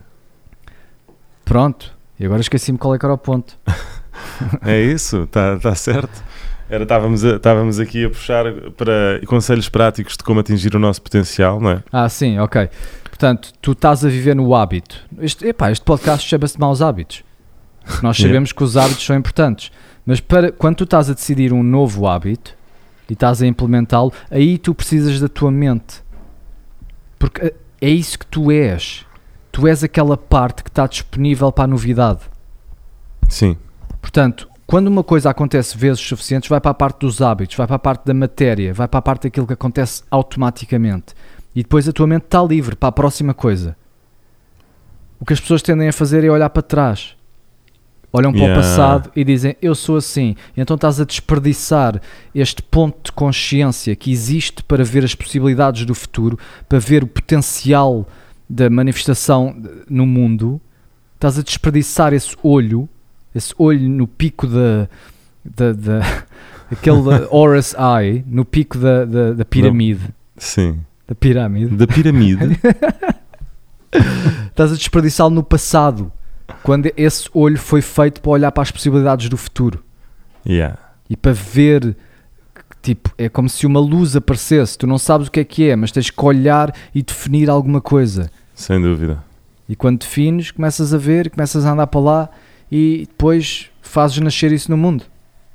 Pronto. 1.46 1.94
E 2.20 2.26
agora 2.26 2.42
esqueci-me 2.42 2.78
qual 2.78 2.96
é 2.96 3.00
que 3.00 3.06
era 3.06 3.14
o 3.14 3.18
ponto. 3.18 3.58
É 4.62 4.82
isso, 4.82 5.24
está 5.24 5.58
tá 5.58 5.74
certo. 5.76 6.22
Era, 6.70 6.84
estávamos, 6.84 7.24
a- 7.24 7.36
estávamos 7.38 7.80
aqui 7.80 8.04
a 8.06 8.10
puxar 8.10 8.46
para 8.78 9.22
conselhos 9.26 9.70
práticos 9.70 10.18
de 10.18 10.24
como 10.24 10.42
atingir 10.42 10.76
o 10.76 10.80
nosso 10.80 11.02
potencial, 11.02 11.60
não 11.60 11.72
é? 11.72 11.84
Ah, 11.92 12.08
sim, 12.10 12.38
ok. 12.38 12.70
Portanto, 13.06 13.52
tu 13.62 13.72
estás 13.72 14.04
a 14.04 14.10
viver 14.10 14.36
no 14.36 14.54
hábito. 14.54 14.98
Este, 15.20 15.48
epá, 15.48 15.72
este 15.72 15.84
podcast 15.86 16.28
chama-se 16.28 16.60
Maus 16.60 16.82
Hábitos. 16.82 17.24
Nós 18.04 18.18
Yeah. 18.20 18.34
sabemos 18.34 18.52
que 18.52 18.64
os 18.64 18.76
hábitos 18.78 19.06
são 19.06 19.16
importantes. 19.16 19.72
Mas 20.10 20.20
para, 20.20 20.52
quando 20.52 20.78
tu 20.78 20.84
estás 20.86 21.08
a 21.08 21.14
decidir 21.14 21.54
um 21.54 21.62
novo 21.62 22.08
hábito 22.08 22.58
e 23.08 23.14
estás 23.14 23.44
a 23.44 23.46
implementá-lo, 23.46 24.12
aí 24.32 24.58
tu 24.58 24.74
precisas 24.74 25.20
da 25.20 25.30
tua 25.30 25.52
mente. 25.52 26.02
Porque 27.20 27.46
eh, 27.46 27.54
é 27.80 27.90
isso 27.92 28.18
que 28.18 28.26
tu 28.26 28.52
és. 28.52 29.06
Tu 29.52 29.68
és 29.68 29.84
aquela 29.84 30.18
parte 30.18 30.64
que 30.64 30.70
está 30.72 30.88
disponível 30.88 31.52
para 31.52 31.66
a 31.66 31.68
novidade. 31.68 32.22
Sim, 33.30 33.56
Portanto, 34.02 34.50
quando 34.66 34.88
uma 34.88 35.04
coisa 35.04 35.30
acontece 35.30 35.78
vezes 35.78 36.00
suficientes, 36.00 36.50
vai 36.50 36.60
para 36.60 36.72
a 36.72 36.74
parte 36.74 37.02
dos 37.02 37.22
hábitos, 37.22 37.56
vai 37.56 37.68
para 37.68 37.76
a 37.76 37.80
parte 37.80 38.04
da 38.04 38.14
matéria, 38.16 38.74
vai 38.74 38.88
para 38.88 38.98
a 38.98 39.04
parte 39.04 39.26
daquilo 39.26 39.46
que 39.46 39.54
acontece 39.54 40.02
automaticamente. 40.10 41.14
E 41.54 41.62
depois 41.62 41.88
a 41.88 41.94
tua 41.94 42.08
mente 42.08 42.24
está 42.24 42.42
livre 42.42 42.76
para 42.76 42.90
a 42.90 42.92
próxima 42.92 43.36
coisa. 43.36 43.78
O 45.20 45.26
que 45.26 45.34
as 45.34 45.40
pessoas 45.40 45.62
tendem 45.62 45.88
a 45.88 45.94
fazer 45.94 46.24
é 46.24 46.32
olhar 46.32 46.50
para 46.50 46.64
trás. 46.64 47.19
Olham 48.12 48.32
para 48.32 48.42
Yeah. 48.42 48.60
o 48.60 48.64
passado 48.64 49.12
e 49.16 49.24
dizem 49.24 49.56
eu 49.62 49.76
sou 49.76 49.98
assim. 49.98 50.36
Então 50.58 50.76
estás 50.76 51.00
a 51.00 51.06
desperdiçar 51.06 52.02
este 52.34 52.62
ponto 52.64 52.98
de 53.06 53.12
consciência 53.12 53.96
que 53.96 54.12
existe 54.12 54.64
para 54.64 54.84
ver 54.84 55.04
as 55.04 55.14
possibilidades 55.14 55.86
do 55.86 55.94
futuro, 55.94 56.38
para 56.68 56.80
ver 56.80 57.04
o 57.04 57.08
potencial 57.08 58.08
da 58.50 58.70
manifestação 58.70 59.56
no 59.88 60.06
mundo. 60.08 60.60
Estás 61.16 61.38
a 61.38 61.44
desperdiçar 61.44 62.14
esse 62.14 62.36
olho 62.42 62.90
esse 63.34 63.54
olho 63.58 63.88
no 63.88 64.08
pico 64.08 64.48
da, 64.48 64.88
da, 65.46 65.72
da 65.74 66.00
aquele 66.72 66.98
Horus 67.30 67.74
Eye, 67.74 68.24
no 68.28 68.44
pico 68.46 68.78
da, 68.78 69.06
da, 69.06 69.34
da 69.34 69.46
pirâmide, 69.46 70.02
sim. 70.38 70.80
da 71.08 71.14
pirâmide, 71.16 71.76
Da 71.76 71.88
piramide. 71.88 72.60
estás 74.48 74.72
a 74.72 74.76
desperdiçá-lo 74.76 75.34
no 75.34 75.44
passado, 75.44 76.12
quando 76.64 76.92
esse 76.96 77.30
olho 77.34 77.58
foi 77.58 77.82
feito 77.82 78.22
para 78.22 78.32
olhar 78.32 78.52
para 78.52 78.64
as 78.64 78.72
possibilidades 78.72 79.30
do 79.30 79.38
futuro 79.38 79.84
yeah. 80.46 80.78
e 81.10 81.16
para 81.16 81.34
ver, 81.34 81.96
tipo, 82.82 83.12
é 83.18 83.30
como 83.30 83.50
se 83.50 83.66
uma 83.66 83.80
luz 83.80 84.16
aparecesse, 84.16 84.78
tu 84.78 84.88
não 84.88 84.98
sabes 84.98 85.28
o 85.28 85.32
que 85.32 85.40
é 85.40 85.44
que 85.44 85.70
é, 85.70 85.76
mas 85.76 85.92
tens 85.92 86.10
que 86.10 86.26
olhar 86.26 86.74
e 86.94 87.02
definir 87.02 87.50
alguma 87.50 87.82
coisa. 87.82 88.30
Sem 88.54 88.82
dúvida. 88.82 89.24
E 89.68 89.76
quando 89.76 90.00
defines, 90.00 90.52
começas 90.52 90.94
a 90.94 90.98
ver, 90.98 91.30
começas 91.30 91.66
a 91.66 91.72
andar 91.72 91.88
para 91.88 92.00
lá 92.00 92.30
e 92.72 93.06
depois 93.08 93.70
fazes 93.82 94.18
nascer 94.20 94.52
isso 94.52 94.70
no 94.72 94.78
mundo. 94.78 95.04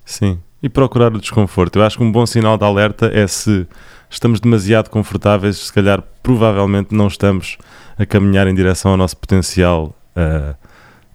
Sim. 0.04 0.38
E 0.62 0.68
procurar 0.68 1.12
o 1.14 1.20
desconforto. 1.20 1.78
Eu 1.78 1.84
acho 1.84 1.98
que 1.98 2.04
um 2.04 2.10
bom 2.10 2.24
sinal 2.24 2.56
de 2.56 2.64
alerta 2.64 3.10
é 3.12 3.26
se 3.26 3.66
estamos 4.08 4.40
demasiado 4.40 4.88
confortáveis, 4.88 5.56
se 5.56 5.72
calhar 5.72 6.02
provavelmente 6.22 6.94
não 6.94 7.08
estamos 7.08 7.58
a 7.98 8.06
caminhar 8.06 8.46
em 8.46 8.54
direção 8.54 8.92
ao 8.92 8.96
nosso 8.96 9.16
potencial 9.16 9.94
ah, 10.16 10.54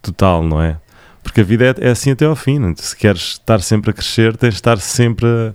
total, 0.02 0.43
não 0.43 0.62
é? 0.62 0.78
Porque 1.24 1.41
a 1.41 1.43
vida 1.43 1.76
é, 1.80 1.88
é 1.88 1.91
assim 1.91 2.12
até 2.12 2.26
ao 2.26 2.36
fim. 2.36 2.60
não 2.60 2.70
é? 2.70 2.74
Se 2.78 2.95
queres 2.95 3.22
estar 3.22 3.60
sempre 3.62 3.91
a 3.91 3.93
crescer, 3.93 4.36
tens 4.38 4.52
de 4.54 4.60
estar 4.60 4.78
sempre 4.80 5.28
a, 5.28 5.54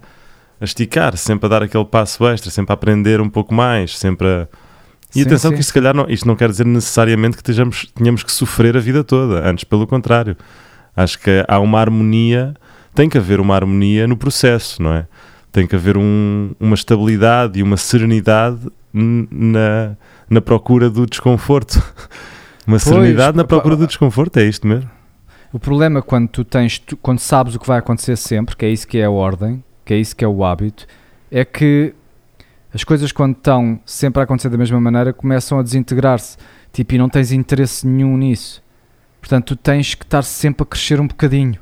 a 0.60 0.64
esticar, 0.64 1.16
sempre 1.16 1.46
a 1.46 1.48
dar 1.48 1.62
aquele 1.62 1.84
passo 1.84 2.26
extra, 2.26 2.50
sempre 2.50 2.72
a 2.72 2.74
aprender 2.74 3.20
um 3.20 3.28
pouco 3.30 3.52
mais, 3.54 3.98
sempre 3.98 4.26
a. 4.28 4.48
E 5.14 5.20
Sim, 5.20 5.26
atenção 5.26 5.50
sim. 5.50 5.54
que 5.54 5.60
isto, 5.60 5.68
se 5.68 5.74
calhar 5.74 5.94
não, 5.94 6.06
isto 6.08 6.26
não 6.26 6.34
quer 6.34 6.48
dizer 6.50 6.66
necessariamente 6.66 7.36
que 7.36 7.40
estejamos, 7.42 7.86
tenhamos 7.94 8.22
que 8.24 8.32
sofrer 8.32 8.76
a 8.76 8.80
vida 8.80 9.04
toda, 9.04 9.48
antes 9.48 9.62
pelo 9.64 9.86
contrário. 9.86 10.36
Acho 10.96 11.18
que 11.20 11.44
há 11.46 11.58
uma 11.60 11.78
harmonia, 11.80 12.52
tem 12.94 13.08
que 13.08 13.16
haver 13.18 13.38
uma 13.40 13.54
harmonia 13.54 14.06
no 14.08 14.16
processo, 14.16 14.82
não 14.82 14.92
é? 14.92 15.06
Tem 15.52 15.66
que 15.68 15.76
haver 15.76 15.96
um- 15.96 16.50
uma 16.58 16.74
estabilidade 16.74 17.60
e 17.60 17.62
uma 17.62 17.76
serenidade 17.76 18.58
na, 18.92 19.96
na 20.28 20.40
procura 20.40 20.90
do 20.90 21.06
desconforto. 21.06 21.80
Uma 22.66 22.78
serenidade 22.78 23.36
na 23.36 23.44
procura 23.44 23.76
do 23.76 23.86
desconforto, 23.86 24.36
é 24.38 24.44
isto 24.44 24.66
mesmo. 24.66 24.90
O 25.52 25.58
problema 25.58 26.02
quando 26.02 26.28
tu 26.28 26.44
tens, 26.44 26.78
tu- 26.78 26.96
quando 26.96 27.18
sabes 27.20 27.54
o 27.54 27.60
que 27.60 27.66
vai 27.66 27.78
acontecer 27.78 28.16
sempre, 28.16 28.56
que 28.56 28.64
é 28.64 28.68
isso 28.70 28.86
que 28.88 28.98
é 28.98 29.04
a 29.04 29.10
ordem, 29.10 29.62
que 29.84 29.94
é 29.94 29.98
isso 29.98 30.16
que 30.16 30.24
é 30.24 30.28
o 30.28 30.44
hábito, 30.44 30.86
é 31.30 31.44
que 31.44 31.94
as 32.72 32.82
coisas 32.82 33.12
quando 33.12 33.36
estão 33.36 33.78
sempre 33.84 34.20
a 34.20 34.24
acontecer 34.24 34.48
da 34.48 34.58
mesma 34.58 34.80
maneira 34.80 35.12
começam 35.12 35.58
a 35.58 35.62
desintegrar-se. 35.62 36.36
Tipo, 36.72 36.94
e 36.94 36.98
não 36.98 37.08
tens 37.08 37.30
interesse 37.30 37.86
nenhum 37.86 38.16
nisso. 38.16 38.60
Portanto, 39.20 39.54
tu 39.54 39.56
tens 39.56 39.94
que 39.94 40.04
estar 40.04 40.22
sempre 40.22 40.64
a 40.64 40.66
crescer 40.66 41.00
um 41.00 41.06
bocadinho. 41.06 41.56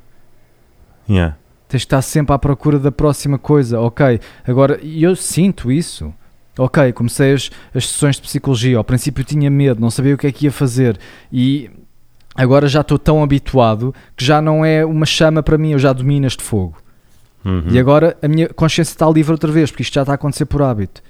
Yeah. 1.09 1.37
Tens 1.69 1.81
que 1.83 1.87
estar 1.87 2.01
sempre 2.03 2.35
à 2.35 2.39
procura 2.39 2.79
da 2.79 2.91
próxima 2.91 3.39
coisa. 3.39 3.79
Ok, 3.79 4.21
agora, 4.47 4.79
e 4.83 5.03
eu 5.03 5.15
sinto 5.15 5.71
isso. 5.71 6.15
Ok, 6.59 6.93
comecei 6.93 7.33
as, 7.33 7.51
as 7.75 7.89
sessões 7.89 8.17
de 8.17 8.23
psicologia. 8.23 8.77
Ao 8.79 8.85
princípio 8.85 9.25
tinha 9.25 9.51
medo, 9.51 9.81
não 9.81 9.91
sabia 9.91 10.15
o 10.15 10.19
que 10.19 10.27
é 10.27 10.33
que 10.33 10.45
ia 10.47 10.53
fazer. 10.53 10.99
E 11.33 11.71
agora 12.35 12.69
já 12.69 12.83
estou 12.83 12.99
tão 12.99 13.23
habituado 13.23 13.95
que 14.17 14.25
já 14.25 14.43
não 14.43 14.65
é 14.65 14.85
uma 14.85 15.07
chama 15.07 15.43
para 15.43 15.57
mim, 15.57 15.71
eu 15.71 15.79
já 15.79 15.93
domino 15.93 16.27
este 16.27 16.43
fogo. 16.43 16.77
Uhum. 17.45 17.65
E 17.71 17.79
agora 17.79 18.17
a 18.23 18.29
minha 18.29 18.49
consciência 18.51 18.93
está 18.93 19.09
livre 19.11 19.33
outra 19.33 19.51
vez, 19.51 19.71
porque 19.71 19.83
isto 19.83 19.95
já 19.95 20.03
está 20.03 20.13
a 20.13 20.15
acontecer 20.15 20.45
por 20.45 20.63
hábito. 20.63 21.03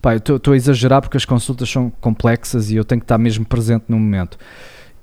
Pá, 0.00 0.14
eu 0.14 0.18
estou- 0.18 0.52
a 0.52 0.56
exagerar 0.56 1.00
porque 1.02 1.16
as 1.16 1.24
consultas 1.24 1.68
são 1.68 1.90
complexas 2.00 2.70
e 2.70 2.76
eu 2.76 2.84
tenho 2.84 3.00
que 3.00 3.04
estar 3.04 3.18
mesmo 3.18 3.44
presente 3.44 3.84
no 3.88 3.98
momento. 3.98 4.38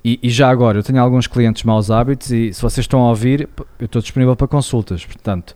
E, 0.05 0.19
e 0.23 0.29
já 0.29 0.49
agora, 0.49 0.79
eu 0.79 0.83
tenho 0.83 0.99
alguns 1.01 1.27
clientes 1.27 1.63
maus 1.63 1.91
hábitos 1.91 2.31
e 2.31 2.53
se 2.53 2.61
vocês 2.61 2.85
estão 2.85 3.01
a 3.01 3.09
ouvir, 3.09 3.47
eu 3.77 3.85
estou 3.85 4.01
disponível 4.01 4.35
para 4.35 4.47
consultas. 4.47 5.05
Portanto, 5.05 5.53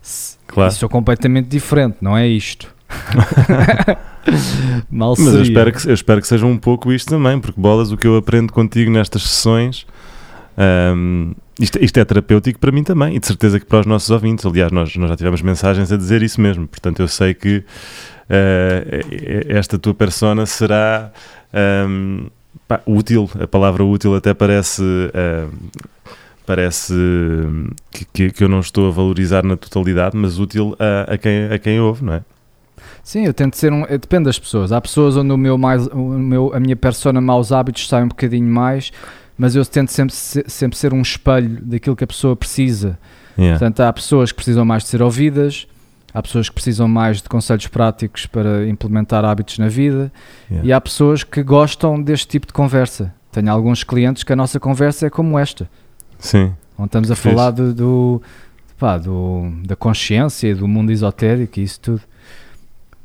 se- 0.00 0.36
Claro. 0.46 0.70
isso 0.70 0.84
é 0.84 0.88
completamente 0.88 1.48
diferente, 1.48 1.96
não 2.00 2.16
é 2.16 2.26
isto. 2.28 2.72
Mal 4.90 5.14
Mas 5.18 5.34
eu 5.34 5.42
espero, 5.42 5.72
que, 5.72 5.88
eu 5.88 5.94
espero 5.94 6.20
que 6.20 6.26
seja 6.26 6.46
um 6.46 6.56
pouco 6.56 6.92
isto 6.92 7.08
também, 7.08 7.40
porque 7.40 7.60
bolas, 7.60 7.90
o 7.90 7.96
que 7.96 8.06
eu 8.06 8.16
aprendo 8.16 8.52
contigo 8.52 8.90
nestas 8.90 9.22
sessões, 9.22 9.86
ahm, 10.56 11.32
isto, 11.58 11.82
isto 11.82 11.98
é 11.98 12.04
terapêutico 12.04 12.58
para 12.58 12.70
mim 12.70 12.84
também, 12.84 13.16
e 13.16 13.18
de 13.18 13.26
certeza 13.26 13.58
que 13.58 13.66
para 13.66 13.80
os 13.80 13.86
nossos 13.86 14.10
ouvintes. 14.10 14.46
Aliás, 14.46 14.70
nós, 14.70 14.94
nós 14.96 15.10
já 15.10 15.16
tivemos 15.16 15.42
mensagens 15.42 15.90
a 15.90 15.96
dizer 15.96 16.22
isso 16.22 16.40
mesmo, 16.40 16.68
portanto 16.68 17.00
eu 17.00 17.08
sei 17.08 17.34
que 17.34 17.64
ah, 18.30 18.84
esta 19.48 19.78
tua 19.78 19.94
persona 19.94 20.46
será 20.46 21.10
ahm, 21.52 22.26
pá, 22.68 22.80
útil, 22.86 23.28
a 23.40 23.46
palavra 23.46 23.84
útil 23.84 24.14
até 24.14 24.32
parece. 24.34 24.82
ahm, 24.82 25.50
Parece 26.44 26.92
que, 27.90 28.04
que, 28.12 28.30
que 28.32 28.44
eu 28.44 28.48
não 28.48 28.58
estou 28.58 28.88
a 28.88 28.90
valorizar 28.90 29.44
na 29.44 29.56
totalidade, 29.56 30.16
mas 30.16 30.40
útil 30.40 30.76
a, 30.78 31.14
a, 31.14 31.16
quem, 31.16 31.44
a 31.44 31.58
quem 31.58 31.80
ouve, 31.80 32.04
não 32.04 32.14
é? 32.14 32.22
Sim, 33.02 33.24
eu 33.26 33.34
tento 33.34 33.56
ser 33.56 33.72
um. 33.72 33.82
Depende 33.82 34.24
das 34.24 34.38
pessoas. 34.38 34.72
Há 34.72 34.80
pessoas 34.80 35.16
onde 35.16 35.32
o 35.32 35.36
meu 35.36 35.56
mais, 35.58 35.86
o 35.88 35.96
meu, 35.98 36.52
a 36.54 36.60
minha 36.60 36.76
persona 36.76 37.20
maus 37.20 37.52
hábitos 37.52 37.88
sai 37.88 38.02
um 38.04 38.08
bocadinho 38.08 38.46
mais, 38.48 38.90
mas 39.36 39.54
eu 39.56 39.64
tento 39.64 39.90
sempre, 39.90 40.14
se- 40.14 40.44
sempre 40.46 40.76
ser 40.78 40.92
um 40.92 41.00
espelho 41.02 41.58
daquilo 41.62 41.96
que 41.96 42.04
a 42.04 42.06
pessoa 42.06 42.36
precisa. 42.36 42.98
Yeah. 43.38 43.58
Portanto, 43.58 43.80
há 43.80 43.92
pessoas 43.92 44.30
que 44.30 44.36
precisam 44.36 44.64
mais 44.64 44.82
de 44.82 44.90
ser 44.90 45.02
ouvidas, 45.02 45.66
há 46.12 46.22
pessoas 46.22 46.48
que 46.48 46.54
precisam 46.54 46.86
mais 46.86 47.22
de 47.22 47.28
conselhos 47.28 47.66
práticos 47.66 48.26
para 48.26 48.68
implementar 48.68 49.24
hábitos 49.24 49.58
na 49.58 49.68
vida 49.68 50.12
Yeah. 50.50 50.68
e 50.68 50.72
há 50.72 50.80
pessoas 50.80 51.24
que 51.24 51.42
gostam 51.42 52.00
deste 52.02 52.26
tipo 52.28 52.46
de 52.46 52.52
conversa. 52.52 53.14
Tenho 53.32 53.50
alguns 53.50 53.82
clientes 53.82 54.22
que 54.22 54.32
a 54.32 54.36
nossa 54.36 54.60
conversa 54.60 55.06
é 55.06 55.10
como 55.10 55.38
esta, 55.38 55.66
Sim. 56.18 56.52
onde 56.78 56.88
estamos 56.88 57.10
a 57.10 57.16
falar 57.16 57.50
do, 57.50 57.72
do, 57.72 58.22
pá, 58.78 58.98
do- 58.98 59.50
da 59.64 59.74
consciência 59.74 60.48
e 60.48 60.54
do 60.54 60.68
mundo 60.68 60.92
esotérico 60.92 61.58
e 61.58 61.62
isso 61.62 61.80
tudo. 61.80 62.02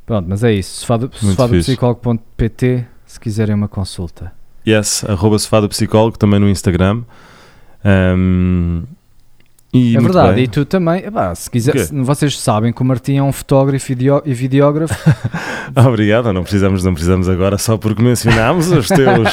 Pronto, 0.07 0.25
mas 0.27 0.43
é 0.43 0.53
isso. 0.53 0.83
Sofadopsicólogo.pt 0.85 2.85
se 3.05 3.19
quiserem 3.19 3.53
uma 3.53 3.67
consulta. 3.67 4.31
Yes, 4.67 5.03
arroba 5.07 5.37
sofá 5.37 5.59
do 5.59 5.69
psicólogo 5.69 6.17
também 6.17 6.39
no 6.39 6.49
Instagram. 6.49 7.03
E 9.73 9.95
é 9.95 9.99
verdade, 9.99 10.35
bem. 10.35 10.43
e 10.45 10.47
tu 10.47 10.65
também, 10.65 11.03
se 11.35 11.51
quiser, 11.51 11.77
se- 11.77 11.93
vocês 12.01 12.39
sabem 12.39 12.71
que 12.71 12.81
o 12.81 12.85
Martim 12.85 13.17
é 13.17 13.23
um 13.23 13.33
fotógrafo 13.33 13.91
e 13.91 14.33
videógrafo, 14.33 14.95
Obrigado, 15.87 16.31
não 16.31 16.41
precisamos, 16.41 16.83
não 16.85 16.93
precisamos 16.93 17.27
agora 17.29 17.57
só 17.57 17.77
porque 17.77 18.01
mencionámos 18.01 18.71
os 18.71 18.87
teus. 18.87 19.27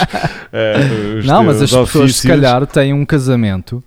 eh, 0.52 1.18
os 1.20 1.24
não, 1.24 1.44
mas 1.44 1.62
as 1.62 1.70
teus 1.70 1.86
pessoas 1.86 2.16
se 2.16 2.26
ofícios. 2.26 2.30
calhar 2.30 2.66
têm 2.66 2.92
um 2.92 3.06
casamento 3.06 3.82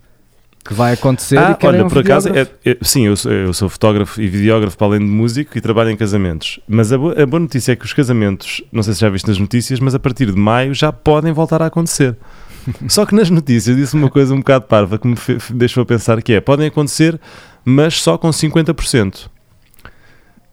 que 0.67 0.73
vai 0.73 0.93
acontecer 0.93 1.37
Ah, 1.37 1.51
e 1.51 1.55
querem 1.55 1.79
olha, 1.79 1.85
um 1.85 1.89
por 1.89 1.99
acaso, 1.99 2.29
é- 2.29 2.47
é- 2.65 2.77
sim, 2.81 3.05
eu 3.07 3.15
sou, 3.15 3.31
eu 3.31 3.53
sou 3.53 3.69
fotógrafo 3.69 4.21
e 4.21 4.27
videógrafo 4.27 4.77
para 4.77 4.87
além 4.87 4.99
de 4.99 5.05
músico 5.05 5.57
e 5.57 5.61
trabalho 5.61 5.89
em 5.89 5.95
casamentos. 5.95 6.59
Mas 6.67 6.91
a, 6.91 6.97
bo- 6.97 7.13
a 7.19 7.25
boa 7.25 7.39
notícia 7.39 7.71
é 7.71 7.75
que 7.75 7.85
os 7.85 7.93
casamentos, 7.93 8.61
não 8.71 8.83
sei 8.83 8.93
se 8.93 8.99
já 9.01 9.09
viste 9.09 9.27
nas 9.27 9.39
notícias, 9.39 9.79
mas 9.79 9.95
a 9.95 9.99
partir 9.99 10.25
de 10.31 10.37
maio 10.37 10.73
já 10.73 10.91
podem 10.91 11.31
voltar 11.31 11.61
a 11.61 11.67
acontecer. 11.67 12.15
Só 12.89 13.05
que 13.05 13.15
nas 13.15 13.29
notícias 13.29 13.77
disse 13.77 13.95
uma 13.95 14.09
coisa 14.09 14.33
um 14.33 14.39
bocado 14.39 14.65
parva 14.65 14.97
que 14.99 15.07
me 15.07 15.15
deixou 15.53 15.83
a 15.83 15.85
pensar 15.85 16.21
que 16.21 16.33
é, 16.33 16.41
podem 16.41 16.67
acontecer, 16.67 17.17
mas 17.63 18.01
só 18.01 18.17
com 18.17 18.29
50%. 18.29 19.29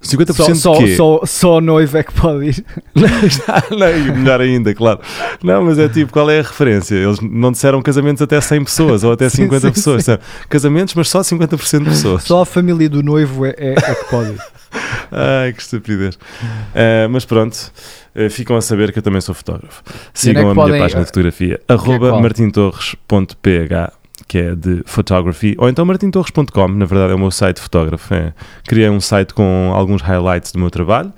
50% 0.04 0.34
Só, 0.34 0.52
de 0.52 0.58
só, 0.58 0.78
quê? 0.78 0.96
só, 0.96 1.20
só 1.24 1.56
o 1.56 1.60
noivo 1.60 1.96
é 1.96 2.02
que 2.02 2.12
pode 2.12 2.46
ir. 2.46 2.64
não, 2.94 4.16
melhor 4.16 4.40
ainda, 4.40 4.74
claro. 4.74 5.00
Não, 5.42 5.64
mas 5.64 5.78
é 5.78 5.88
tipo, 5.88 6.12
qual 6.12 6.30
é 6.30 6.40
a 6.40 6.42
referência? 6.42 6.94
Eles 6.94 7.18
não 7.20 7.52
disseram 7.52 7.80
casamentos 7.82 8.22
até 8.22 8.40
100 8.40 8.64
pessoas 8.64 9.04
ou 9.04 9.12
até 9.12 9.28
Sim, 9.28 9.44
50 9.44 9.66
sim, 9.66 9.72
pessoas. 9.72 9.98
disseram 9.98 10.22
Casamentos, 10.48 10.94
mas 10.94 11.08
só 11.08 11.20
50% 11.20 11.78
de 11.78 11.84
pessoas. 11.90 12.22
Só 12.24 12.42
a 12.42 12.46
família 12.46 12.88
do 12.88 13.02
noivo 13.02 13.46
é, 13.46 13.54
é, 13.56 13.72
é 13.72 13.94
que 13.94 14.10
pode 14.10 14.30
ir. 14.30 14.40
Ai, 15.10 15.52
que 15.52 15.62
estupidez. 15.62 16.18
Ah, 16.74 17.08
mas 17.08 17.24
pronto, 17.24 17.56
ah, 18.14 18.30
ficam 18.30 18.56
a 18.56 18.60
saber 18.60 18.92
que 18.92 18.98
eu 18.98 19.02
também 19.02 19.20
sou 19.20 19.34
fotógrafo. 19.34 19.82
Sigam 20.12 20.48
é 20.48 20.50
a 20.50 20.54
minha 20.54 20.78
página 20.78 21.00
de 21.00 21.06
fotografia, 21.06 21.60
arroba 21.68 22.10
qual? 22.10 22.22
martintorres.ph, 22.22 23.92
que 24.26 24.38
é 24.38 24.54
de 24.54 24.82
photography, 24.86 25.54
ou 25.58 25.68
então 25.68 25.84
martintorres.com, 25.84 26.68
na 26.68 26.86
verdade 26.86 27.12
é 27.12 27.14
o 27.14 27.18
meu 27.18 27.30
site 27.30 27.56
de 27.56 27.62
fotógrafo. 27.62 28.14
é. 28.14 28.32
Criei 28.66 28.88
um 28.88 29.00
site 29.00 29.34
com 29.34 29.72
alguns 29.74 30.02
highlights 30.02 30.52
do 30.52 30.58
meu 30.58 30.70
trabalho. 30.70 31.12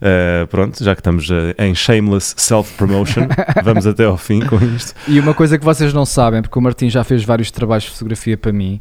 Ah, 0.00 0.46
pronto, 0.48 0.82
já 0.82 0.94
que 0.94 1.00
estamos 1.00 1.28
ah, 1.30 1.64
em 1.64 1.74
shameless 1.74 2.34
self-promotion, 2.36 3.28
vamos 3.62 3.86
até 3.86 4.04
ao 4.04 4.16
fim 4.16 4.40
com 4.40 4.56
isto. 4.56 4.94
E 5.08 5.18
uma 5.18 5.34
coisa 5.34 5.58
que 5.58 5.64
vocês 5.64 5.92
não 5.92 6.04
sabem, 6.04 6.42
porque 6.42 6.58
o 6.58 6.62
Martim 6.62 6.88
já 6.90 7.04
fez 7.04 7.24
vários 7.24 7.50
trabalhos 7.50 7.84
de 7.84 7.90
fotografia 7.90 8.36
para 8.36 8.52
mim, 8.52 8.80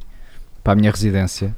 para 0.64 0.74
a 0.74 0.76
minha 0.76 0.92
residência, 0.92 1.56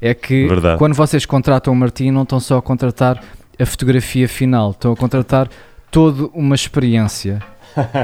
é 0.00 0.12
que 0.14 0.46
Verdade. 0.46 0.78
quando 0.78 0.94
vocês 0.94 1.24
contratam 1.24 1.72
o 1.72 1.76
Martim, 1.76 2.10
não 2.10 2.22
estão 2.22 2.40
só 2.40 2.58
a 2.58 2.62
contratar 2.62 3.22
a 3.58 3.66
fotografia 3.66 4.28
final, 4.28 4.72
estão 4.72 4.92
a 4.92 4.96
contratar 4.96 5.48
toda 5.90 6.28
uma 6.34 6.54
experiência 6.54 7.40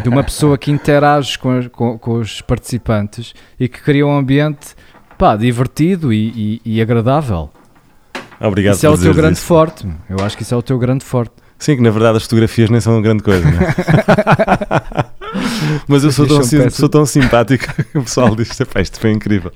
de 0.02 0.08
uma 0.08 0.22
pessoa 0.22 0.56
que 0.58 0.70
interage 0.70 1.38
com, 1.38 1.68
com- 1.70 1.98
com 1.98 2.12
os 2.14 2.40
participantes 2.40 3.34
e 3.58 3.68
que 3.68 3.80
cria 3.80 4.06
um 4.06 4.16
ambiente 4.16 4.74
pá, 5.18 5.36
divertido 5.36 6.12
e, 6.12 6.60
e- 6.64 6.76
e 6.76 6.82
agradável. 6.82 7.50
Obrigado 8.40 8.74
isso 8.74 8.86
é 8.86 8.90
o 8.90 8.98
teu 8.98 9.14
grande 9.14 9.38
isso. 9.38 9.46
forte. 9.46 9.86
Eu 10.10 10.16
acho 10.24 10.36
que 10.36 10.42
isso 10.42 10.54
é 10.54 10.56
o 10.56 10.62
teu 10.62 10.78
grande 10.78 11.04
forte. 11.04 11.32
Sim, 11.58 11.76
que 11.76 11.82
na 11.82 11.90
verdade 11.90 12.16
as 12.16 12.24
fotografias 12.24 12.68
nem 12.70 12.80
são 12.80 13.00
grande 13.00 13.22
coisa, 13.22 13.48
não 13.48 13.58
é? 13.60 15.04
Mas 15.88 16.04
eu 16.04 16.12
sou 16.12 16.26
tão, 16.26 16.42
sim- 16.42 16.68
sou 16.70 16.88
tão 16.88 17.06
simpático 17.06 17.64
que 17.90 17.98
o 17.98 18.02
pessoal 18.02 18.34
diz: 18.36 18.58
"Epá, 18.60 18.80
isto 18.80 18.98
foi 19.00 19.10
incrível. 19.12 19.50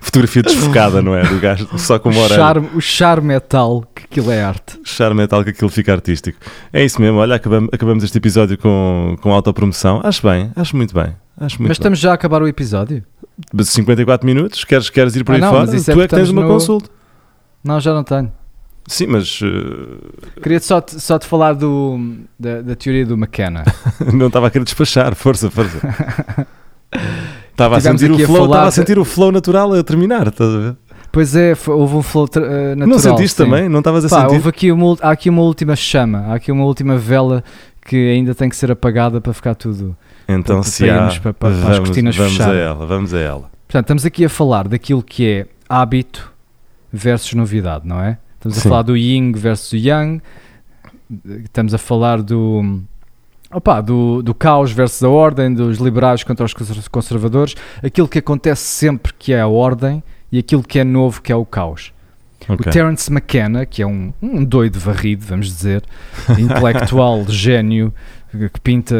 Fotografia 0.00 0.42
desfocada, 0.42 1.02
não 1.02 1.14
é? 1.14 1.22
Do 1.24 1.38
gajo, 1.40 1.68
só 1.78 1.98
com 1.98 2.08
O 2.08 2.12
uma 2.12 2.22
orelha. 2.22 2.36
charme, 2.38 2.68
o 2.74 2.80
charme 2.80 3.34
é 3.34 3.40
tal 3.40 3.82
que 3.94 4.04
aquilo 4.04 4.30
é 4.30 4.42
arte. 4.42 4.78
Charme 4.84 5.22
é 5.22 5.26
tal 5.26 5.42
que 5.44 5.50
aquilo 5.50 5.70
fica 5.70 5.92
artístico. 5.92 6.38
É 6.72 6.84
isso 6.84 7.00
mesmo, 7.00 7.18
olha, 7.18 7.34
acabamos, 7.36 7.68
acabamos 7.72 8.04
este 8.04 8.18
episódio 8.18 8.56
com, 8.58 9.16
com 9.20 9.32
autopromoção. 9.32 10.00
Acho 10.04 10.22
bem, 10.26 10.50
acho 10.56 10.76
muito 10.76 10.94
bem. 10.94 11.14
Acho 11.38 11.56
muito 11.58 11.68
Mas 11.70 11.78
estamos 11.78 11.98
já 11.98 12.10
a 12.10 12.14
acabar 12.14 12.42
o 12.42 12.46
episódio? 12.48 13.02
bem. 13.52 13.64
54 13.64 14.26
minutos, 14.26 14.64
queres, 14.64 14.88
queres 14.90 15.16
ir 15.16 15.24
por 15.24 15.32
Ah, 15.32 15.36
aí 15.36 15.40
não, 15.40 15.50
fora? 15.50 15.64
é 15.64 15.66
tu 15.66 15.76
é 15.90 15.94
porque 15.94 16.08
que 16.08 16.14
tens 16.16 16.28
uma 16.30 16.42
no- 16.42 16.48
consulta. 16.48 16.88
Não, 17.64 17.80
já 17.80 17.92
não 17.94 18.04
tenho. 18.04 18.32
Sim, 18.86 19.06
mas 19.06 19.40
eh, 19.42 20.40
Queria 20.42 20.60
só 20.60 20.80
te, 20.80 21.00
só 21.00 21.18
te 21.18 21.26
falar 21.26 21.54
do, 21.54 22.16
da, 22.38 22.62
da 22.62 22.74
teoria 22.74 23.06
do 23.06 23.14
McKenna. 23.14 23.64
não 24.12 24.26
estava 24.26 24.48
a 24.48 24.50
querer 24.50 24.64
despachar. 24.64 25.14
Força, 25.14 25.50
força. 25.50 25.78
Estava 27.50 27.76
a, 27.76 27.80
sentir 27.80 28.10
o 28.10 28.14
aqui 28.14 28.24
a 28.24 28.26
flow, 28.26 28.46
falar 28.48 28.66
a 28.66 28.70
sentir 28.70 28.98
o 28.98 29.04
flow 29.04 29.30
natural 29.30 29.72
a 29.74 29.82
terminar, 29.84 30.26
estás 30.26 30.54
a 30.54 30.58
ver? 30.58 30.76
Pois 31.12 31.36
é, 31.36 31.52
houve 31.68 31.96
um 31.96 32.02
flow 32.02 32.24
eh, 32.34 32.74
natural. 32.74 32.86
não 32.88 32.98
sentiste 32.98 33.36
sim. 33.36 33.44
também? 33.44 33.68
Não 33.68 33.80
estavas 33.80 34.04
a 34.06 34.08
Pá, 34.08 34.22
sentir? 34.22 34.34
houve 34.34 34.48
aqui 34.48 34.72
uma, 34.72 34.96
há 35.02 35.10
aqui 35.10 35.28
uma 35.28 35.42
última 35.42 35.76
chama, 35.76 36.20
há 36.28 36.34
aqui 36.34 36.50
uma 36.50 36.64
última 36.64 36.96
vela 36.96 37.44
que 37.84 37.96
ainda 38.10 38.34
tem 38.34 38.48
que 38.48 38.56
ser 38.56 38.70
apagada 38.70 39.20
para 39.20 39.32
ficar 39.34 39.54
tudo. 39.54 39.94
Então, 40.26 40.60
para- 40.60 40.70
se 40.70 40.86
para 40.86 41.06
há, 41.06 41.08
para- 41.08 41.20
para- 41.20 41.32
para 41.34 41.48
as 41.50 41.56
vamos, 41.58 41.78
cortinas 41.80 42.16
vamos 42.16 42.40
a 42.40 42.54
ela, 42.54 42.86
vamos 42.86 43.12
a 43.14 43.18
ela. 43.18 43.50
Portanto, 43.68 43.84
estamos 43.84 44.06
aqui 44.06 44.24
a 44.24 44.28
falar 44.28 44.66
daquilo 44.68 45.02
que 45.02 45.26
é 45.28 45.46
hábito 45.68 46.32
versus 46.90 47.34
novidade, 47.34 47.86
não 47.86 48.00
é? 48.02 48.18
Estamos 48.42 48.58
a 48.58 48.60
Sim. 48.60 48.68
falar 48.68 48.82
do 48.82 48.96
yin 48.96 49.32
versus 49.32 49.72
o 49.72 49.76
yang, 49.76 50.20
estamos 51.44 51.72
a 51.72 51.78
falar 51.78 52.20
do, 52.20 52.82
opa, 53.52 53.80
do, 53.80 54.20
do 54.20 54.34
caos 54.34 54.72
versus 54.72 55.04
a 55.04 55.08
ordem, 55.08 55.54
dos 55.54 55.78
liberais 55.78 56.24
contra 56.24 56.44
os 56.44 56.52
conser- 56.52 56.90
conservadores, 56.90 57.54
aquilo 57.82 58.08
que 58.08 58.18
acontece 58.18 58.62
sempre 58.62 59.12
que 59.16 59.32
é 59.32 59.40
a 59.40 59.46
ordem 59.46 60.02
e 60.32 60.38
aquilo 60.38 60.62
que 60.64 60.80
é 60.80 60.84
novo 60.84 61.22
que 61.22 61.30
é 61.30 61.36
o 61.36 61.44
caos. 61.46 61.92
Ok. 62.48 62.56
O 62.66 62.70
Terence 62.72 63.08
McKenna, 63.08 63.64
que 63.64 63.80
é 63.80 63.86
um, 63.86 64.12
um 64.20 64.44
doido 64.44 64.80
varrido, 64.80 65.24
vamos 65.24 65.46
dizer, 65.46 65.84
intelectual, 66.36 67.24
gênio, 67.28 67.94
que 68.52 68.60
pinta 68.60 68.96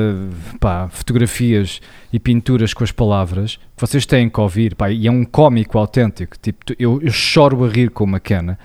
pá, 0.61 0.88
fotografias 0.88 1.80
e 2.12 2.20
pinturas 2.20 2.72
com 2.72 2.84
as 2.84 2.93
palavras, 2.93 3.59
vocês 3.76 4.07
têm 4.07 4.28
que 4.28 4.38
ouvir, 4.40 4.76
pá, 4.76 4.88
e 4.88 5.09
é 5.09 5.11
um 5.11 5.24
cómico 5.24 5.78
autêntico. 5.78 6.36
Tipo, 6.40 6.59
eu, 6.78 7.01
eu 7.03 7.11
choro 7.11 7.64
a 7.64 7.68
rir 7.68 7.90
com 7.90 8.05
uma 8.05 8.20
cana. 8.20 8.57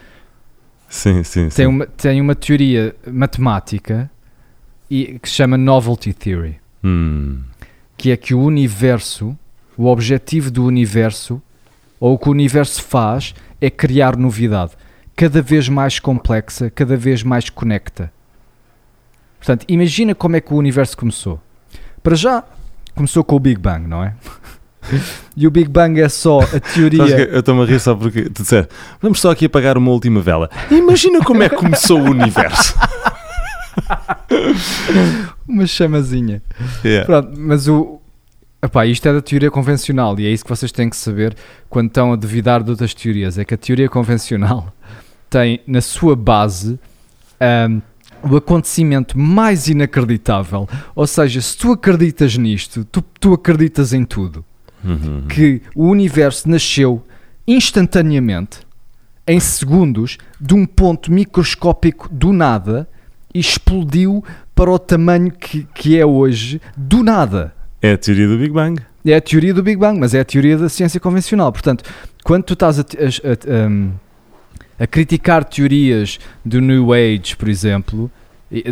Sim, 0.89 1.23
sim, 1.23 1.49
sim. 1.49 1.55
Tem 1.55 1.67
uma, 1.67 1.85
tem 1.85 2.21
uma 2.21 2.35
teoria 2.35 2.95
matemática 3.05 4.09
e, 4.89 5.19
que 5.19 5.29
se 5.29 5.35
chama 5.35 5.57
Novelty 5.57 6.13
Theory, 6.13 6.59
Hum, 6.83 7.41
que 7.97 8.11
é 8.11 8.17
que 8.17 8.33
o 8.33 8.39
universo, 8.39 9.37
o 9.75 9.87
objetivo 9.87 10.51
do 10.51 10.63
universo, 10.63 11.41
ou 11.99 12.13
o 12.13 12.17
que 12.17 12.29
o 12.29 12.31
universo 12.31 12.81
faz, 12.83 13.33
é 13.59 13.69
criar 13.69 14.15
novidade. 14.15 14.73
Cada 15.15 15.41
vez 15.41 15.67
mais 15.67 15.99
complexa, 15.99 16.69
cada 16.69 16.95
vez 16.95 17.23
mais 17.23 17.49
conecta. 17.49 18.13
Portanto, 19.39 19.65
imagina 19.67 20.13
como 20.13 20.35
é 20.35 20.41
que 20.41 20.53
o 20.53 20.57
universo 20.57 20.95
começou. 20.95 21.41
Para 22.03 22.15
já, 22.15 22.43
começou 22.95 23.23
com 23.23 23.35
o 23.35 23.39
Big 23.39 23.59
Bang, 23.59 23.87
não 23.87 24.03
é? 24.03 24.13
E 25.35 25.45
o 25.45 25.51
Big 25.51 25.69
Bang 25.69 26.01
é 26.01 26.09
só 26.09 26.39
a 26.39 26.59
teoria. 26.59 27.29
eu 27.29 27.39
estou-me 27.39 27.61
a 27.61 27.65
rir 27.65 27.79
só 27.79 27.95
porque 27.95 28.23
tu 28.29 28.41
disseste, 28.41 28.69
vamos 29.01 29.19
só 29.19 29.31
aqui 29.31 29.45
apagar 29.45 29.77
uma 29.77 29.91
última 29.91 30.21
vela. 30.21 30.49
Imagina 30.71 31.23
como 31.23 31.43
é 31.43 31.49
que 31.49 31.55
começou 31.55 31.99
o 31.99 32.09
universo. 32.09 32.75
Uma 35.47 35.65
chamazinha. 35.65 36.41
Yeah. 36.83 37.05
Pronto, 37.05 37.39
mas 37.39 37.67
o. 37.67 38.01
Epá, 38.61 38.85
isto 38.85 39.07
é 39.07 39.13
da 39.13 39.21
teoria 39.21 39.51
convencional 39.51 40.19
e 40.19 40.25
é 40.25 40.29
isso 40.29 40.43
que 40.43 40.49
vocês 40.49 40.71
têm 40.71 40.89
que 40.89 40.97
saber 40.97 41.35
quando 41.69 41.87
estão 41.87 42.11
a 42.11 42.15
duvidar 42.15 42.63
de 42.63 42.71
outras 42.71 42.93
teorias. 42.93 43.37
É 43.37 43.45
que 43.45 43.53
a 43.53 43.57
teoria 43.57 43.87
convencional 43.87 44.73
tem 45.29 45.61
na 45.67 45.79
sua 45.79 46.15
base 46.15 46.79
ahm, 47.39 47.79
o 48.23 48.35
acontecimento 48.35 49.17
mais 49.17 49.67
inacreditável. 49.67 50.67
Ou 50.95 51.05
seja, 51.05 51.39
se 51.39 51.55
tu 51.55 51.71
acreditas 51.71 52.35
nisto, 52.35 52.83
tu, 52.85 53.03
tu 53.19 53.33
acreditas 53.33 53.93
em 53.93 54.03
tudo. 54.03 54.43
Uhum. 54.87 55.23
Que 55.27 55.61
o 55.75 55.87
universo 55.89 56.49
nasceu 56.49 57.03
instantaneamente, 57.45 58.59
em 59.27 59.39
segundos, 59.39 60.17
de 60.39 60.53
um 60.53 60.65
ponto 60.65 61.11
microscópico 61.11 62.07
do 62.09 62.31
nada 62.31 62.87
e 63.33 63.39
explodiu 63.39 64.23
para 64.55 64.71
o 64.71 64.79
tamanho 64.79 65.31
que, 65.31 65.67
que 65.75 65.99
é 65.99 66.05
hoje, 66.05 66.61
do 66.77 67.03
nada. 67.03 67.53
É 67.81 67.91
a 67.91 67.97
teoria 67.97 68.27
do 68.27 68.37
Big 68.37 68.51
Bang. 68.53 68.81
É 69.05 69.15
a 69.15 69.21
teoria 69.21 69.53
do 69.53 69.61
Big 69.63 69.77
Bang, 69.77 69.99
mas 69.99 70.13
é 70.13 70.19
a 70.21 70.25
teoria 70.25 70.57
da 70.57 70.69
ciência 70.69 70.99
convencional. 70.99 71.51
Portanto, 71.51 71.83
quando 72.23 72.43
tu 72.43 72.53
estás 72.53 72.79
a, 72.79 72.81
a- 72.81 73.63
a- 73.63 73.67
um, 73.67 73.91
a 74.79 74.87
criticar 74.87 75.43
teorias 75.43 76.19
do 76.45 76.59
New 76.61 76.93
Age, 76.93 77.35
por 77.37 77.47
exemplo, 77.49 78.09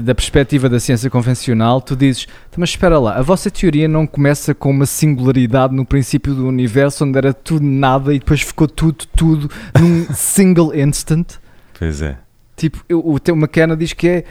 da 0.01 0.15
perspectiva 0.15 0.69
da 0.69 0.79
ciência 0.79 1.09
convencional, 1.09 1.81
tu 1.81 1.95
dizes, 1.95 2.27
"Então, 2.47 2.57
mas 2.59 2.69
espera 2.69 2.97
lá, 2.97 3.15
a 3.17 3.21
vossa 3.21 3.51
teoria 3.51 3.87
não 3.87 4.07
começa 4.07 4.53
com 4.55 4.71
uma 4.71 4.85
singularidade 4.85 5.75
no 5.75 5.85
princípio 5.85 6.33
do 6.33 6.47
universo, 6.47 7.03
onde 7.03 7.17
era 7.17 7.33
tudo 7.33 7.65
nada 7.65 8.13
e 8.13 8.19
depois 8.19 8.41
ficou 8.41 8.67
tudo, 8.67 9.05
tudo 9.15 9.51
num 9.77 10.05
single 10.15 10.73
instant? 10.73 11.33
Pois 11.77 12.01
é. 12.01 12.17
Tipo, 12.55 12.83
eu- 12.87 13.05
o 13.05 13.19
teu 13.19 13.35
McKenna 13.35 13.75
diz 13.75 13.91
que 13.91 14.07
é 14.07 14.23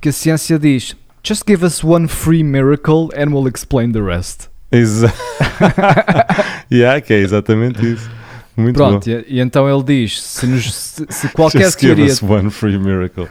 que 0.00 0.08
a 0.10 0.12
ciência 0.12 0.58
diz 0.58 0.94
Just 1.26 1.42
give 1.48 1.64
us 1.64 1.82
one 1.82 2.06
free 2.06 2.44
miracle 2.44 3.08
and 3.16 3.30
we'll 3.34 3.48
explain 3.48 3.90
the 3.92 4.00
rest. 4.02 4.48
Exa 4.70 5.10
yeah, 6.70 7.00
que 7.00 7.12
é 7.12 7.18
exatamente 7.18 7.84
isso. 7.94 8.10
Muito 8.56 8.76
Pronto, 8.76 9.04
bom. 9.10 9.16
e, 9.28 9.36
e 9.36 9.40
então 9.40 9.68
ele 9.68 9.82
diz: 9.82 10.22
se, 10.22 10.46
nos- 10.46 10.72
se- 10.74 11.06
se 11.08 11.28
qualquer 11.30 11.64
Just 11.64 11.80
give 11.80 11.94
teoria, 11.94 12.12
us 12.12 12.22
one 12.22 12.50
free 12.50 12.78
miracle. 12.78 13.26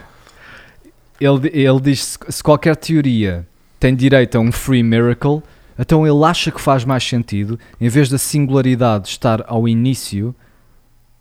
Ele, 1.20 1.50
ele 1.54 1.80
diz: 1.82 2.04
se, 2.04 2.18
se 2.30 2.44
qualquer 2.44 2.76
teoria 2.76 3.48
tem 3.80 3.96
direito 3.96 4.38
a 4.38 4.40
um 4.40 4.52
free 4.52 4.84
miracle, 4.84 5.42
então 5.78 6.06
ele 6.08 6.24
acha 6.24 6.52
que 6.52 6.62
faz 6.62 6.86
mais 6.86 7.04
sentido, 7.04 7.60
em 7.80 7.90
vez 7.90 8.10
da 8.10 8.18
singularidade 8.18 9.10
estar 9.10 9.44
ao 9.48 9.68
início, 9.68 10.36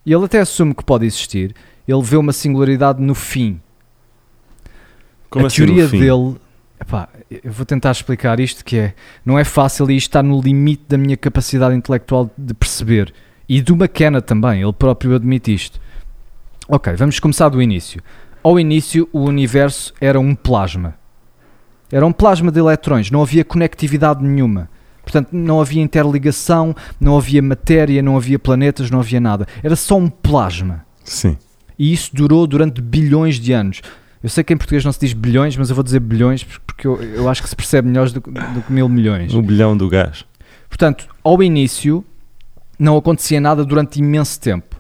e 0.05 0.13
ele 0.13 0.25
até 0.25 0.41
assume 0.41 0.75
que 0.75 0.85
pode 0.85 1.07
existir, 1.07 1.55
ele 1.87 2.03
vê 2.03 2.17
uma 2.17 2.33
singularidade 2.33 3.01
no 3.01 3.15
fim. 3.15 3.61
Como 5.31 5.45
a 5.45 5.49
assim 5.49 5.65
teoria 5.65 5.89
dele, 5.89 6.37
epá, 6.81 7.09
eu 7.31 7.51
vou 7.51 7.65
tentar 7.65 7.91
explicar 7.91 8.39
isto 8.39 8.65
que 8.65 8.77
é, 8.77 8.95
não 9.25 9.39
é 9.39 9.45
fácil 9.45 9.91
e 9.91 9.97
isto 9.97 10.09
está 10.09 10.23
no 10.23 10.41
limite 10.41 10.85
da 10.89 10.99
minha 10.99 11.17
capacidade 11.17 11.75
intelectual 11.75 12.31
de 12.37 12.53
perceber 12.53 13.13
e 13.49 13.61
do 13.61 13.75
McKenna 13.75 14.21
também, 14.21 14.63
ele 14.63 14.73
próprio 14.73 15.15
admite 15.15 15.53
isto. 15.53 15.81
Ok, 16.69 16.95
vamos 16.95 17.19
começar 17.19 17.49
do 17.49 17.61
início. 17.61 18.03
Ao 18.43 18.59
início, 18.59 19.09
o 19.13 19.21
universo 19.21 19.93
era 20.01 20.19
um 20.19 20.35
plasma. 20.35 20.95
Era 21.91 22.07
um 22.07 22.13
plasma 22.13 22.51
de 22.51 22.59
eletrões, 22.59 23.11
não 23.11 23.23
havia 23.23 23.45
conectividade 23.45 24.23
nenhuma. 24.25 24.69
Portanto, 25.03 25.29
não 25.33 25.61
havia 25.61 25.83
interligação, 25.83 26.75
não 27.01 27.17
havia 27.19 27.43
matéria, 27.43 28.01
não 28.03 28.17
havia 28.17 28.39
planetas, 28.39 28.91
não 28.91 29.01
havia 29.01 29.21
nada. 29.21 29.47
Era 29.63 29.77
só 29.77 29.97
um 29.99 30.09
plasma. 30.09 30.85
Sim. 31.05 31.37
E 31.79 31.93
isso 31.93 32.11
durou 32.15 32.47
durante 32.47 32.81
bilhões 32.81 33.37
de 33.41 33.53
anos. 33.53 33.83
Eu 34.23 34.29
sei 34.29 34.45
que 34.45 34.53
em 34.53 34.57
português 34.57 34.85
não 34.85 34.93
se 34.93 35.01
diz 35.01 35.13
bilhões, 35.13 35.57
mas 35.57 35.69
eu 35.71 35.75
vou 35.75 35.83
dizer 35.83 35.99
bilhões 36.01 36.45
porque 36.45 36.87
eu, 36.87 37.03
eu 37.03 37.29
acho 37.29 37.43
que 37.43 37.49
se 37.49 37.57
percebe 37.57 37.89
melhor 37.89 38.09
do, 38.11 38.21
que- 38.21 38.31
do 38.31 38.63
que 38.63 38.73
mil 38.73 38.89
milhões. 38.89 39.35
O 39.35 39.43
bilhão 39.43 39.77
do 39.77 39.89
gás. 39.89 40.25
Portanto, 40.69 41.09
ao 41.25 41.43
início 41.43 42.05
não 42.79 42.97
acontecia 42.97 43.41
nada 43.41 43.65
durante 43.65 43.99
imenso 43.99 44.41
tempo. 44.41 44.77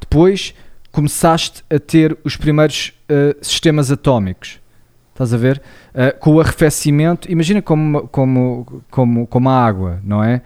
Depois 0.00 0.54
começaste 0.96 1.62
a 1.68 1.78
ter 1.78 2.16
os 2.24 2.38
primeiros 2.38 2.94
eh, 3.06 3.36
sistemas 3.42 3.92
atómicos. 3.92 4.58
Estás 5.12 5.34
a 5.34 5.36
ver? 5.36 5.60
Eh, 5.92 6.10
com 6.12 6.36
o 6.36 6.40
arrefecimento, 6.40 7.30
imagina 7.30 7.60
como, 7.60 8.08
como, 8.08 8.82
como, 8.90 9.26
como 9.26 9.50
a 9.50 9.62
água, 9.62 10.00
não 10.02 10.24
é? 10.24 10.40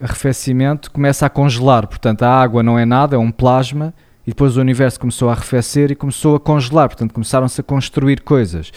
Arrefecimento 0.00 0.90
começa 0.90 1.26
a 1.26 1.30
congelar, 1.30 1.86
portanto 1.86 2.24
a 2.24 2.28
água 2.28 2.60
não 2.60 2.76
é 2.76 2.84
nada, 2.84 3.14
é 3.14 3.18
um 3.20 3.30
plasma, 3.30 3.94
e 4.26 4.30
depois 4.30 4.56
o 4.56 4.60
universo 4.60 4.98
começou 4.98 5.28
a 5.28 5.32
arrefecer 5.34 5.92
e 5.92 5.94
começou 5.94 6.34
a 6.34 6.40
congelar, 6.40 6.88
portanto 6.88 7.14
começaram-se 7.14 7.60
a 7.60 7.64
construir 7.64 8.22
coisas. 8.22 8.72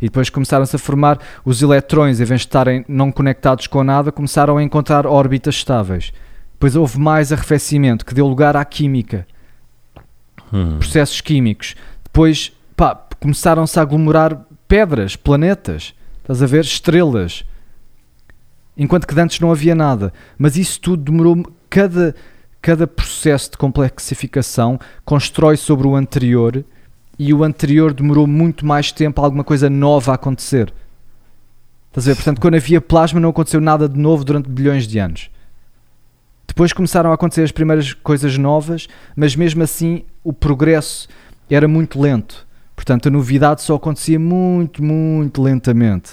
E 0.00 0.04
depois 0.04 0.30
começaram-se 0.30 0.76
a 0.76 0.78
formar 0.78 1.18
os 1.44 1.62
eletrões, 1.62 2.20
em 2.20 2.24
vez 2.24 2.42
de 2.42 2.46
estarem 2.46 2.84
não 2.86 3.10
conectados 3.10 3.66
com 3.66 3.82
nada, 3.82 4.12
começaram 4.12 4.56
a 4.56 4.62
encontrar 4.62 5.04
órbitas 5.04 5.56
estáveis. 5.56 6.12
Depois 6.52 6.76
houve 6.76 6.96
mais 6.96 7.32
arrefecimento, 7.32 8.06
que 8.06 8.14
deu 8.14 8.28
lugar 8.28 8.56
à 8.56 8.64
química, 8.64 9.26
Hum. 10.52 10.78
processos 10.78 11.20
químicos. 11.20 11.74
Depois, 12.04 12.52
pá, 12.76 12.94
começaram-se 13.18 13.78
a 13.78 13.82
aglomerar 13.82 14.44
pedras, 14.68 15.16
planetas, 15.16 15.94
estás 16.20 16.42
a 16.42 16.46
ver? 16.46 16.64
Estrelas. 16.64 17.44
Enquanto 18.76 19.06
que 19.06 19.18
antes 19.18 19.40
não 19.40 19.50
havia 19.50 19.74
nada. 19.74 20.12
Mas 20.38 20.56
isso 20.56 20.80
tudo 20.80 21.02
demorou. 21.02 21.42
Cada, 21.68 22.14
cada 22.60 22.86
processo 22.86 23.52
de 23.52 23.56
complexificação 23.56 24.78
constrói 25.04 25.56
sobre 25.56 25.86
o 25.86 25.96
anterior 25.96 26.64
e 27.18 27.32
o 27.32 27.44
anterior 27.44 27.92
demorou 27.94 28.26
muito 28.26 28.66
mais 28.66 28.92
tempo 28.92 29.20
alguma 29.20 29.44
coisa 29.44 29.70
nova 29.70 30.12
a 30.12 30.14
acontecer. 30.14 30.72
Estás 31.88 32.06
a 32.06 32.10
ver? 32.10 32.16
Portanto, 32.16 32.40
quando 32.40 32.54
havia 32.54 32.80
plasma 32.80 33.20
não 33.20 33.30
aconteceu 33.30 33.60
nada 33.60 33.88
de 33.88 33.98
novo 33.98 34.24
durante 34.24 34.48
bilhões 34.48 34.86
de 34.86 34.98
anos. 34.98 35.30
Depois 36.46 36.72
começaram 36.72 37.10
a 37.10 37.14
acontecer 37.14 37.42
as 37.42 37.52
primeiras 37.52 37.92
coisas 37.92 38.36
novas, 38.36 38.88
mas 39.16 39.36
mesmo 39.36 39.62
assim 39.62 40.04
o 40.24 40.32
progresso 40.32 41.08
era 41.50 41.66
muito 41.68 42.00
lento. 42.00 42.46
Portanto, 42.74 43.08
a 43.08 43.10
novidade 43.10 43.62
só 43.62 43.74
acontecia 43.74 44.18
muito, 44.18 44.82
muito 44.82 45.42
lentamente. 45.42 46.12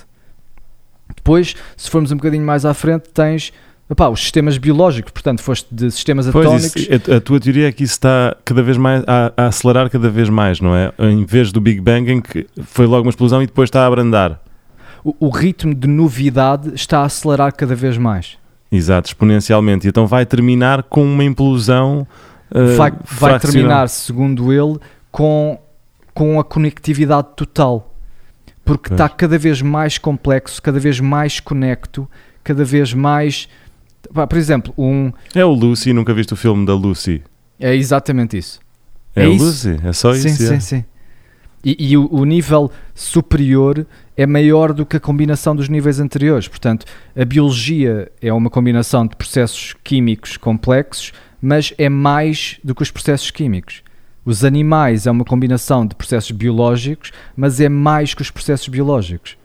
Depois, 1.15 1.55
se 1.75 1.89
formos 1.89 2.11
um 2.11 2.17
bocadinho 2.17 2.45
mais 2.45 2.65
à 2.65 2.73
frente, 2.73 3.09
tens 3.13 3.51
epá, 3.89 4.07
os 4.07 4.21
sistemas 4.21 4.57
biológicos. 4.57 5.11
Portanto, 5.11 5.41
foste 5.41 5.67
de 5.71 5.89
sistemas 5.91 6.27
Pois, 6.29 6.45
atómicos. 6.45 6.75
isso, 6.75 7.11
a, 7.11 7.15
a 7.15 7.21
tua 7.21 7.39
teoria 7.39 7.67
é 7.67 7.71
que 7.71 7.83
isso 7.83 7.93
está 7.93 8.35
cada 8.45 8.61
vez 8.61 8.77
mais 8.77 9.03
a, 9.07 9.33
a 9.35 9.47
acelerar 9.47 9.89
cada 9.89 10.09
vez 10.09 10.29
mais, 10.29 10.61
não 10.61 10.75
é? 10.75 10.93
Em 10.99 11.25
vez 11.25 11.51
do 11.51 11.59
Big 11.59 11.81
Bang, 11.81 12.11
em 12.11 12.21
que 12.21 12.47
foi 12.63 12.85
logo 12.85 13.03
uma 13.03 13.09
explosão 13.09 13.41
e 13.41 13.47
depois 13.47 13.67
está 13.67 13.83
a 13.83 13.87
abrandar. 13.87 14.39
O, 15.03 15.15
o 15.19 15.29
ritmo 15.29 15.73
de 15.73 15.87
novidade 15.87 16.73
está 16.75 16.99
a 16.99 17.05
acelerar 17.05 17.53
cada 17.53 17.73
vez 17.73 17.97
mais. 17.97 18.37
Exato, 18.71 19.09
exponencialmente. 19.09 19.87
E 19.87 19.89
então 19.89 20.05
vai 20.05 20.25
terminar 20.25 20.83
com 20.83 21.03
uma 21.03 21.23
implosão. 21.23 22.05
Uh, 22.51 22.75
vai, 22.75 22.93
vai 23.03 23.39
terminar, 23.39 23.89
segundo 23.89 24.51
ele, 24.51 24.77
com, 25.11 25.59
com 26.13 26.39
a 26.39 26.43
conectividade 26.43 27.29
total. 27.35 27.93
Porque 28.63 28.93
está 28.93 29.09
cada 29.09 29.37
vez 29.37 29.61
mais 29.61 29.97
complexo, 29.97 30.61
cada 30.61 30.79
vez 30.79 30.99
mais 30.99 31.39
conecto, 31.39 32.07
cada 32.43 32.63
vez 32.63 32.93
mais. 32.93 33.49
Pá, 34.13 34.27
Por 34.27 34.37
exemplo, 34.37 34.73
um. 34.77 35.11
É 35.33 35.43
o 35.43 35.51
Lucy, 35.51 35.91
nunca 35.91 36.13
viste 36.13 36.33
o 36.33 36.35
filme 36.35 36.65
da 36.65 36.75
Lucy? 36.75 37.23
É 37.59 37.75
exatamente 37.75 38.37
isso. 38.37 38.59
É, 39.15 39.23
É 39.23 39.27
o 39.27 39.33
isso? 39.33 39.43
Lucy, 39.43 39.79
é 39.83 39.93
só 39.93 40.13
sim, 40.13 40.27
isso. 40.27 40.47
sim, 40.47 40.53
é. 40.53 40.59
sim. 40.59 40.85
E, 41.63 41.91
e 41.91 41.97
o, 41.97 42.07
o 42.11 42.23
nível 42.25 42.71
superior 42.95 43.85
é 44.15 44.25
maior 44.25 44.71
do 44.71 44.85
que 44.85 44.97
a 44.97 44.99
combinação 44.99 45.55
dos 45.55 45.67
níveis 45.67 45.99
anteriores. 45.99 46.47
Portanto, 46.47 46.85
a 47.15 47.25
biologia 47.25 48.11
é 48.21 48.31
uma 48.31 48.49
combinação 48.49 49.05
de 49.05 49.15
processos 49.15 49.75
químicos 49.83 50.37
complexos, 50.37 51.11
mas 51.41 51.73
é 51.77 51.89
mais 51.89 52.59
do 52.63 52.73
que 52.75 52.81
os 52.83 52.91
processos 52.91 53.31
químicos. 53.31 53.81
Os 54.25 54.43
animais 54.43 55.07
é 55.07 55.11
uma 55.11 55.23
combinação 55.25 55.85
de 55.85 55.95
processos 55.95 56.31
biológicos, 56.31 57.11
mas 57.35 57.59
é 57.59 57.69
mais 57.69 58.13
que 58.13 58.21
os 58.21 58.29
processos 58.29 58.67
biológicos. 58.67 59.37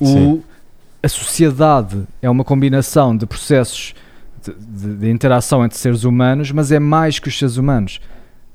O, 0.00 0.42
a 1.02 1.08
sociedade 1.08 2.04
é 2.20 2.30
uma 2.30 2.44
combinação 2.44 3.16
de 3.16 3.26
processos 3.26 3.94
de, 4.44 4.52
de- 4.54 4.94
de 4.96 5.10
interação 5.10 5.64
entre 5.64 5.78
seres 5.78 6.04
humanos, 6.04 6.50
mas 6.50 6.72
é 6.72 6.78
mais 6.78 7.18
que 7.18 7.28
os 7.28 7.38
seres 7.38 7.56
humanos. 7.56 8.00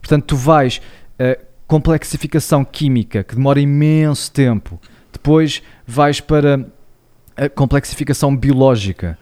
Portanto, 0.02 0.24
tu 0.26 0.36
vais 0.36 0.82
a 1.20 1.38
complexificação 1.68 2.64
química, 2.66 3.24
que 3.24 3.36
demora 3.36 3.60
imenso 3.60 4.32
tempo. 4.32 4.80
Depois 5.12 5.62
vais 5.86 6.20
para 6.20 6.66
a 7.36 7.50
complexificação 7.50 8.36
biológica, 8.36 9.18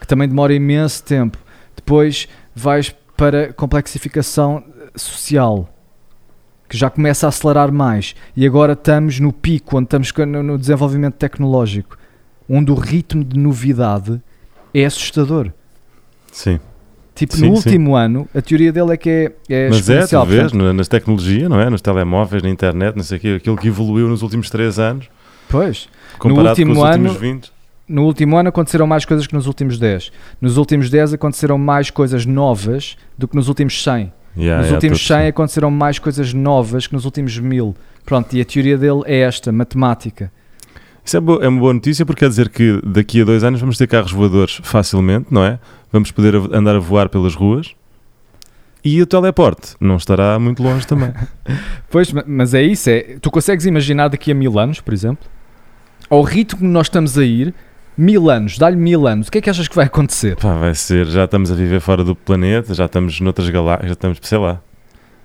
que 0.00 0.06
também 0.06 0.28
demora 0.28 0.54
imenso 0.54 1.02
tempo. 1.02 1.38
Depois 1.74 2.28
vais 2.60 2.94
para 3.16 3.44
a 3.46 3.52
complexificação 3.52 4.62
social, 4.96 5.68
que 6.68 6.76
já 6.76 6.90
começa 6.90 7.26
a 7.26 7.28
acelerar 7.28 7.72
mais. 7.72 8.14
E 8.36 8.46
agora 8.46 8.74
estamos 8.74 9.18
no 9.20 9.32
pico, 9.32 9.76
onde 9.78 9.86
estamos 9.86 10.12
no 10.12 10.42
no 10.42 10.58
desenvolvimento 10.58 11.14
tecnológico, 11.14 11.96
onde 12.48 12.70
o 12.70 12.74
ritmo 12.74 13.24
de 13.24 13.38
novidade 13.38 14.20
é 14.74 14.84
assustador. 14.84 15.50
Sim. 16.32 16.60
Tipo, 17.14 17.36
Sim, 17.36 17.48
no 17.50 17.56
sim. 17.56 17.68
último 17.68 17.96
ano, 17.96 18.28
a 18.32 18.40
teoria 18.40 18.72
dele 18.72 18.92
é 18.92 18.96
que 18.96 19.10
é, 19.10 19.32
é 19.48 19.68
Mas 19.70 19.88
é, 19.90 20.06
tu 20.06 20.24
vês, 20.24 20.42
portanto- 20.42 20.54
na- 20.56 20.72
nas 20.72 20.86
tecnologias, 20.86 21.48
não 21.50 21.60
é? 21.60 21.68
Nos 21.68 21.80
telemóveis, 21.82 22.42
na 22.44 22.48
internet, 22.48 22.94
não 22.94 23.02
sei 23.02 23.18
o 23.18 23.20
quê, 23.20 23.28
aquilo 23.38 23.56
que 23.56 23.66
evoluiu 23.66 24.06
nos 24.06 24.22
últimos 24.22 24.48
3 24.50 24.78
anos, 24.78 25.08
Pois. 25.48 25.88
comparado 26.16 26.50
último 26.50 26.74
com 26.76 26.80
os 26.82 26.86
últimos 26.88 27.10
ano- 27.10 27.18
20. 27.18 27.52
No 27.88 28.04
último 28.04 28.36
ano 28.36 28.50
aconteceram 28.50 28.86
mais 28.86 29.04
coisas 29.04 29.26
que 29.26 29.34
nos 29.34 29.46
últimos 29.46 29.78
10. 29.78 30.12
Nos 30.40 30.56
últimos 30.56 30.90
10 30.90 31.14
aconteceram 31.14 31.56
mais 31.56 31.90
coisas 31.90 32.26
novas 32.26 32.96
do 33.16 33.26
que 33.26 33.34
nos 33.34 33.48
últimos 33.48 33.82
100. 33.82 34.12
Yeah, 34.36 34.58
nos 34.58 34.66
yeah, 34.66 34.74
últimos 34.74 35.00
estou 35.00 35.16
a 35.16 35.20
100 35.20 35.28
aconteceram 35.28 35.70
mais 35.70 35.98
coisas 35.98 36.32
novas 36.34 36.86
que 36.86 36.92
nos 36.94 37.04
últimos 37.04 37.38
1000. 37.38 37.74
Pronto, 38.04 38.36
e 38.36 38.40
a 38.40 38.44
teoria 38.44 38.76
dele 38.76 39.02
é 39.06 39.20
esta, 39.20 39.50
matemática. 39.50 40.30
Isso 41.04 41.16
é, 41.16 41.20
é 41.20 41.48
uma 41.48 41.60
boa 41.60 41.72
notícia 41.72 42.04
porque 42.04 42.20
quer 42.20 42.28
dizer 42.28 42.50
que 42.50 42.80
daqui 42.84 43.22
a 43.22 43.24
dois 43.24 43.42
anos 43.42 43.60
vamos 43.60 43.78
ter 43.78 43.86
carros 43.86 44.12
voadores 44.12 44.60
facilmente, 44.62 45.28
não 45.30 45.42
é? 45.42 45.58
Vamos 45.90 46.10
poder 46.10 46.34
andar 46.36 46.76
a 46.76 46.78
voar 46.78 47.08
pelas 47.08 47.34
ruas 47.34 47.74
e 48.84 49.02
o 49.02 49.06
teleporte 49.06 49.74
não 49.80 49.96
estará 49.96 50.38
muito 50.38 50.62
longe 50.62 50.86
também. 50.86 51.12
Pois, 51.90 52.12
ma- 52.12 52.24
mas 52.26 52.52
é 52.52 52.62
isso. 52.62 52.90
É, 52.90 53.16
tu 53.20 53.30
consegues 53.30 53.64
imaginar 53.64 54.08
daqui 54.08 54.30
a 54.30 54.34
mil 54.34 54.58
anos, 54.58 54.80
por 54.80 54.92
exemplo, 54.92 55.26
ao 56.10 56.20
ritmo 56.22 56.60
que 56.60 56.66
nós 56.66 56.86
estamos 56.86 57.16
a 57.16 57.24
ir, 57.24 57.54
mil 57.98 58.30
anos, 58.30 58.56
dá-lhe 58.56 58.76
mil 58.76 59.08
anos, 59.08 59.26
o 59.26 59.30
que 59.30 59.38
é 59.38 59.40
que 59.40 59.50
achas 59.50 59.66
que 59.66 59.74
vai 59.74 59.86
acontecer? 59.86 60.36
Pá, 60.36 60.54
vai 60.54 60.74
ser, 60.74 61.04
já 61.06 61.24
estamos 61.24 61.50
a 61.50 61.54
viver 61.54 61.80
fora 61.80 62.04
do 62.04 62.14
planeta, 62.14 62.72
já 62.72 62.86
estamos 62.86 63.20
noutras 63.20 63.50
galáxias, 63.50 63.88
já 63.88 63.92
estamos, 63.94 64.18
sei 64.22 64.38
lá. 64.38 64.60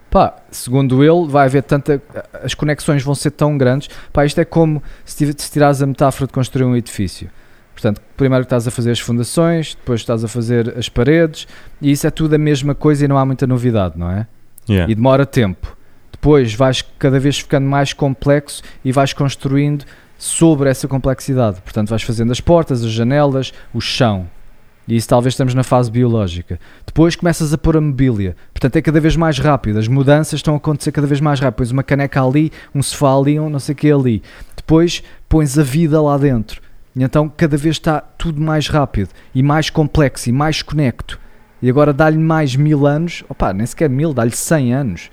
Pá, 0.09 0.35
segundo 0.51 1.03
ele, 1.03 1.27
vai 1.27 1.45
haver 1.45 1.63
tanta. 1.63 2.01
As 2.43 2.53
conexões 2.53 3.01
vão 3.03 3.15
ser 3.15 3.31
tão 3.31 3.57
grandes. 3.57 3.89
Pá, 4.11 4.25
isto 4.25 4.39
é 4.39 4.45
como 4.45 4.81
se, 5.05 5.33
tirares 5.33 5.81
a 5.81 5.87
metáfora 5.87 6.27
de 6.27 6.33
construir 6.33 6.65
um 6.65 6.75
edifício. 6.75 7.29
Portanto, 7.73 8.01
primeiro 8.15 8.43
estás 8.43 8.67
a 8.67 8.71
fazer 8.71 8.91
as 8.91 8.99
fundações, 8.99 9.75
depois 9.75 10.01
estás 10.01 10.23
a 10.23 10.27
fazer 10.27 10.75
as 10.77 10.87
paredes, 10.87 11.47
e 11.81 11.91
isso 11.91 12.05
é 12.05 12.11
tudo 12.11 12.35
a 12.35 12.37
mesma 12.37 12.75
coisa 12.75 13.05
e 13.05 13.07
não 13.07 13.17
há 13.17 13.25
muita 13.25 13.47
novidade, 13.47 13.97
não 13.97 14.11
é? 14.11 14.27
Yeah. 14.69 14.91
E 14.91 14.95
demora 14.95 15.25
tempo. 15.25 15.75
Depois 16.11 16.53
vais 16.53 16.83
cada 16.97 17.19
vez 17.19 17.39
ficando 17.39 17.67
mais 17.67 17.91
complexo 17.91 18.61
e 18.85 18.91
vais 18.91 19.13
construindo 19.13 19.83
sobre 20.23 20.69
essa 20.69 20.87
complexidade. 20.87 21.59
Portanto, 21.61 21.89
vais 21.89 22.01
fazendo 22.01 22.31
as 22.31 22.39
portas, 22.39 22.81
as 22.81 22.91
janelas, 22.91 23.51
o 23.73 23.81
chão. 23.81 24.25
E 24.87 24.95
isso 24.95 25.07
talvez 25.09 25.33
estamos 25.33 25.53
na 25.53 25.63
fase 25.63 25.91
biológica. 25.91 26.57
Depois 26.85 27.13
começas 27.13 27.53
a 27.53 27.57
pôr 27.57 27.75
a 27.75 27.81
mobília. 27.81 28.33
Portanto, 28.53 28.77
é 28.77 28.81
cada 28.81 29.01
vez 29.01 29.17
mais 29.17 29.37
rápido. 29.37 29.79
As 29.79 29.87
mudanças 29.89 30.35
estão 30.39 30.53
a 30.53 30.57
acontecer 30.57 30.93
cada 30.93 31.05
vez 31.07 31.19
mais 31.19 31.41
rápido. 31.41 31.57
Pões 31.57 31.71
uma 31.71 31.83
caneca 31.83 32.23
ali, 32.23 32.53
um 32.73 32.81
sofá 32.81 33.13
ali, 33.17 33.37
um 33.37 33.49
não 33.49 33.59
sei 33.59 33.73
o 33.73 33.75
que 33.75 33.91
ali. 33.91 34.23
Depois 34.55 35.03
pões 35.27 35.59
a 35.59 35.63
vida 35.63 36.01
lá 36.01 36.17
dentro. 36.17 36.61
E 36.95 37.03
então 37.03 37.27
cada 37.27 37.57
vez 37.57 37.75
está 37.75 37.99
tudo 37.99 38.39
mais 38.39 38.69
rápido 38.69 39.09
e 39.35 39.43
mais 39.43 39.69
complexo 39.69 40.29
e 40.29 40.31
mais 40.31 40.61
conecto. 40.61 41.19
E 41.61 41.69
agora 41.69 41.91
dá-lhe 41.91 42.17
mais 42.17 42.55
mil 42.55 42.87
anos, 42.87 43.25
opá, 43.27 43.51
nem 43.51 43.65
sequer 43.65 43.89
mil, 43.89 44.13
dá-lhe 44.13 44.31
100 44.31 44.73
anos. 44.73 45.11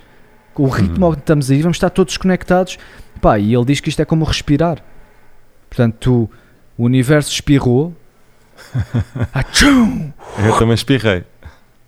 Com 0.53 0.63
o 0.63 0.69
ritmo 0.69 1.05
Uhum. 1.05 1.13
que 1.13 1.19
estamos 1.19 1.51
aí, 1.51 1.61
vamos 1.61 1.75
estar 1.77 1.89
todos 1.89 2.15
conectados. 2.17 2.77
Pá, 3.21 3.37
e 3.39 3.53
ele 3.53 3.65
diz 3.65 3.79
que 3.81 3.89
isto 3.89 4.01
é 4.01 4.05
como 4.05 4.23
respirar. 4.25 4.81
Portanto, 5.71 5.95
tu, 5.99 6.29
o 6.77 6.83
universo 6.83 7.31
espirrou, 7.31 7.93
Atchum! 9.33 10.11
Eu 10.45 10.57
também 10.59 10.75
espirrei. 10.75 11.23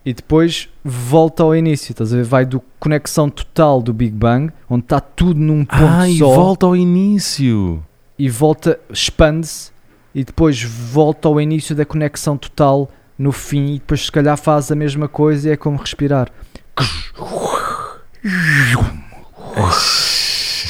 e 0.06 0.14
depois 0.14 0.70
volta 0.84 1.44
ao 1.44 1.54
início. 1.56 1.92
Estás 1.92 2.14
a 2.14 2.16
ver? 2.18 2.24
Vai 2.24 2.46
do 2.46 2.62
conexão 2.80 3.30
total 3.30 3.82
do 3.82 3.94
Big 3.94 4.16
Bang, 4.16 4.52
onde 4.70 4.86
está 4.86 5.00
tudo 5.02 5.40
num 5.40 5.66
ponto 5.66 5.84
Ah, 5.86 6.08
e 6.10 6.18
só, 6.18 6.34
volta 6.34 6.66
ao 6.66 6.76
início. 6.76 7.84
e 8.18 8.30
volta, 8.30 8.80
expande-se, 8.90 9.72
e 10.16 10.24
depois 10.24 10.64
volta 10.64 11.28
ao 11.28 11.40
início 11.42 11.76
da 11.76 11.86
conexão 11.86 12.38
total 12.38 12.90
no 13.20 13.32
fim, 13.34 13.76
e 13.76 13.80
depois 13.80 14.06
se 14.06 14.12
calhar 14.12 14.38
faz 14.38 14.72
a 14.72 14.76
mesma 14.76 15.08
coisa 15.10 15.50
e 15.50 15.52
é 15.52 15.58
como 15.58 15.78
respirar. 15.78 16.32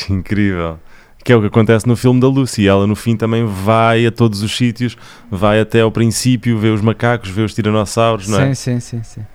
Incrível. 0.09 0.79
Que 1.23 1.31
é 1.31 1.35
o 1.35 1.41
que 1.41 1.47
acontece 1.47 1.87
no 1.87 1.95
filme 1.95 2.19
da 2.19 2.27
Lucy. 2.27 2.67
Ela 2.67 2.85
no 2.85 2.95
fim 2.95 3.15
também 3.15 3.45
vai 3.45 4.05
a 4.05 4.11
todos 4.11 4.43
os 4.43 4.55
sítios, 4.55 4.97
vai 5.31 5.59
até 5.59 5.81
ao 5.81 5.91
princípio, 5.91 6.57
vê 6.59 6.67
os 6.69 6.81
macacos, 6.81 7.29
vê 7.29 7.41
os 7.41 7.53
tiranossauros, 7.53 8.27
não 8.27 8.39
é? 8.41 8.53
Sim, 8.53 8.79
sim, 8.79 8.99
sim, 8.99 9.03
sim. 9.03 9.25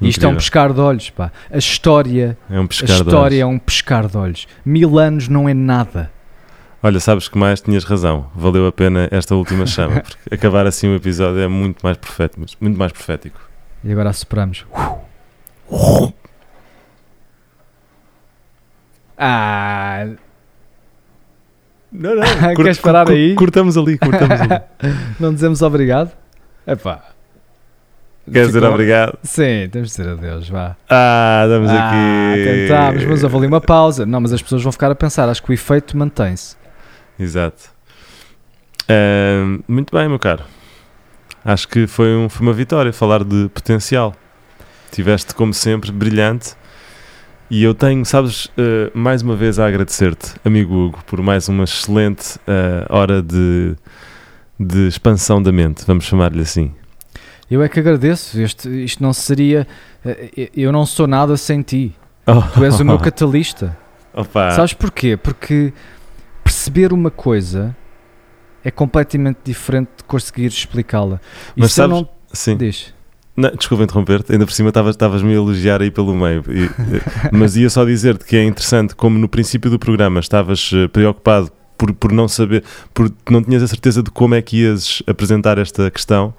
Isto 0.00 0.26
é 0.26 0.28
um 0.28 0.34
pescar 0.34 0.72
de 0.72 0.80
olhos, 0.80 1.08
pá. 1.10 1.30
A 1.50 1.56
história, 1.58 2.36
É 2.50 2.58
um 2.58 2.64
a 2.64 2.68
pescar 2.68 2.88
de 2.88 2.92
história 3.02 3.36
olhos. 3.36 3.40
é 3.40 3.46
um 3.46 3.58
pescar 3.58 4.08
de 4.08 4.16
olhos. 4.16 4.46
Mil 4.64 4.98
anos 4.98 5.28
não 5.28 5.48
é 5.48 5.54
nada. 5.54 6.10
Olha, 6.82 7.00
sabes 7.00 7.28
que 7.28 7.38
mais 7.38 7.60
tinhas 7.60 7.84
razão. 7.84 8.30
Valeu 8.34 8.66
a 8.66 8.72
pena 8.72 9.08
esta 9.10 9.34
última 9.34 9.64
chama, 9.66 10.00
porque 10.02 10.34
acabar 10.34 10.66
assim 10.66 10.88
o 10.88 10.96
episódio 10.96 11.40
é 11.40 11.48
muito 11.48 11.80
mais 11.82 11.96
profético, 11.96 12.44
muito 12.60 12.76
mais 12.78 12.92
profético. 12.92 13.40
E 13.82 13.92
agora 13.92 14.10
assopramos. 14.10 14.66
Ah, 19.16 20.06
Não, 21.94 22.14
não. 22.16 22.22
Queres 22.56 22.78
parar 22.78 23.08
aí? 23.08 23.34
Cortamos 23.36 23.76
ali, 23.76 23.96
cortamos 23.96 24.40
ali. 24.40 24.60
não 25.20 25.32
dizemos 25.32 25.62
obrigado? 25.62 26.10
Epá. 26.66 27.02
Queres 28.30 28.48
dizer 28.48 28.64
obrigado? 28.64 29.18
Sim, 29.22 29.68
temos 29.70 29.90
de 29.90 29.96
dizer 29.96 30.08
adeus, 30.08 30.48
vá. 30.48 30.76
Ah, 30.88 31.42
estamos 31.44 31.70
Ah, 31.70 31.88
aqui. 32.32 32.44
tentámos, 32.44 33.04
mas 33.04 33.22
houve 33.22 33.36
ali 33.36 33.46
uma 33.46 33.60
pausa. 33.60 34.06
Não, 34.06 34.18
mas 34.20 34.32
as 34.32 34.40
pessoas 34.42 34.62
vão 34.62 34.72
ficar 34.72 34.90
a 34.90 34.94
pensar. 34.94 35.28
Acho 35.28 35.42
que 35.42 35.50
o 35.50 35.52
efeito 35.52 35.94
mantém-se. 35.96 36.56
Exato. 37.18 37.64
Ahm, 38.88 39.60
muito 39.68 39.94
bem, 39.96 40.08
meu 40.08 40.18
caro. 40.18 40.42
Acho 41.44 41.68
que 41.68 41.86
foi, 41.86 42.14
um- 42.16 42.28
foi 42.30 42.46
uma 42.46 42.52
vitória 42.54 42.92
falar 42.92 43.22
de 43.22 43.48
potencial. 43.52 44.14
Tiveste, 44.90 45.34
como 45.34 45.52
sempre, 45.52 45.92
brilhante. 45.92 46.54
E 47.54 47.62
eu 47.62 47.72
tenho, 47.72 48.04
sabes, 48.04 48.50
eh, 48.58 48.90
mais 48.92 49.22
uma 49.22 49.36
vez 49.36 49.60
a 49.60 49.66
agradecer-te, 49.68 50.34
amigo 50.44 50.74
Hugo, 50.74 50.98
por 51.06 51.22
mais 51.22 51.48
uma 51.48 51.62
excelente 51.62 52.36
eh, 52.48 52.84
hora 52.88 53.22
de, 53.22 53.76
de 54.58 54.88
expansão 54.88 55.40
da 55.40 55.52
mente, 55.52 55.84
vamos 55.86 56.04
chamar-lhe 56.04 56.40
assim. 56.42 56.72
Eu 57.48 57.62
é 57.62 57.68
que 57.68 57.78
agradeço. 57.78 58.40
Este, 58.40 58.68
isto 58.84 59.00
não 59.00 59.12
seria. 59.12 59.68
eh, 60.04 60.50
Eu 60.56 60.72
não 60.72 60.84
sou 60.84 61.06
nada 61.06 61.36
sem 61.36 61.62
ti. 61.62 61.94
Tu 62.54 62.64
és 62.64 62.80
o 62.80 62.84
meu 62.84 62.98
catalista. 62.98 63.76
Opa, 64.12 64.50
Sabes 64.50 64.72
porquê? 64.72 65.16
Porque 65.16 65.72
perceber 66.42 66.92
uma 66.92 67.10
coisa 67.10 67.76
é 68.64 68.70
completamente 68.72 69.38
diferente 69.44 69.90
de 69.98 70.04
conseguir 70.04 70.46
explicá-la. 70.46 71.20
E 71.56 71.60
Mas 71.60 71.72
sabes- 71.72 71.96
não. 71.96 72.08
sim. 72.32 72.56
Diz. 72.56 72.92
Não, 73.36 73.50
desculpa 73.50 73.82
interromper-te, 73.82 74.32
ainda 74.32 74.46
por 74.46 74.52
cima 74.52 74.68
estavas- 74.68 74.94
estavas-me 74.94 75.32
a 75.32 75.34
elogiar 75.34 75.82
aí 75.82 75.90
pelo 75.90 76.14
meio. 76.14 76.44
E, 76.48 76.64
eh, 76.66 77.30
mas 77.32 77.56
ia 77.56 77.68
só 77.68 77.84
dizer-te 77.84 78.24
que 78.24 78.36
é 78.36 78.44
interessante 78.44 78.94
como 78.94 79.18
no 79.18 79.28
princípio 79.28 79.70
do 79.70 79.78
programa 79.78 80.20
estavas 80.20 80.70
eh, 80.72 80.86
preocupado 80.88 81.50
por, 81.76 81.92
por 81.92 82.12
não 82.12 82.28
saber, 82.28 82.62
por 82.92 83.12
não 83.28 83.42
tinhas 83.42 83.62
a 83.62 83.66
certeza 83.66 84.02
de 84.02 84.10
como 84.10 84.34
é 84.36 84.42
que 84.42 84.58
ias 84.58 85.02
apresentar 85.06 85.58
esta 85.58 85.90
questão 85.90 86.32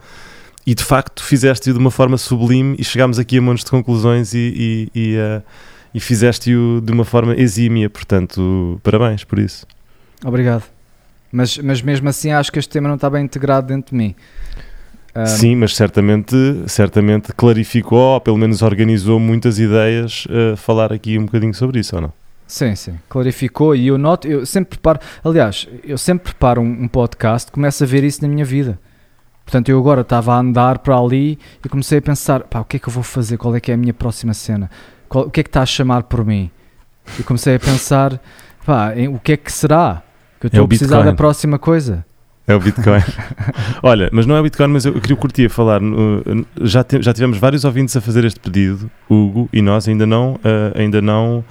e 0.66 0.74
de 0.74 0.84
facto 0.84 1.22
fizeste-o 1.24 1.74
de 1.74 1.80
uma 1.80 1.92
forma 1.92 2.18
sublime 2.18 2.76
e 2.80 2.84
chegámos 2.84 3.20
aqui 3.20 3.38
a 3.38 3.42
montes 3.42 3.66
de 3.66 3.72
conclusões 3.72 4.34
e, 4.34 4.90
e, 4.96 5.00
e, 5.00 5.16
eh, 5.16 5.42
e 5.94 6.00
fizeste-o 6.00 6.82
de 6.82 6.92
uma 6.92 7.06
forma 7.06 7.36
exímia, 7.36 7.90
portanto, 7.90 8.80
parabéns 8.82 9.24
por 9.24 9.38
isso. 9.38 9.68
Obrigado. 10.24 10.64
Mas, 11.32 11.58
mas 11.58 11.82
mesmo 11.82 12.08
assim 12.08 12.32
acho 12.32 12.52
que 12.52 12.58
este 12.58 12.70
tema 12.70 12.88
não 12.88 12.96
está 12.96 13.10
bem 13.10 13.24
integrado 13.24 13.68
dentro 13.68 13.92
de 13.92 13.98
mim. 13.98 14.16
Sim, 15.26 15.56
mas 15.56 15.76
certamente, 15.76 16.36
certamente 16.68 17.32
clarificou, 17.34 18.16
ou 18.16 18.22
pelo 18.22 18.38
menos 18.38 18.62
organizou 18.62 19.20
muitas 19.20 19.60
ideias 19.60 20.28
a 20.54 20.56
falar 20.58 20.92
aqui 20.92 21.18
um 21.18 21.26
bocadinho 21.26 21.54
sobre 21.54 21.80
isso, 21.80 21.96
ou 21.96 22.02
não? 22.02 22.14
Sim, 22.48 22.76
sim. 22.76 23.00
Clarificou 23.10 23.76
e 23.76 23.88
eu 23.88 23.98
noto, 23.98 24.28
eu 24.28 24.46
sempre 24.46 24.72
preparo, 24.78 25.00
aliás, 25.24 25.68
eu 25.84 25.98
sempre 25.98 26.26
preparo 26.26 26.62
um, 26.62 26.84
um 26.84 26.88
podcast, 26.88 27.52
começo 27.52 27.84
a 27.84 27.88
ver 27.88 28.04
isso 28.04 28.22
na 28.22 28.28
minha 28.28 28.46
vida. 28.46 28.78
Portanto, 29.46 29.70
eu 29.70 29.80
agora 29.80 30.02
estava 30.02 30.34
a 30.34 30.40
andar 30.40 30.80
para 30.80 30.98
ali 30.98 31.40
e 31.64 31.70
comecei 31.70 32.00
a 32.00 32.02
pensar, 32.02 32.42
pá, 32.42 32.60
o 32.60 32.66
que 32.66 32.78
é 32.78 32.80
que 32.80 32.88
eu 32.90 32.94
vou 32.94 33.04
fazer? 33.04 33.38
Qual 33.38 33.56
é 33.56 33.60
que 33.60 33.72
é 33.72 33.74
a 33.76 33.78
minha 33.78 33.94
próxima 33.94 34.34
cena? 34.34 34.70
Qual- 35.08 35.26
o 35.28 35.30
que 35.32 35.40
é 35.40 35.44
que 35.44 35.50
está 35.50 35.62
a 35.62 35.66
chamar 35.66 36.04
por 36.04 36.26
mim? 36.26 36.50
E 37.20 37.24
comecei 37.24 37.56
a 37.56 37.60
pensar, 37.60 38.20
pá, 38.66 38.94
em, 38.96 39.08
o 39.08 39.20
que 39.20 39.34
é 39.34 39.38
que 39.38 39.52
será? 39.52 40.02
Que 40.40 40.48
eu 40.48 40.48
É 40.48 40.50
estou 40.50 40.62
o 40.62 40.66
a 40.66 40.68
precisar 40.68 40.96
Bitcoin. 40.98 41.12
da 41.12 41.16
próxima 41.16 41.60
coisa. 41.60 42.06
É 42.48 42.54
o 42.56 42.60
Bitcoin. 42.60 43.02
Olha, 43.82 44.10
mas 44.12 44.26
não 44.26 44.36
é 44.36 44.40
o 44.40 44.44
Bitcoin, 44.44 44.68
mas 44.68 44.86
eu, 44.86 44.94
eu 44.94 45.02
queria 45.02 45.16
curtir 45.18 45.46
a 45.48 45.50
falar. 45.50 45.82
no- 45.82 46.24
já, 46.62 46.84
te- 46.84 47.02
já 47.02 47.12
tivemos 47.14 47.38
vários 47.40 47.66
ouvintes 47.66 47.96
a 47.98 48.02
fazer 48.02 48.24
este 48.24 48.40
pedido, 48.40 48.90
Hugo, 49.10 49.50
e 49.52 49.62
nós 49.62 49.88
ainda 49.88 50.06
não, 50.06 50.40
ah, 50.44 50.78
ainda 50.80 51.02
não 51.02 51.44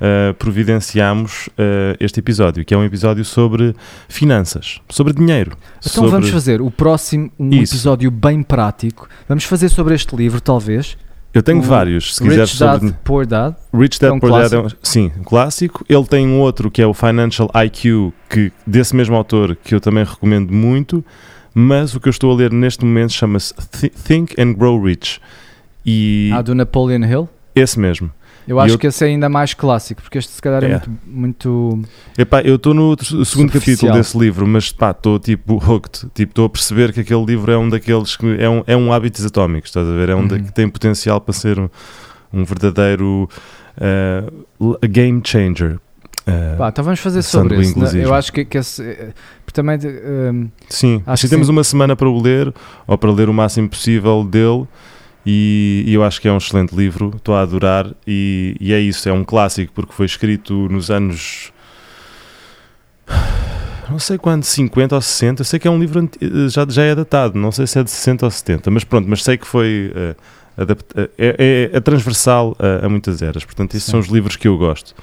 ah, 0.00 0.34
providenciamos 0.38 1.50
ah, 1.58 1.94
este 2.00 2.20
episódio, 2.20 2.64
que 2.64 2.72
é 2.72 2.76
um 2.76 2.84
episódio 2.84 3.22
sobre 3.24 3.76
finanças, 4.08 4.80
sobre 4.88 5.12
dinheiro. 5.12 5.52
Então 5.80 5.90
sobre... 5.92 6.10
vamos 6.10 6.30
fazer 6.30 6.62
o 6.62 6.70
próximo, 6.70 7.30
um 7.38 7.50
Isso. 7.50 7.74
episódio 7.74 8.10
bem 8.10 8.42
prático. 8.42 9.08
Vamos 9.28 9.44
fazer 9.44 9.68
sobre 9.68 9.94
este 9.94 10.16
livro, 10.16 10.40
talvez. 10.40 10.96
Eu 11.32 11.42
tenho 11.42 11.58
o 11.60 11.62
vários, 11.62 12.16
se 12.16 12.22
quiseres, 12.22 12.50
Rich 12.50 12.58
Dad, 12.60 12.80
sobre. 12.80 12.96
Poor 13.04 13.24
Dad. 13.26 13.54
Rich 13.72 13.98
é 14.02 14.06
Dad 14.06 14.14
um 14.16 14.20
Poor 14.20 14.30
Dad 14.32 14.52
é 14.52 14.58
um, 14.58 14.66
sim, 14.82 15.12
um 15.18 15.22
clássico. 15.22 15.84
Ele 15.88 16.04
tem 16.04 16.26
um 16.26 16.40
outro 16.40 16.70
que 16.70 16.82
é 16.82 16.86
o 16.86 16.92
Financial 16.92 17.48
IQ, 17.66 18.12
que, 18.28 18.52
desse 18.66 18.96
mesmo 18.96 19.14
autor, 19.14 19.56
que 19.62 19.74
eu 19.74 19.80
também 19.80 20.04
recomendo 20.04 20.52
muito. 20.52 21.04
Mas 21.54 21.94
o 21.94 22.00
que 22.00 22.08
eu 22.08 22.10
estou 22.10 22.32
a 22.32 22.34
ler 22.34 22.52
neste 22.52 22.84
momento 22.84 23.12
chama-se 23.12 23.54
Thi- 23.70 23.90
Think 23.90 24.40
and 24.40 24.54
Grow 24.54 24.82
Rich. 24.82 25.20
E 25.86 26.30
Ah, 26.32 26.42
do 26.42 26.54
Napoleon 26.54 27.04
Hill. 27.04 27.28
esse 27.54 27.78
mesmo. 27.78 28.10
Eu 28.48 28.58
acho 28.58 28.74
eu- 28.74 28.78
que 28.78 28.86
esse 28.88 29.04
é 29.04 29.08
ainda 29.08 29.28
mais 29.28 29.54
clássico, 29.54 30.02
porque 30.02 30.18
este 30.18 30.32
se 30.32 30.42
calhar 30.42 30.64
é, 30.64 30.66
É. 30.66 30.70
muito, 30.70 30.90
muito. 31.06 31.82
Epá, 32.18 32.40
eu 32.42 32.56
estou 32.56 32.74
no 32.74 32.96
segundo 33.24 33.52
capítulo 33.52 33.92
desse 33.92 34.18
livro, 34.18 34.46
mas 34.46 34.72
pá, 34.72 34.90
estou 34.90 35.18
tipo 35.18 35.54
hooked. 35.64 36.08
Tipo, 36.14 36.30
estou 36.32 36.44
a 36.46 36.50
perceber 36.50 36.92
que 36.92 37.00
aquele 37.00 37.24
livro 37.24 37.52
é 37.52 37.56
um 37.58 37.68
daqueles 37.68 38.16
que 38.16 38.26
é 38.40 38.48
um, 38.48 38.62
é 38.66 38.76
um 38.76 38.92
hábitos 38.92 39.24
atómicos, 39.24 39.70
estás 39.70 39.86
a 39.86 39.92
ver? 39.92 40.08
É 40.08 40.14
um 40.16 40.26
da- 40.26 40.36
Uhum. 40.36 40.44
que 40.44 40.52
tem 40.52 40.68
potencial 40.68 41.20
para 41.20 41.32
ser 41.32 41.58
um, 41.58 41.68
um 42.32 42.44
verdadeiro 42.44 43.28
l- 44.60 44.88
game 44.88 45.20
changer. 45.24 45.78
Eh, 46.26 46.54
Pá, 46.58 46.68
então 46.68 46.84
vamos 46.84 47.00
fazer 47.00 47.22
sobre 47.22 47.60
isso. 47.60 47.78
né? 47.78 47.90
Eu 48.04 48.14
acho 48.14 48.32
que, 48.32 48.44
que 48.44 48.58
esse. 48.58 48.82
eh, 48.82 49.10
também. 49.52 49.78
ehm, 49.82 50.46
Sim, 50.68 51.02
Acho 51.06 51.22
se 51.22 51.26
que 51.26 51.30
temos 51.30 51.46
sim. 51.48 51.52
uma 51.52 51.64
semana 51.64 51.96
para 51.96 52.08
o 52.08 52.22
ler, 52.22 52.52
ou 52.86 52.96
para 52.96 53.10
ler 53.10 53.28
o 53.28 53.34
máximo 53.34 53.68
possível 53.68 54.22
dele, 54.22 54.64
e, 55.24 55.84
e 55.86 55.94
eu 55.94 56.02
acho 56.02 56.20
que 56.20 56.28
é 56.28 56.32
um 56.32 56.38
excelente 56.38 56.74
livro, 56.74 57.12
estou 57.16 57.34
a 57.34 57.42
adorar, 57.42 57.90
e, 58.06 58.56
e 58.60 58.72
é 58.72 58.80
isso, 58.80 59.08
é 59.08 59.12
um 59.12 59.24
clássico, 59.24 59.72
porque 59.74 59.92
foi 59.92 60.06
escrito 60.06 60.68
nos 60.68 60.90
anos. 60.90 61.52
Não 63.88 63.98
sei 63.98 64.18
quando, 64.18 64.44
50 64.44 64.94
ou 64.94 65.00
60, 65.00 65.40
eu 65.40 65.44
sei 65.44 65.58
que 65.58 65.66
é 65.66 65.70
um 65.70 65.78
livro 65.78 66.08
já, 66.48 66.64
já 66.68 66.84
é 66.84 66.94
datado, 66.94 67.38
não 67.38 67.50
sei 67.50 67.66
se 67.66 67.78
é 67.78 67.82
de 67.82 67.90
60 67.90 68.24
ou 68.24 68.30
70, 68.30 68.70
mas 68.70 68.84
pronto, 68.84 69.08
mas 69.08 69.22
sei 69.24 69.36
que 69.36 69.46
foi 69.46 69.92
eh, 69.94 70.14
eh, 70.56 71.10
é, 71.18 71.36
é, 71.38 71.70
é 71.76 71.80
transversal 71.80 72.56
a, 72.58 72.86
a 72.86 72.88
muitas 72.88 73.20
eras, 73.20 73.44
portanto, 73.44 73.74
esses 73.74 73.84
Sim. 73.84 73.90
são 73.92 74.00
os 74.00 74.06
livros 74.06 74.36
que 74.36 74.46
eu 74.46 74.56
gosto. 74.56 74.94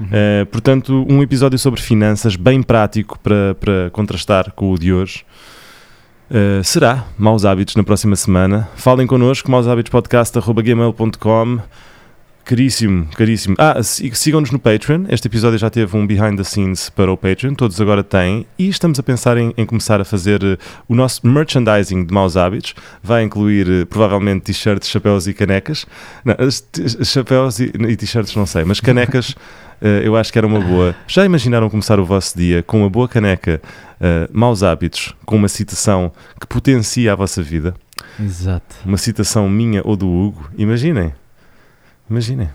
uhum. 0.00 0.06
Uh, 0.06 0.46
portanto, 0.46 1.06
um 1.08 1.22
episódio 1.22 1.58
sobre 1.58 1.80
finanças 1.80 2.34
bem 2.34 2.62
prático 2.62 3.18
para, 3.18 3.54
para 3.54 3.90
contrastar 3.90 4.50
com 4.52 4.72
o 4.72 4.78
de 4.78 4.92
hoje. 4.92 5.24
Uh, 6.30 6.62
será 6.64 7.04
Maus 7.18 7.44
Hábitos 7.44 7.76
na 7.76 7.84
próxima 7.84 8.16
semana. 8.16 8.66
Falem 8.76 9.06
connosco, 9.06 9.50
maushabitospodcast.gmail.com 9.50 11.58
Caríssimo, 12.44 13.06
caríssimo. 13.14 13.54
Ah, 13.56 13.80
si- 13.84 14.10
sigam-nos 14.14 14.50
no 14.50 14.58
Patreon. 14.58 15.04
Este 15.08 15.28
episódio 15.28 15.56
já 15.60 15.70
teve 15.70 15.96
um 15.96 16.04
behind 16.04 16.36
the 16.36 16.42
scenes 16.42 16.90
para 16.90 17.12
o 17.12 17.16
Patreon, 17.16 17.54
todos 17.54 17.80
agora 17.80 18.02
têm. 18.02 18.44
E 18.58 18.68
estamos 18.68 18.98
a 18.98 19.02
pensar 19.02 19.36
em, 19.36 19.54
em 19.56 19.64
começar 19.64 20.00
a 20.00 20.04
fazer 20.04 20.42
uh, 20.42 20.58
o 20.88 20.94
nosso 20.96 21.24
merchandising 21.24 22.04
de 22.04 22.12
Maus 22.12 22.36
Hábitos. 22.36 22.74
Vai 23.00 23.22
incluir 23.22 23.68
uh, 23.68 23.86
provavelmente 23.86 24.42
t-shirts, 24.42 24.88
chapéus 24.88 25.28
e 25.28 25.34
canecas. 25.34 25.86
Não, 26.24 26.34
chapéus 27.04 27.60
e, 27.60 27.70
e 27.88 27.96
t-shirts 27.96 28.34
não 28.34 28.44
sei, 28.46 28.64
mas 28.64 28.80
canecas 28.80 29.36
eh, 29.36 29.40
eu 30.04 30.16
acho 30.16 30.32
que 30.32 30.38
era 30.38 30.46
uma 30.46 30.60
boa. 30.60 30.94
Já 31.06 31.24
imaginaram 31.24 31.68
começar 31.70 31.98
o 31.98 32.04
vosso 32.04 32.36
dia 32.38 32.62
com 32.62 32.80
uma 32.80 32.90
boa 32.90 33.08
caneca, 33.08 33.60
eh, 34.00 34.28
maus 34.32 34.62
hábitos, 34.62 35.14
com 35.24 35.36
uma 35.36 35.48
citação 35.48 36.12
que 36.40 36.46
potencia 36.46 37.12
a 37.12 37.16
vossa 37.16 37.42
vida? 37.42 37.74
Exato. 38.20 38.76
Uma 38.84 38.98
citação 38.98 39.48
minha 39.48 39.80
ou 39.84 39.96
do 39.96 40.08
Hugo? 40.08 40.48
Imaginem. 40.56 41.12
Imaginem. 42.08 42.48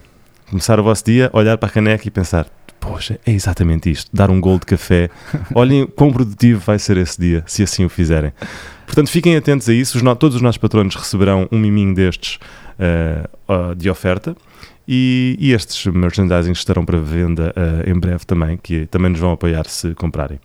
Começar 0.49 0.79
o 0.79 0.83
vosso 0.83 1.03
dia, 1.03 1.29
olhar 1.33 1.57
para 1.57 1.67
a 1.67 1.71
caneca 1.71 2.07
e 2.07 2.11
pensar: 2.11 2.45
Poxa, 2.79 3.19
é 3.25 3.31
exatamente 3.31 3.89
isto. 3.91 4.09
Dar 4.13 4.29
um 4.29 4.39
gol 4.39 4.59
de 4.59 4.65
café. 4.65 5.09
Olhem 5.53 5.85
quão 5.95 6.11
produtivo 6.11 6.61
vai 6.65 6.79
ser 6.79 6.97
esse 6.97 7.19
dia, 7.19 7.43
se 7.45 7.63
assim 7.63 7.83
o 7.83 7.89
fizerem. 7.89 8.31
Portanto, 8.85 9.09
fiquem 9.09 9.35
atentos 9.35 9.67
a 9.67 9.73
isso. 9.73 9.97
Os 9.97 10.03
no- 10.03 10.15
todos 10.15 10.35
os 10.37 10.41
nossos 10.41 10.57
patronos 10.57 10.95
receberão 10.95 11.47
um 11.51 11.59
miminho 11.59 11.93
destes 11.93 12.39
eh, 12.79 13.27
ah, 13.49 13.73
de 13.75 13.89
oferta. 13.89 14.35
E, 14.87 15.35
e 15.39 15.51
estes 15.51 15.85
merchandising 15.85 16.53
estarão 16.53 16.85
para 16.85 16.97
venda 16.99 17.53
eh, 17.55 17.91
em 17.91 17.99
breve 17.99 18.25
também, 18.25 18.57
que 18.57 18.85
também 18.85 19.11
nos 19.11 19.19
vão 19.19 19.33
apoiar 19.33 19.65
se 19.67 19.93
comprarem. 19.93 20.39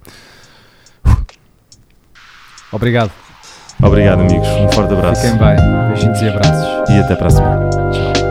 Obrigado. 2.73 3.13
Obrigado, 3.81 4.21
amigos. 4.21 4.49
Um 4.49 4.73
forte 4.73 4.93
abraço. 4.95 5.23
Fiquem 5.23 5.39
bem. 5.39 5.57
Beijinhos 5.89 6.23
e 6.23 6.29
abraços. 6.29 6.91
E 6.91 6.99
até 6.99 7.15
para 7.15 7.27
a 7.27 7.31
semana. 7.31 8.22